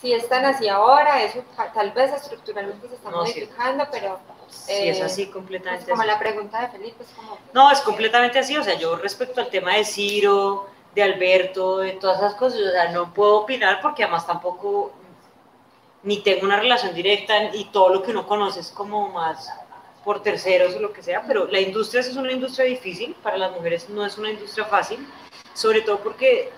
[0.00, 1.42] si están así ahora, eso
[1.74, 4.20] tal vez estructuralmente se está modificando, pero...
[4.48, 5.86] sí, es así completamente.
[5.86, 7.36] Pues como la pregunta de Felipe, es como...
[7.52, 11.92] No, es completamente así, o sea, yo respecto al tema de Ciro, de Alberto, de
[11.92, 14.92] todas esas cosas, o sea, no puedo opinar porque además tampoco
[16.04, 19.52] ni tengo una relación directa y todo lo que uno conoce es como más
[20.08, 23.52] por terceros o lo que sea, pero la industria es una industria difícil, para las
[23.52, 25.06] mujeres no es una industria fácil.
[25.52, 26.50] sobre todo porque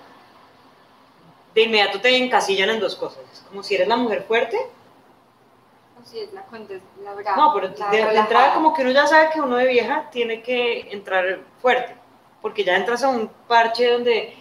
[1.53, 4.57] de inmediato te encasillan en dos cosas, como si eres la mujer fuerte.
[6.05, 6.45] Si es la,
[7.03, 10.09] la No, pero de, de entrada como que uno ya sabe que uno de vieja
[10.13, 11.93] tiene que entrar fuerte,
[12.41, 14.33] porque ya entras a un parche donde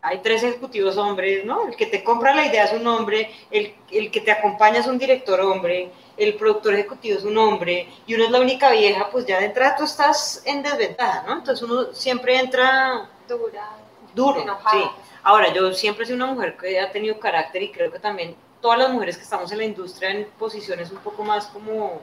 [0.00, 1.68] hay tres ejecutivos hombres, ¿no?
[1.68, 4.86] El que te compra la idea es un hombre, el, el, que te acompaña es
[4.86, 9.08] un director hombre, el productor ejecutivo es un hombre, y uno es la única vieja,
[9.10, 11.34] pues ya de entrada tú estás en desventaja, ¿no?
[11.34, 13.08] Entonces uno siempre entra...
[13.28, 13.70] Dura.
[14.14, 14.84] Duro, sí.
[15.22, 18.78] Ahora, yo siempre sido una mujer que ha tenido carácter y creo que también todas
[18.78, 22.00] las mujeres que estamos en la industria en posiciones un poco más como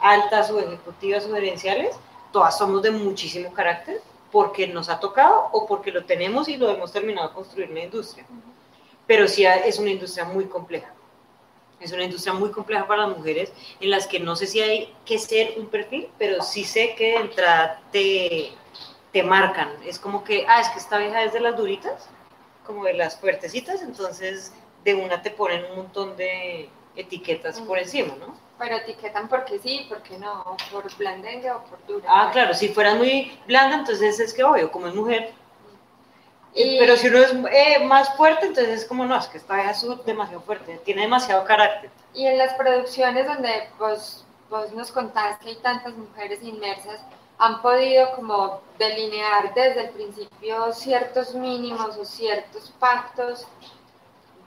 [0.00, 1.96] altas o ejecutivas o gerenciales,
[2.32, 6.70] todas somos de muchísimo carácter porque nos ha tocado o porque lo tenemos y lo
[6.70, 8.26] hemos terminado de construir en la industria.
[9.06, 10.92] Pero sí es una industria muy compleja.
[11.80, 14.94] Es una industria muy compleja para las mujeres en las que no sé si hay
[15.04, 18.50] que ser un perfil, pero sí sé que de entrada te,
[19.12, 19.70] te marcan.
[19.84, 22.08] Es como que, ah, es que esta vieja es de las duritas,
[22.66, 24.52] como de las fuertecitas, entonces
[24.84, 28.36] de una te ponen un montón de etiquetas por encima, ¿no?
[28.58, 32.06] Pero etiquetan porque sí, porque no, por blandengue o por dura.
[32.08, 35.32] Ah, claro, si fueras muy blanda, entonces es que obvio, como es mujer.
[36.54, 39.70] Pero si uno es eh, más fuerte, entonces es como, no, es que esta vieja
[39.70, 41.90] es demasiado fuerte, tiene demasiado carácter.
[42.14, 47.00] Y en las producciones donde vos, vos nos contás que hay tantas mujeres inmersas,
[47.38, 53.46] han podido como delinear desde el principio ciertos mínimos o ciertos pactos,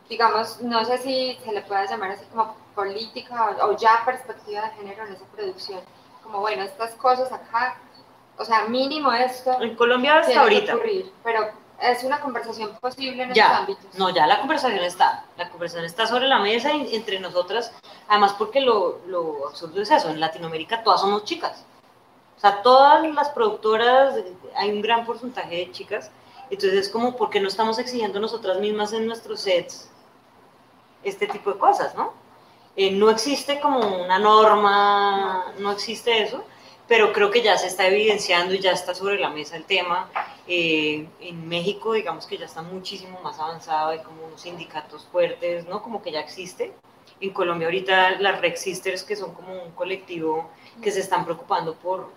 [0.09, 4.69] digamos, no sé si se le pueda llamar así como política o, ya perspectiva de
[4.71, 5.79] género en esa producción.
[6.21, 7.77] Como, bueno, estas cosas acá,
[8.37, 9.61] o sea, mínimo esto.
[9.61, 10.75] En Colombia hasta ahorita.
[11.23, 13.85] pero es una conversación posible en ya, ámbitos.
[13.97, 15.25] No, ya la conversación está.
[15.37, 17.73] La conversación está sobre la mesa entre nosotras.
[18.07, 21.65] Además, porque lo, lo absurdo es eso: en Latinoamérica todas somos chicas.
[22.37, 24.15] O sea, todas las productoras,
[24.55, 26.11] hay un gran porcentaje de chicas.
[26.49, 29.89] Entonces es como, ¿por qué no estamos exigiendo nosotras mismas en nuestros sets
[31.03, 32.13] este tipo de cosas, no?
[32.75, 36.43] Eh, no existe como una norma, no existe eso,
[36.91, 40.09] pero creo que ya se está evidenciando y ya está sobre la mesa el tema.
[40.45, 45.65] Eh, en México, digamos que ya está muchísimo más avanzado, hay como unos sindicatos fuertes,
[45.69, 45.81] ¿no?
[45.81, 46.73] Como que ya existe.
[47.21, 50.49] En Colombia ahorita las Rex Sisters, que son como un colectivo
[50.83, 52.09] que se están preocupando por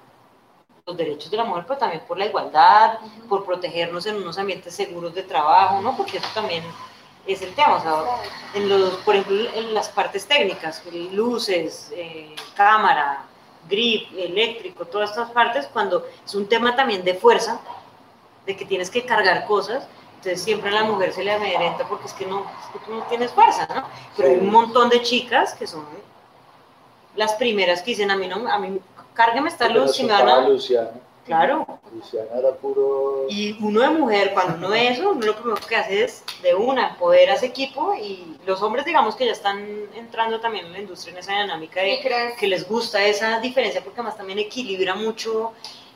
[0.84, 2.98] los derechos de la mujer, pero también por la igualdad,
[3.28, 5.96] por protegernos en unos ambientes seguros de trabajo, ¿no?
[5.96, 6.64] Porque eso también
[7.28, 8.02] es el tema, o sea,
[8.54, 10.82] en los, por ejemplo, en las partes técnicas,
[11.12, 13.28] luces, eh, cámara,
[13.68, 17.60] grip, eléctrico, todas estas partes, cuando es un tema también de fuerza,
[18.46, 19.86] de que tienes que cargar cosas,
[20.16, 22.94] entonces siempre a la mujer se le amedrenta porque es que no, es que tú
[22.94, 23.84] no tienes fuerza, ¿no?
[24.16, 25.84] Pero hay un montón de chicas que son
[27.16, 28.80] las primeras que dicen a mí no, a mí
[29.12, 30.48] cárgueme esta luz y me van a...
[31.24, 31.66] Claro.
[33.30, 36.54] Y uno de mujer, cuando uno ve eso, uno lo primero que hace es de
[36.54, 40.72] una, empoderar a ese equipo y los hombres, digamos que ya están entrando también en
[40.72, 44.94] la industria en esa dinámica de que les gusta esa diferencia porque además también equilibra
[44.94, 45.52] mucho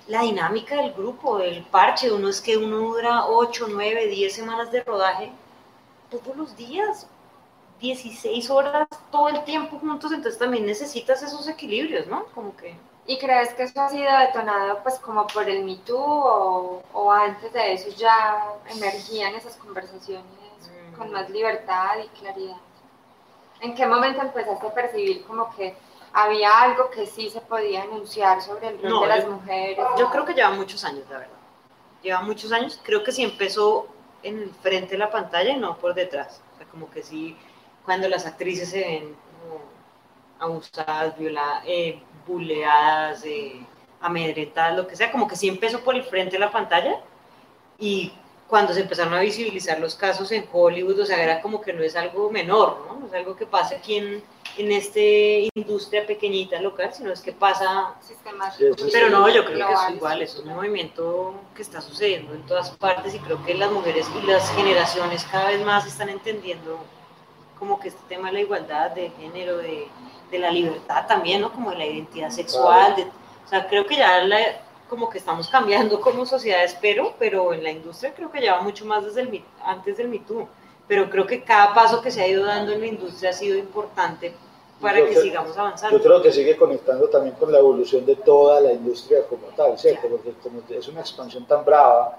[0.06, 2.10] la dinámica del grupo, del parche.
[2.10, 5.30] Uno es que uno dura 8, 9, 10 semanas de rodaje
[6.10, 7.06] todos los días,
[7.80, 12.24] 16 horas todo el tiempo juntos, entonces también necesitas esos equilibrios, ¿no?
[12.34, 12.74] Como que...
[13.08, 17.50] ¿Y crees que eso ha sido detonado pues como por el Me o, o antes
[17.54, 20.26] de eso ya emergían esas conversaciones
[20.96, 22.58] con más libertad y claridad?
[23.62, 25.74] ¿En qué momento empezaste a percibir como que
[26.12, 29.86] había algo que sí se podía anunciar sobre el rol de las mujeres?
[29.96, 31.38] Yo creo que lleva muchos años, la verdad.
[32.02, 32.78] Lleva muchos años.
[32.82, 33.88] Creo que sí empezó
[34.22, 36.42] en el frente de la pantalla y no por detrás.
[36.54, 37.38] O sea, como que sí,
[37.86, 39.16] cuando las actrices se ven
[40.38, 43.60] abusadas, violadas, eh, buleadas, eh,
[44.00, 47.00] amedrentadas, lo que sea, como que sí empezó por el frente de la pantalla
[47.78, 48.12] y
[48.46, 51.82] cuando se empezaron a visibilizar los casos en Hollywood, o sea, era como que no
[51.82, 53.00] es algo menor, ¿no?
[53.00, 54.22] No es algo que pasa aquí en,
[54.56, 55.00] en esta
[55.54, 57.94] industria pequeñita local, sino es que pasa...
[58.90, 62.70] Pero no, yo creo que es igual, es un movimiento que está sucediendo en todas
[62.70, 66.78] partes y creo que las mujeres y las generaciones cada vez más están entendiendo
[67.58, 69.88] como que este tema de la igualdad de género, de,
[70.30, 71.52] de la libertad también, ¿no?
[71.52, 74.22] Como de la identidad sexual, de, o sea, creo que ya
[74.88, 78.84] como que estamos cambiando como sociedad, espero, pero en la industria creo que lleva mucho
[78.84, 80.20] más desde el, antes del Me
[80.86, 83.58] pero creo que cada paso que se ha ido dando en la industria ha sido
[83.58, 84.32] importante
[84.80, 85.98] para que sigamos avanzando.
[85.98, 89.78] Yo creo que sigue conectando también con la evolución de toda la industria como tal,
[89.78, 90.08] ¿cierto?
[90.08, 92.18] Porque como es una expansión tan brava,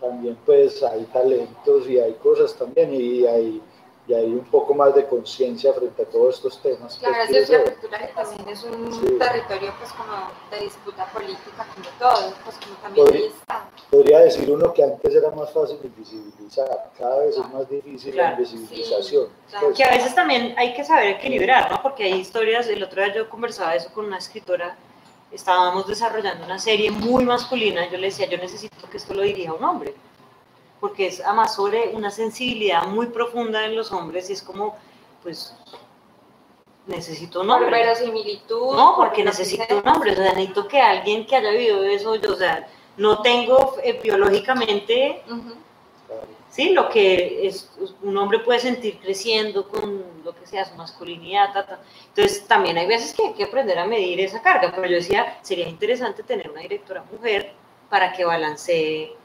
[0.00, 3.62] también pues hay talentos y hay cosas también y hay
[4.08, 6.96] y hay un poco más de conciencia frente a todos estos temas.
[6.96, 12.32] Claro, pues, es cultural también es un territorio pues como de disputa política como todo,
[12.42, 13.68] pues como también podría, está.
[13.90, 18.34] Podría decir uno que antes era más fácil visibilizar, cada vez es más difícil la
[18.34, 19.28] visibilización.
[19.60, 19.76] Pues.
[19.76, 21.82] que a veces también hay que saber equilibrar, ¿no?
[21.82, 24.74] Porque hay historias, el otro día yo conversaba eso con una escritora,
[25.30, 29.52] estábamos desarrollando una serie muy masculina, yo le decía, yo necesito que esto lo diría
[29.52, 29.94] un hombre
[30.80, 34.76] porque es además sobre una sensibilidad muy profunda en los hombres y es como,
[35.22, 35.54] pues,
[36.86, 37.86] necesito un hombre.
[37.86, 38.76] Por similitud.
[38.76, 42.32] No, porque necesito un hombre, o sea, necesito que alguien que haya vivido eso, yo,
[42.32, 45.22] o sea, no tengo eh, biológicamente,
[46.50, 47.70] sí, lo que es,
[48.02, 51.50] un hombre puede sentir creciendo con lo que sea, su masculinidad,
[52.08, 55.38] entonces también hay veces que hay que aprender a medir esa carga, pero yo decía,
[55.42, 57.52] sería interesante tener una directora mujer
[57.88, 59.17] para que balancee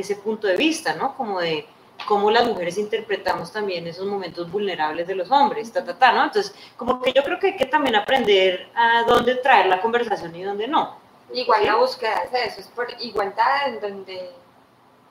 [0.00, 1.16] ese punto de vista, ¿no?
[1.16, 1.66] Como de
[2.06, 6.24] cómo las mujeres interpretamos también esos momentos vulnerables de los hombres, ta, ta, ta, ¿no?
[6.24, 10.34] Entonces, como que yo creo que hay que también aprender a dónde traer la conversación
[10.36, 10.96] y dónde no.
[11.32, 14.30] Igual la búsqueda es eso, es por igualdad en donde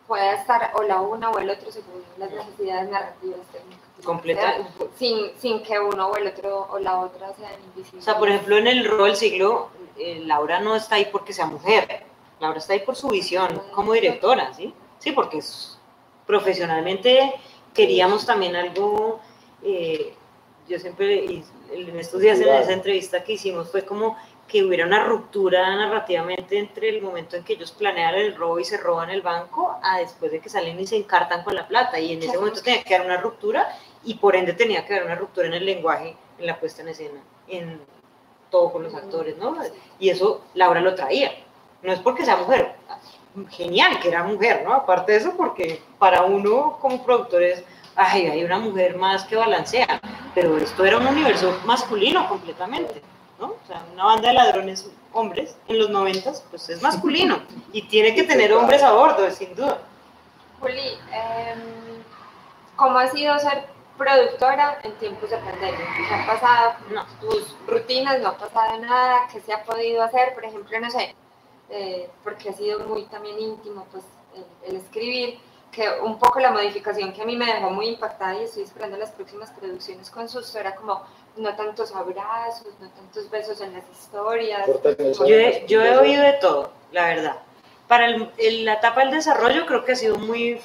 [0.07, 3.85] pueda estar o la una o el otro según las necesidades narrativas técnicas.
[4.03, 4.55] Completa.
[4.95, 8.03] Sin, sin que uno o el otro o la otra sean invisibles.
[8.03, 11.33] O sea, por ejemplo, en el rol del siglo, eh, Laura no está ahí porque
[11.33, 12.03] sea mujer,
[12.39, 14.73] Laura está ahí por su visión como directora, ¿sí?
[14.99, 15.39] Sí, porque
[16.25, 17.33] profesionalmente
[17.73, 19.19] queríamos también algo,
[19.63, 20.13] eh,
[20.67, 25.03] yo siempre, en estos días en esa entrevista que hicimos, fue como que hubiera una
[25.03, 29.21] ruptura narrativamente entre el momento en que ellos planean el robo y se roban el
[29.21, 31.99] banco a después de que salen y se encartan con la plata.
[31.99, 33.67] Y en ese momento tenía que haber una ruptura
[34.05, 36.87] y por ende tenía que haber una ruptura en el lenguaje, en la puesta en
[36.89, 37.81] escena, en
[38.49, 39.57] todo con los actores, ¿no?
[39.99, 41.33] Y eso Laura lo traía
[41.83, 42.75] no es porque sea mujer,
[43.49, 44.73] genial que era mujer, ¿no?
[44.73, 47.63] Aparte de eso, porque para uno como productor es,
[47.95, 49.99] ay, hay una mujer más que balancea,
[50.33, 53.01] pero esto era un universo masculino completamente,
[53.39, 53.47] ¿no?
[53.47, 57.39] O sea, una banda de ladrones hombres en los noventas, pues es masculino
[57.71, 59.79] y tiene que tener hombres a bordo, sin duda.
[60.59, 62.03] Juli, em,
[62.75, 63.65] ¿cómo ha sido ser
[63.97, 65.85] productora en tiempos de pandemia?
[65.95, 66.73] ¿Qué ha pasado?
[66.91, 70.33] No, tus rutinas, no ha pasado nada, ¿qué se ha podido hacer?
[70.33, 71.15] Por ejemplo, no sé,
[71.69, 74.03] eh, porque ha sido muy también íntimo pues,
[74.65, 75.39] el, escribir,
[75.71, 78.97] que un poco la modificación que a mí me dejó muy impactada y estoy esperando
[78.97, 81.03] las próximas producciones con Susto era como
[81.35, 84.65] no tantos abrazos, no tantos besos en las historias.
[85.19, 87.37] Yo he, yo he oído de todo, la verdad.
[87.87, 90.59] Para la etapa del desarrollo creo que ha sido muy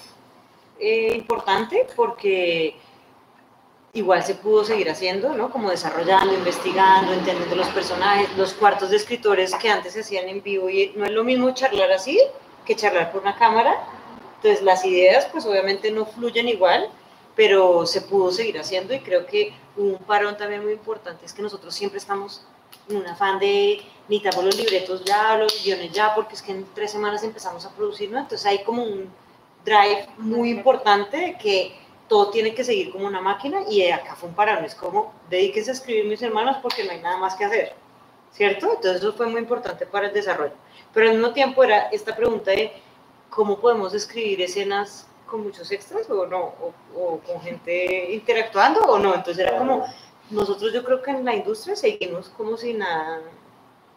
[0.79, 2.77] eh, importante porque
[3.94, 5.51] igual se pudo seguir haciendo, ¿no?
[5.51, 10.43] Como desarrollando, investigando, entendiendo los personajes, los cuartos de escritores que antes se hacían en
[10.43, 12.19] vivo y no es lo mismo charlar así
[12.64, 13.85] que charlar por una cámara.
[14.36, 16.89] Entonces las ideas pues obviamente no fluyen igual,
[17.36, 21.43] pero se pudo seguir haciendo y creo que un parón también muy importante es que
[21.43, 22.47] nosotros siempre estamos
[22.89, 26.66] en un afán de necesitamos los libretos ya, los guiones ya, porque es que en
[26.74, 28.19] tres semanas empezamos a producir, ¿no?
[28.19, 29.10] Entonces hay como un
[29.64, 31.82] drive muy importante de que
[32.12, 35.70] todo tiene que seguir como una máquina y acá fue un parón, es como dedíquense
[35.70, 37.72] a escribir mis hermanos porque no hay nada más que hacer,
[38.32, 38.66] ¿cierto?
[38.66, 40.52] Entonces eso fue muy importante para el desarrollo.
[40.93, 42.70] Pero al mismo tiempo era esta pregunta de
[43.30, 46.52] cómo podemos escribir escenas con muchos extras o no,
[46.94, 49.14] o, con gente interactuando o no.
[49.14, 49.86] Entonces era como,
[50.28, 53.22] nosotros yo creo que en la industria seguimos como si nada,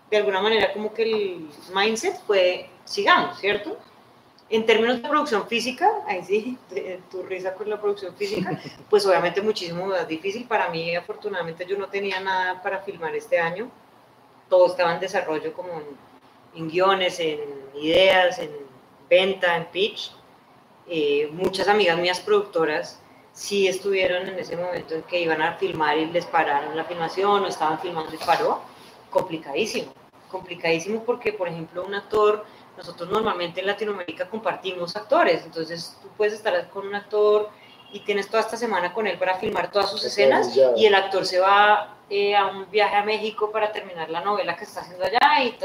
[0.09, 3.77] de alguna manera como que el mindset fue, sigamos, ¿cierto?
[4.47, 6.57] En términos de producción física, ahí sí,
[7.09, 10.45] tu risa con la producción física, pues obviamente muchísimo más difícil.
[10.45, 13.71] Para mí, afortunadamente, yo no tenía nada para filmar este año.
[14.47, 15.81] Todo estaba en desarrollo como
[16.53, 17.39] en, guiones, en
[17.73, 18.51] ideas, en
[19.09, 20.11] venta, en pitch.
[20.87, 23.01] Eh, muchas amigas mías productoras
[23.33, 27.43] sí estuvieron en ese momento en que iban a filmar y les pararon la filmación
[27.43, 28.61] o estaban filmando y paró.
[29.09, 29.91] Complicadísimo,
[30.29, 32.45] complicadísimo porque, por ejemplo, un actor
[32.77, 37.49] nosotros normalmente en Latinoamérica compartimos actores, entonces tú puedes estar con un actor
[37.91, 41.25] y tienes toda esta semana con él para filmar todas sus escenas y el actor
[41.25, 45.05] se va eh, a un viaje a México para terminar la novela que está haciendo
[45.05, 45.57] allá y,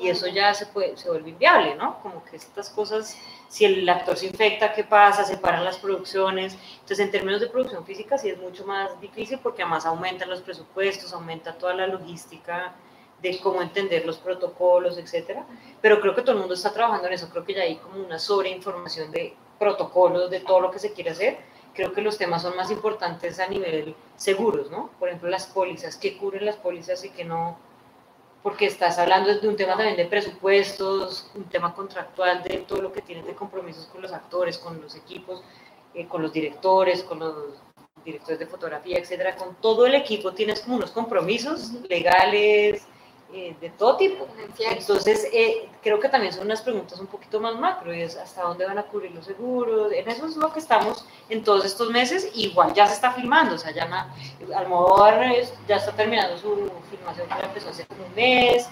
[0.00, 2.00] y eso ya se, puede, se vuelve inviable, ¿no?
[2.00, 3.18] Como que estas cosas,
[3.48, 5.24] si el actor se infecta, ¿qué pasa?
[5.24, 6.56] Se paran las producciones.
[6.74, 10.42] Entonces, en términos de producción física sí es mucho más difícil porque además aumentan los
[10.42, 12.72] presupuestos, aumenta toda la logística
[13.24, 15.46] de cómo entender los protocolos, etcétera.
[15.80, 17.30] Pero creo que todo el mundo está trabajando en eso.
[17.30, 21.10] Creo que ya hay como una sobreinformación de protocolos, de todo lo que se quiere
[21.10, 21.38] hacer.
[21.72, 24.90] Creo que los temas son más importantes a nivel seguros, ¿no?
[24.98, 27.58] Por ejemplo, las pólizas, qué cubren las pólizas y qué no,
[28.42, 32.92] porque estás hablando de un tema también de presupuestos, un tema contractual de todo lo
[32.92, 35.42] que tienes de compromisos con los actores, con los equipos,
[35.94, 37.34] eh, con los directores, con los
[38.04, 42.86] directores de fotografía, etcétera, con todo el equipo tienes como unos compromisos legales,
[43.36, 44.28] eh, de todo tipo.
[44.60, 48.42] Entonces, eh, creo que también son unas preguntas un poquito más macro, y es hasta
[48.42, 51.90] dónde van a cubrir los seguros, en eso es lo que estamos en todos estos
[51.90, 54.08] meses, igual ya se está filmando, o sea, ya
[54.54, 55.34] Almodóvar
[55.66, 58.68] ya está terminando su filmación que empezó hace como un mes,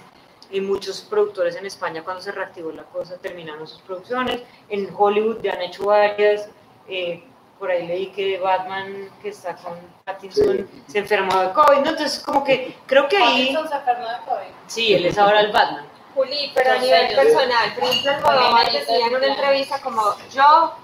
[0.52, 5.42] y muchos productores en España cuando se reactivó la cosa terminaron sus producciones, en Hollywood
[5.42, 6.48] ya han hecho varias,
[6.86, 7.24] eh,
[7.62, 9.74] por ahí leí que Batman, que está con
[10.04, 11.90] Pattinson, se enfermó de COVID, ¿no?
[11.90, 13.54] Entonces, como que creo que ahí...
[13.54, 14.52] Pattinson se enfermó de COVID.
[14.66, 15.86] Sí, él es ahora el Batman.
[16.12, 20.02] Juli, pero a nivel personal, por ejemplo, Almodóvar decía en una entrevista como
[20.32, 20.74] yo,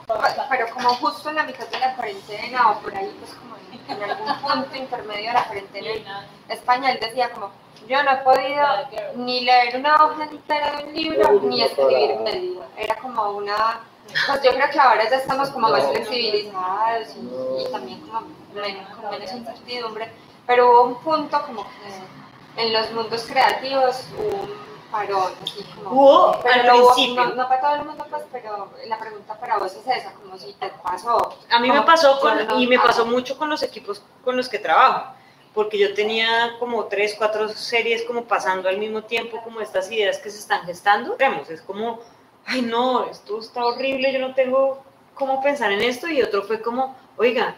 [0.49, 4.11] pero como justo en la mitad de la cuarentena o por ahí, pues como en,
[4.11, 7.51] algún punto intermedio de la cuarentena en España, él decía como
[7.89, 8.67] yo no he podido
[9.17, 12.63] ni leer una hoja entera de un libro ni escribir medio.
[12.77, 13.81] Era como una
[14.27, 19.33] pues yo creo que ahora ya estamos como más flexibilizados y, también como con menos
[19.33, 20.11] incertidumbre,
[20.47, 24.51] pero hubo un punto como que en los mundos creativos un
[24.91, 25.91] parón, así como...
[25.91, 27.27] Hubo pero al principio.
[27.35, 30.55] no, para todo el mundo, pues, pero la pregunta para vos es esa, como si
[30.55, 31.37] te pasó.
[31.51, 34.59] A mí me pasó con, y me pasó mucho con los equipos con los que
[34.59, 35.19] trabajo
[35.59, 40.19] porque yo tenía como tres, cuatro series como pasando al mismo tiempo, como estas ideas
[40.19, 41.17] que se están gestando.
[41.49, 41.99] Es como
[42.49, 44.83] ay no, esto está horrible, yo no tengo
[45.15, 46.09] cómo pensar en esto.
[46.09, 47.55] Y otro fue como, oiga,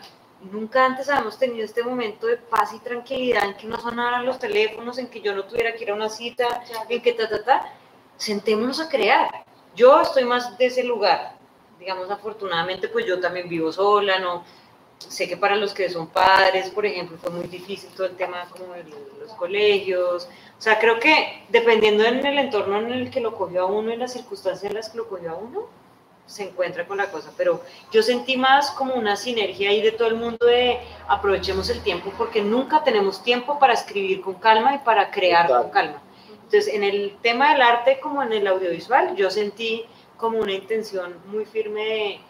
[0.50, 4.38] nunca antes habíamos tenido este momento de paz y tranquilidad en que no sonaran los
[4.38, 7.42] teléfonos, en que yo no tuviera que ir a una cita, en que ta, ta,
[7.44, 7.72] ta.
[8.16, 9.44] Sentémonos a crear.
[9.76, 11.36] Yo estoy más de ese lugar.
[11.78, 14.44] Digamos, afortunadamente, pues yo también vivo sola, no,
[15.08, 18.48] sé que para los que son padres, por ejemplo, fue muy difícil todo el tema
[18.50, 20.28] como de los colegios.
[20.58, 23.90] O sea, creo que dependiendo en el entorno en el que lo cogió a uno,
[23.90, 25.68] en las circunstancias en las que lo cogió a uno,
[26.26, 27.32] se encuentra con la cosa.
[27.36, 30.78] Pero yo sentí más como una sinergia ahí de todo el mundo de
[31.08, 35.70] aprovechemos el tiempo porque nunca tenemos tiempo para escribir con calma y para crear con
[35.70, 36.02] calma.
[36.44, 39.86] Entonces, en el tema del arte como en el audiovisual, yo sentí
[40.16, 42.20] como una intención muy firme de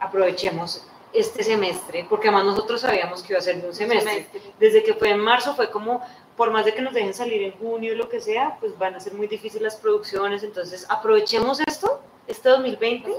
[0.00, 4.26] aprovechemos este semestre, porque además nosotros sabíamos que iba a ser de un semestre.
[4.58, 6.02] Desde que fue en marzo fue como,
[6.36, 9.00] por más de que nos dejen salir en junio, lo que sea, pues van a
[9.00, 13.14] ser muy difíciles las producciones, entonces aprovechemos esto, este 2020,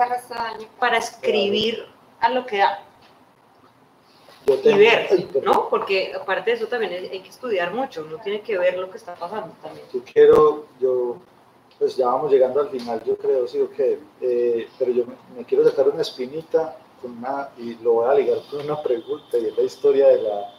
[0.77, 1.85] para escribir
[2.19, 2.83] a lo que da.
[4.47, 5.69] Y ver, ¿no?
[5.69, 8.97] Porque aparte de eso también hay que estudiar mucho, uno tiene que ver lo que
[8.97, 9.87] está pasando también.
[9.91, 11.17] Yo quiero, yo,
[11.79, 13.79] pues ya vamos llegando al final, yo creo, sí, ok,
[14.21, 16.77] eh, pero yo me, me quiero sacar una espinita
[17.57, 20.53] y lo voy a ligar con una pregunta, y es la historia de la,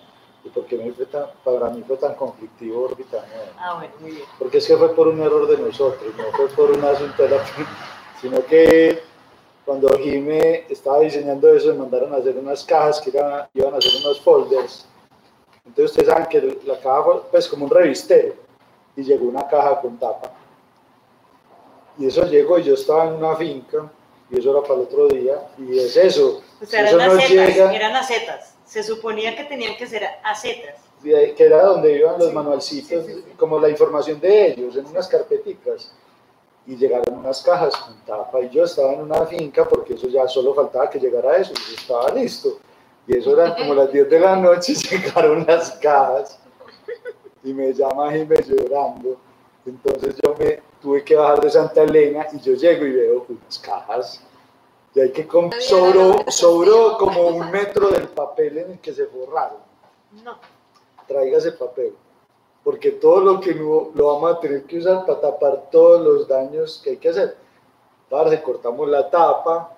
[0.44, 3.24] y fue tan, para mí fue tan conflictivo órbita
[3.59, 4.24] Ah, bueno, muy bien.
[4.39, 7.31] Porque es que fue por un error de nosotros, no fue por un asunto de
[7.31, 7.44] la,
[8.20, 9.02] sino que
[9.64, 13.78] cuando Jime estaba diseñando eso, me mandaron a hacer unas cajas que iban, iban a
[13.78, 14.86] hacer unos folders.
[15.64, 18.35] Entonces ustedes saben que la caja fue pues como un revistero
[18.94, 20.32] y llegó una caja con tapa.
[21.98, 23.90] Y eso llegó y yo estaba en una finca
[24.31, 26.43] y eso era para el otro día, y es eso.
[26.61, 30.74] O sea, eran, acetas, eran acetas, se suponía que tenían que ser acetas.
[31.03, 33.05] Que era donde iban los manualcitos,
[33.36, 35.93] como la información de ellos, en unas carpeticas.
[36.66, 40.27] Y llegaron unas cajas con tapa, y yo estaba en una finca, porque eso ya
[40.27, 42.59] solo faltaba que llegara eso, y estaba listo.
[43.07, 46.40] Y eso era como las 10 de la noche, y llegaron las cajas,
[47.44, 49.16] y me llama y me llorando.
[49.65, 53.59] Entonces yo me tuve que bajar de Santa Elena y yo llego y veo unas
[53.59, 54.23] cajas.
[54.95, 55.27] Y hay que
[55.59, 59.59] sobró, sobró como un metro del papel en el que se forraron.
[60.23, 60.39] No.
[61.09, 61.93] Traiga ese papel.
[62.63, 66.29] Porque todo lo que no, lo vamos a tener que usar para tapar todos los
[66.29, 67.37] daños que hay que hacer.
[68.09, 69.77] Parce, cortamos la tapa,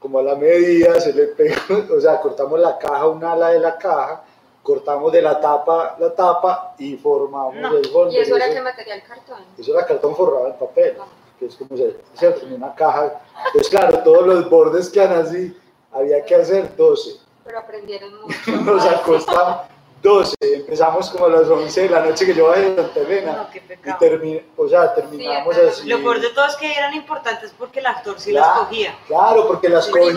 [0.00, 1.54] como a la medida, se le pegó,
[1.96, 4.24] o sea, cortamos la caja, un ala de la caja,
[4.66, 8.14] cortamos de la tapa la tapa y formamos el folder.
[8.14, 9.02] ¿Y eso era qué material?
[9.06, 9.44] ¿Cartón?
[9.56, 10.96] Eso era cartón forrado en papel,
[11.38, 12.44] que es como se ¿cierto?
[12.44, 13.20] en una caja.
[13.52, 15.56] Pues claro, todos los bordes quedan así,
[15.92, 17.20] había que hacer 12.
[17.44, 18.50] Pero aprendieron mucho.
[18.62, 19.68] Nos acostamos
[20.02, 23.48] 12, empezamos como a las 11 de la noche que yo bajé de Santa Elena.
[23.84, 25.88] y termin, o sea, terminamos así.
[25.88, 28.98] Lo peor de todo es que eran importantes porque el actor sí las cogía.
[29.06, 30.12] Claro, porque las cogía.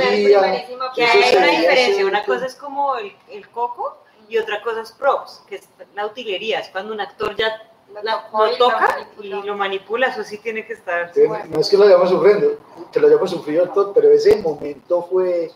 [0.96, 4.00] Que hay una diferencia, una cosa es como el, el coco
[4.30, 7.70] y otra cosa es props, que es la utilería, es cuando un actor ya
[8.04, 11.12] lo toca y lo manipula, eso sí tiene que estar.
[11.50, 12.58] No es que lo hayamos sufriendo,
[12.92, 15.52] que lo hayamos sufrido todo, pero ese momento fue,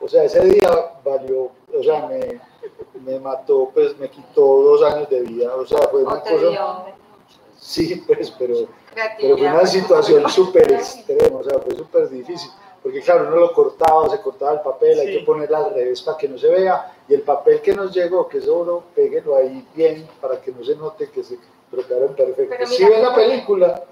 [0.00, 0.70] o sea, ese día
[1.04, 2.40] valió, o sea, me,
[3.04, 6.84] me mató, pues me quitó dos años de vida, o sea, fue una cosa.
[7.58, 8.54] Sí, pues, pero,
[9.20, 12.50] pero fue una situación súper extrema, o sea, fue súper difícil.
[12.82, 16.16] Porque claro, uno lo cortaba, se cortaba el papel, hay que ponerla al revés para
[16.16, 19.66] que no se vea, y el papel que nos llegó, que es oro, péguelo ahí
[19.74, 21.38] bien para que no se note que se,
[21.70, 22.70] pero quedaron perfectos.
[22.70, 23.82] Si ven la película.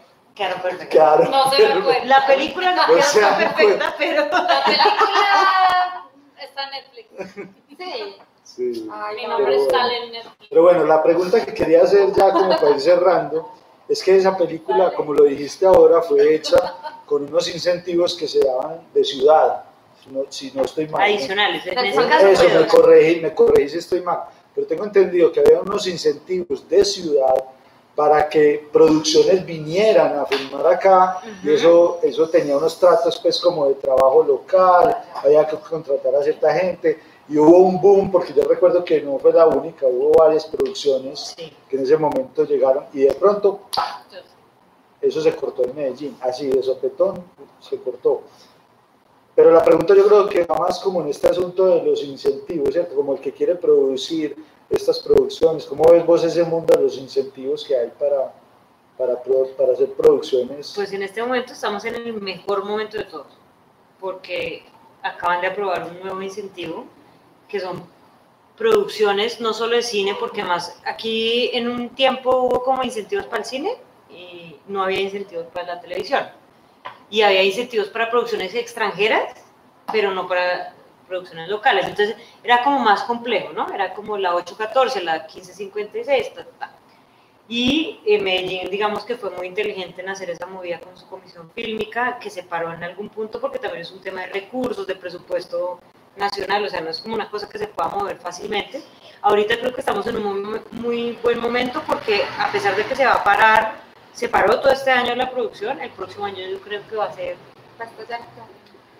[0.89, 2.05] Claro, No se me fue.
[2.05, 4.24] La película no O queda sea, tan perfecta, pero...
[4.27, 6.10] La película
[6.40, 7.35] está en Netflix.
[7.77, 8.16] Sí.
[8.44, 8.89] Sí.
[8.90, 9.31] Ay, Mi no.
[9.31, 10.47] nombre Pero está en Netflix.
[10.48, 13.51] Pero bueno, la pregunta que quería hacer ya como para ir cerrando,
[13.89, 16.74] es que esa película, como lo dijiste ahora, fue hecha
[17.09, 19.64] con unos incentivos que se daban de ciudad,
[20.05, 21.01] si no, si no estoy mal.
[21.10, 21.16] ¿no?
[21.16, 21.66] Adicionales.
[21.66, 24.20] En ese Eso, caso Eso, fue me corregí, me corregí si estoy mal.
[24.55, 27.44] Pero tengo entendido que había unos incentivos de ciudad
[27.94, 33.66] para que producciones vinieran a filmar acá y eso, eso tenía unos tratos pues como
[33.66, 38.43] de trabajo local, había que contratar a cierta gente y hubo un boom porque yo
[38.44, 41.52] recuerdo que no fue la única, hubo varias producciones Sí.
[41.68, 43.62] que en ese momento llegaron y de pronto
[45.01, 47.23] eso se cortó en Medellín, así de sopetón
[47.61, 48.23] se cortó.
[49.35, 52.70] Pero la pregunta yo creo que va más como en este asunto de los incentivos,
[52.73, 52.97] ¿cierto?
[52.97, 54.37] Como el que quiere producir
[54.69, 55.65] estas producciones.
[55.65, 58.35] ¿Cómo ves vos ese mundo de los incentivos que hay para,
[58.97, 59.23] para,
[59.57, 60.73] para hacer producciones?
[60.75, 63.29] Pues en este momento estamos en el mejor momento de todos,
[64.01, 64.65] porque
[65.03, 66.85] acaban de aprobar un nuevo incentivo,
[67.49, 67.85] que son
[68.57, 73.39] producciones no solo de cine, porque más aquí en un tiempo hubo como incentivos para
[73.39, 76.28] el cine y no había incentivos para la televisión.
[77.10, 79.35] Y había incentivos para producciones extranjeras,
[79.93, 80.74] pero no para
[81.06, 81.86] producciones locales.
[81.86, 83.72] Entonces era como más complejo, ¿no?
[83.72, 86.74] Era como la 814, la 1556, ta, ta.
[87.48, 91.51] Y eh, Medellín, digamos que fue muy inteligente en hacer esa movida con su comisión
[91.52, 94.94] fílmica, que se paró en algún punto porque también es un tema de recursos, de
[94.94, 95.80] presupuesto
[96.18, 98.82] nacional, o sea, no es como una cosa que se pueda mover fácilmente.
[99.22, 103.06] Ahorita creo que estamos en un muy buen momento porque a pesar de que se
[103.06, 103.80] va a parar,
[104.19, 107.12] se paró todo este año la producción, el próximo año yo creo que va a
[107.12, 107.36] ser,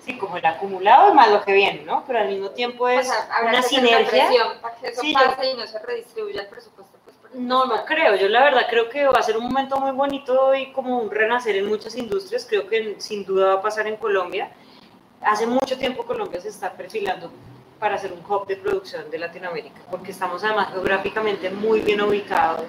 [0.05, 2.05] sí, como el acumulado más lo que viene, ¿no?
[2.07, 4.29] Pero al mismo tiempo O es sea, una sinergia.
[4.63, 6.97] para que eso Sí, yo- pase y no se redistribuya el presupuesto.
[7.05, 8.15] Pues, No, no creo.
[8.15, 11.11] Yo la verdad creo que va a ser un momento muy bonito y como un
[11.11, 12.47] renacer en muchas industrias.
[12.49, 14.51] Creo que sin duda va a pasar en Colombia.
[15.21, 17.33] Hace mucho tiempo Colombia se está perfilando
[17.81, 22.67] para ser un hub de producción de Latinoamérica, porque estamos además geográficamente muy bien ubicados.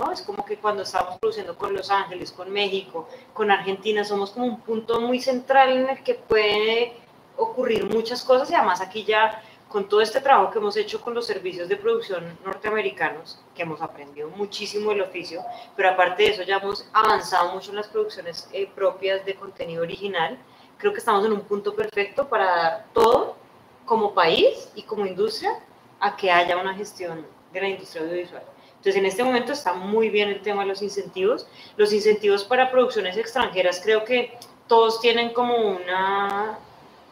[0.00, 0.12] ¿No?
[0.12, 4.46] Es como que cuando estamos produciendo con Los Ángeles, con México, con Argentina, somos como
[4.46, 6.94] un punto muy central en el que puede
[7.36, 11.14] ocurrir muchas cosas y además aquí ya con todo este trabajo que hemos hecho con
[11.14, 15.42] los servicios de producción norteamericanos, que hemos aprendido muchísimo el oficio,
[15.76, 19.82] pero aparte de eso ya hemos avanzado mucho en las producciones eh, propias de contenido
[19.82, 20.36] original,
[20.76, 23.36] creo que estamos en un punto perfecto para dar todo
[23.84, 25.52] como país y como industria
[26.00, 28.42] a que haya una gestión de la industria audiovisual.
[28.80, 31.46] Entonces, en este momento está muy bien el tema de los incentivos.
[31.76, 34.32] Los incentivos para producciones extranjeras creo que
[34.68, 36.58] todos tienen como una,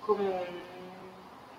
[0.06, 0.68] como un-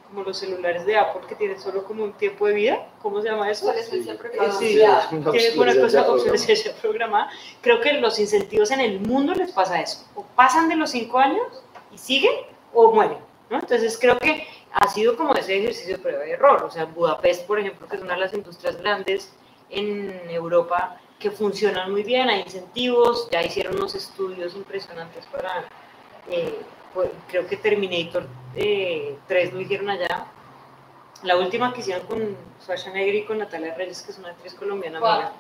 [0.07, 2.87] como los celulares de Apple que tienen solo como un tiempo de vida.
[3.03, 3.67] ¿Cómo se llama eso?
[3.67, 4.53] Obsolescencia programada.
[4.57, 7.29] sí, Sí, es una tiene una obsolescencia cosa obsolescencia programada.
[7.61, 10.03] Creo que los incentivos en el mundo les pasa eso.
[10.15, 11.45] O pasan de los cinco años
[11.93, 12.33] y siguen
[12.73, 13.19] o mueren.
[13.51, 13.59] ¿no?
[13.59, 16.63] Entonces creo que ha sido como ese ejercicio de prueba y error.
[16.63, 19.31] O sea, Budapest, por ejemplo, que es una de las industrias grandes
[19.69, 25.65] en Europa que funcionan muy bien, hay incentivos, ya hicieron unos estudios impresionantes para,
[26.29, 26.59] eh,
[26.93, 28.25] pues, creo que Terminator
[28.55, 30.25] eh, 3 lo hicieron allá.
[31.23, 34.99] La última que hicieron con Schwarzenegger y con Natalia Reyes, que es una actriz colombiana.
[34.99, 35.33] Amiga.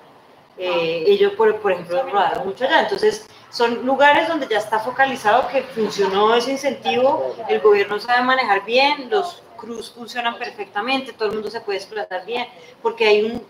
[0.57, 2.81] Eh, ellos, por, por ejemplo, rodaron mucho allá.
[2.81, 8.65] Entonces, son lugares donde ya está focalizado que funcionó ese incentivo, el gobierno sabe manejar
[8.65, 12.47] bien, los cruz funcionan perfectamente, todo el mundo se puede desplazar bien,
[12.81, 13.41] porque hay un,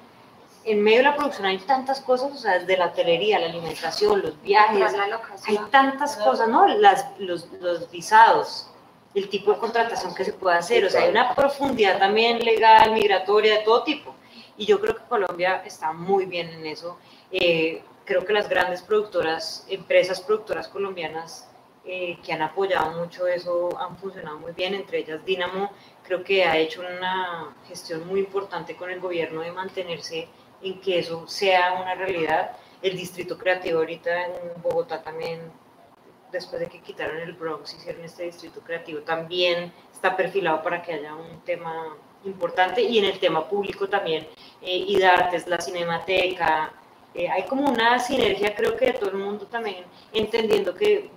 [0.65, 4.21] en medio de la producción hay tantas cosas, o sea, desde la hotelería, la alimentación,
[4.21, 6.67] los viajes, la hay tantas cosas, ¿no?
[6.67, 8.69] Las, los, los visados,
[9.15, 12.93] el tipo de contratación que se puede hacer, o sea, hay una profundidad también legal,
[12.93, 14.15] migratoria, de todo tipo.
[14.57, 16.97] Y yo creo que Colombia está muy bien en eso.
[17.31, 21.47] Eh, creo que las grandes productoras, empresas productoras colombianas
[21.85, 25.71] eh, que han apoyado mucho eso han funcionado muy bien, entre ellas Dinamo,
[26.03, 30.27] creo que ha hecho una gestión muy importante con el gobierno de mantenerse
[30.61, 32.51] en que eso sea una realidad.
[32.81, 35.51] El distrito creativo ahorita en Bogotá también,
[36.31, 40.93] después de que quitaron el Bronx, hicieron este distrito creativo, también está perfilado para que
[40.93, 44.27] haya un tema importante y en el tema público también,
[44.61, 46.73] eh, IDARTES, la Cinemateca,
[47.13, 51.09] eh, hay como una sinergia creo que de todo el mundo también, entendiendo que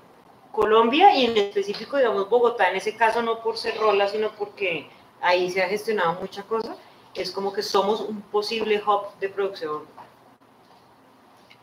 [0.51, 4.89] Colombia y en específico, digamos, Bogotá, en ese caso no por ser rola, sino porque
[5.21, 6.77] ahí se ha gestionado mucha cosa,
[7.15, 9.83] es como que somos un posible hub de producción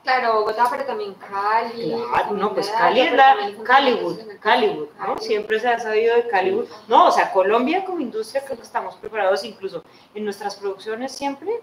[0.03, 1.91] Claro, Bogotá, pero también Cali.
[1.91, 5.17] Claro, no, pues Cali es la Caliwood, Caliwood, ¿no?
[5.17, 6.67] Siempre se ha sabido de Caliwood.
[6.87, 9.83] No, o sea, Colombia como industria creo que estamos preparados, incluso
[10.15, 11.59] en nuestras producciones siempre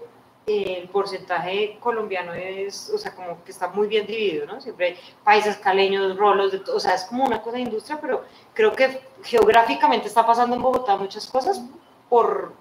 [0.47, 4.61] el porcentaje colombiano es, o sea, como que está muy bien dividido, ¿no?
[4.61, 8.23] Siempre hay países caleños, rolos, de o sea, es como una cosa de industria, pero
[8.55, 11.61] creo que geográficamente está pasando en Bogotá muchas cosas
[12.09, 12.53] por...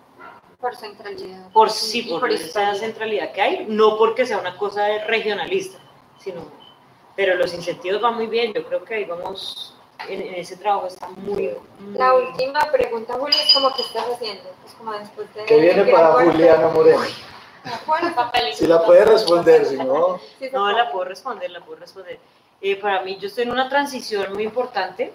[0.65, 1.51] Por centralidad.
[1.51, 5.77] Por sí, por, esa centralidad que hay, no porque sea una cosa regionalista,
[6.17, 6.41] sino...
[7.15, 9.75] Pero los incentivos van muy bien, yo creo que ahí vamos,
[10.09, 11.51] en, ese trabajo está muy,
[11.93, 14.49] La última pregunta, Julia, es como, ¿qué estás haciendo?
[14.65, 15.45] Es como después de...
[15.45, 17.03] ¿Qué viene para Juliana Moreno?
[18.55, 20.19] Si la puede responder, si no.
[20.51, 22.17] No, la puedo responder, la puedo responder.
[22.59, 25.13] Eh, para mí, yo estoy en una transición muy importante,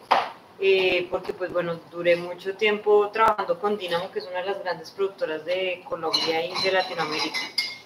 [0.63, 4.63] eh, porque, pues bueno, duré mucho tiempo trabajando con Dinamo, que es una de las
[4.63, 7.41] grandes productoras de Colombia y de Latinoamérica.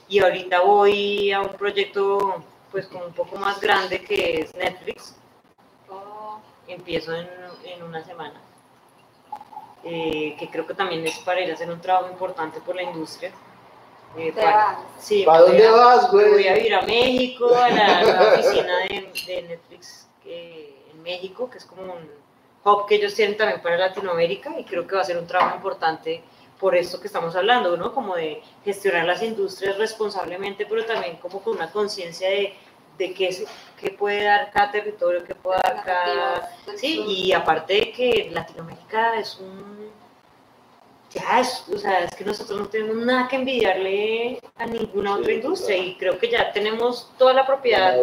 [0.09, 2.43] Y ahorita voy a un proyecto,
[2.73, 5.15] pues, como un poco más grande que es Netflix.
[6.67, 7.29] Empiezo en,
[7.65, 8.41] en una semana.
[9.85, 12.83] Eh, que creo que también es para ir a hacer un trabajo importante por la
[12.83, 13.31] industria.
[14.17, 16.29] Eh, para, sí, ¿Para dónde vas, güey?
[16.31, 21.65] Voy a ir a México, a la, oficina de, de Netflix en México, que es
[21.67, 22.24] como un
[22.65, 25.57] hub que ellos tienen también para Latinoamérica y creo que va a ser un trabajo
[25.57, 26.23] importante
[26.59, 27.93] por esto que estamos hablando, ¿no?
[27.93, 32.55] Como de gestionar las industrias responsablemente, pero también como con una conciencia de,
[32.97, 33.45] de qué,
[33.79, 36.51] qué, puede dar cada territorio, qué puede dar cada...
[36.77, 39.75] Sí, y aparte de que Latinoamérica es un
[41.15, 45.33] ya es, o sea, es que nosotros no tenemos nada que envidiarle a ninguna otra
[45.33, 47.97] industria y creo que ya tenemos toda la propiedad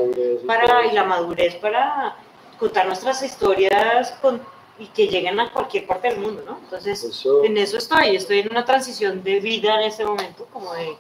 [0.48, 2.16] para y la madurez para
[2.62, 4.40] contar nuestras historias con,
[4.78, 6.60] y que lleguen a cualquier parte del mundo, ¿no?
[6.60, 10.96] Entonces, en eso estoy, estoy en una transición de vida en este momento, como de,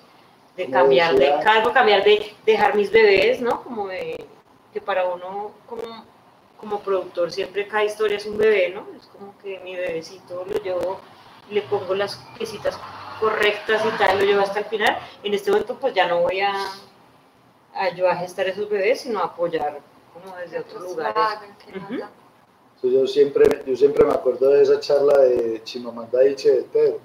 [0.58, 3.62] de cambiar de cargo, cambiar de dejar mis bebés, ¿no?
[3.62, 4.26] Como de
[4.74, 6.04] que para uno como,
[6.58, 8.88] como productor siempre cada historia es un bebé, ¿no?
[8.98, 11.00] Es como que mi bebecito lo llevo
[11.52, 12.80] le pongo las piecitas
[13.20, 14.98] correctas y tal, lo llevo hasta el final.
[15.22, 16.54] En este momento pues ya no voy a,
[17.76, 19.80] a yo a gestar esos bebés, sino a apoyar
[20.14, 21.40] como desde otros lugares.
[22.82, 26.96] yo, siempre, yo siempre me acuerdo de esa charla de Chimamanda Ted,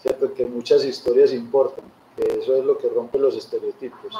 [0.00, 0.34] ¿cierto?
[0.34, 1.84] que muchas historias importan,
[2.16, 4.16] que eso es lo que rompe los estereotipos,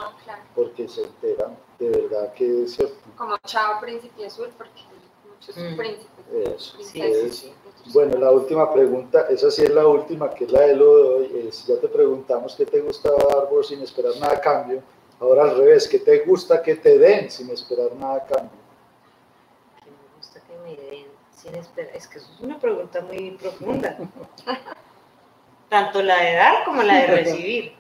[0.55, 2.97] porque se enteran de verdad que es cierto.
[3.17, 4.83] Como Chao Príncipe Azul, porque
[5.29, 5.77] muchos mm.
[5.77, 6.11] príncipes.
[6.33, 7.53] Eso, sí,
[7.93, 11.03] bueno, la última pregunta, esa sí es la última, que es la de lo de
[11.03, 11.49] hoy.
[11.49, 14.83] Es, ya te preguntamos qué te gusta dar vos sin esperar nada a cambio.
[15.21, 18.59] Ahora al revés, ¿qué te gusta que te den sin esperar nada a cambio?
[19.85, 21.95] ¿Qué me gusta que me den sin esperar?
[21.95, 23.99] Es que eso es una pregunta muy profunda.
[25.69, 27.75] Tanto la de dar como la de recibir.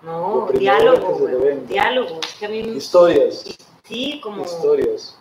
[0.00, 1.28] No, diálogo,
[1.68, 2.20] diálogo.
[2.22, 3.44] Es que a mí Historias.
[3.84, 4.44] Sí, como...
[4.44, 5.18] Historias.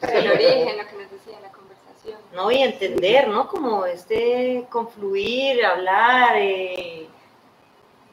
[0.00, 2.18] El origen, lo que nos decía la conversación.
[2.32, 3.48] No, y entender, ¿no?
[3.48, 7.08] Como este confluir, hablar, eh,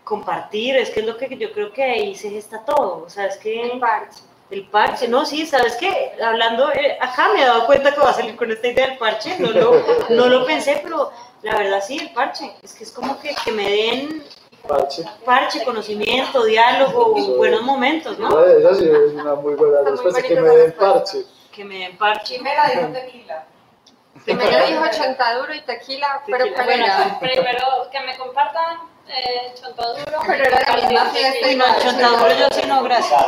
[0.03, 3.03] compartir, es que es lo que yo creo que ahí se gesta todo.
[3.05, 3.61] O sea, es que...
[3.61, 4.21] El parche.
[4.49, 6.11] El parche, no, sí, ¿sabes qué?
[6.23, 8.97] Hablando, eh, acá me he dado cuenta que va a salir con esta idea del
[8.97, 11.11] parche, no lo, no lo pensé, pero
[11.41, 14.23] la verdad sí, el parche, es que es como que, que me den
[14.67, 15.03] Parche.
[15.25, 18.45] Parche, conocimiento, diálogo, buenos momentos, ¿no?
[18.45, 21.25] esa sí es una muy buena respuesta, que me den parche.
[21.51, 22.35] Que me den parche.
[22.35, 23.45] Primero dijo tequila.
[24.25, 26.85] Primero dijo chontaduro y tequila, pero bueno,
[27.19, 28.77] primero que me compartan
[29.07, 30.19] eh, chontaduro.
[30.25, 33.21] Pero era la misma fiesta y no, chontaduro yo sí no, gracias.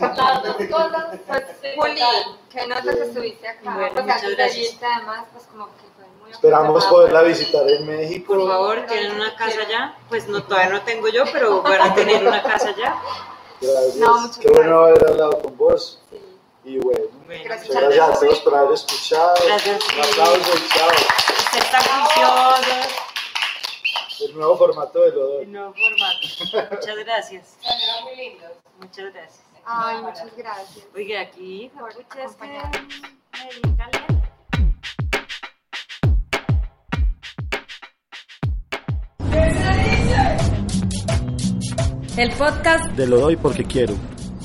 [0.00, 1.04] Las dos cosas.
[1.26, 1.42] Pues,
[1.76, 2.00] Juli,
[2.50, 4.56] que no te estuviste acá, Bueno, porque muchas antes gracias.
[4.56, 8.34] de irte, además, pues como que fue muy Esperamos poderla visitar en México.
[8.34, 9.94] Por favor, ¿tienen una casa allá?
[10.08, 12.96] Pues no, todavía no tengo yo, pero van a tener una casa allá.
[13.60, 13.96] Gracias.
[13.96, 16.00] No, Qué bueno haber hablado con vos.
[16.10, 16.20] Sí.
[16.66, 17.74] Y bueno, Bueno, Gracias.
[17.74, 19.34] gracias a todos por haber escuchado.
[19.46, 19.80] Gracias.
[19.94, 20.88] Un aplauso y chao.
[20.88, 23.03] Ustedes están juiciosos.
[24.24, 26.74] El nuevo formato de lo El nuevo formato.
[26.74, 27.58] Muchas gracias.
[27.62, 28.52] Salieron muy lindos.
[28.80, 29.44] Muchas gracias.
[29.66, 30.86] Ay, muchas gracias.
[30.94, 31.70] Oiga, aquí.
[33.32, 34.14] Medellín caliente.
[42.16, 43.94] El podcast De lo doy porque quiero.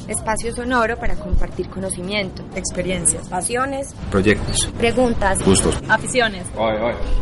[0.10, 5.76] Espacio Sonoro para compartir conocimiento, experiencias, pasiones, proyectos, Preguntas gustos.
[5.88, 6.46] aficiones.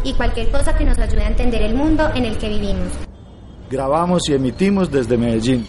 [0.04, 2.88] y cualquier cosa que nos ayude a entender el mundo en el que vivimos.
[3.70, 5.68] Grabamos y emitimos desde Medellín.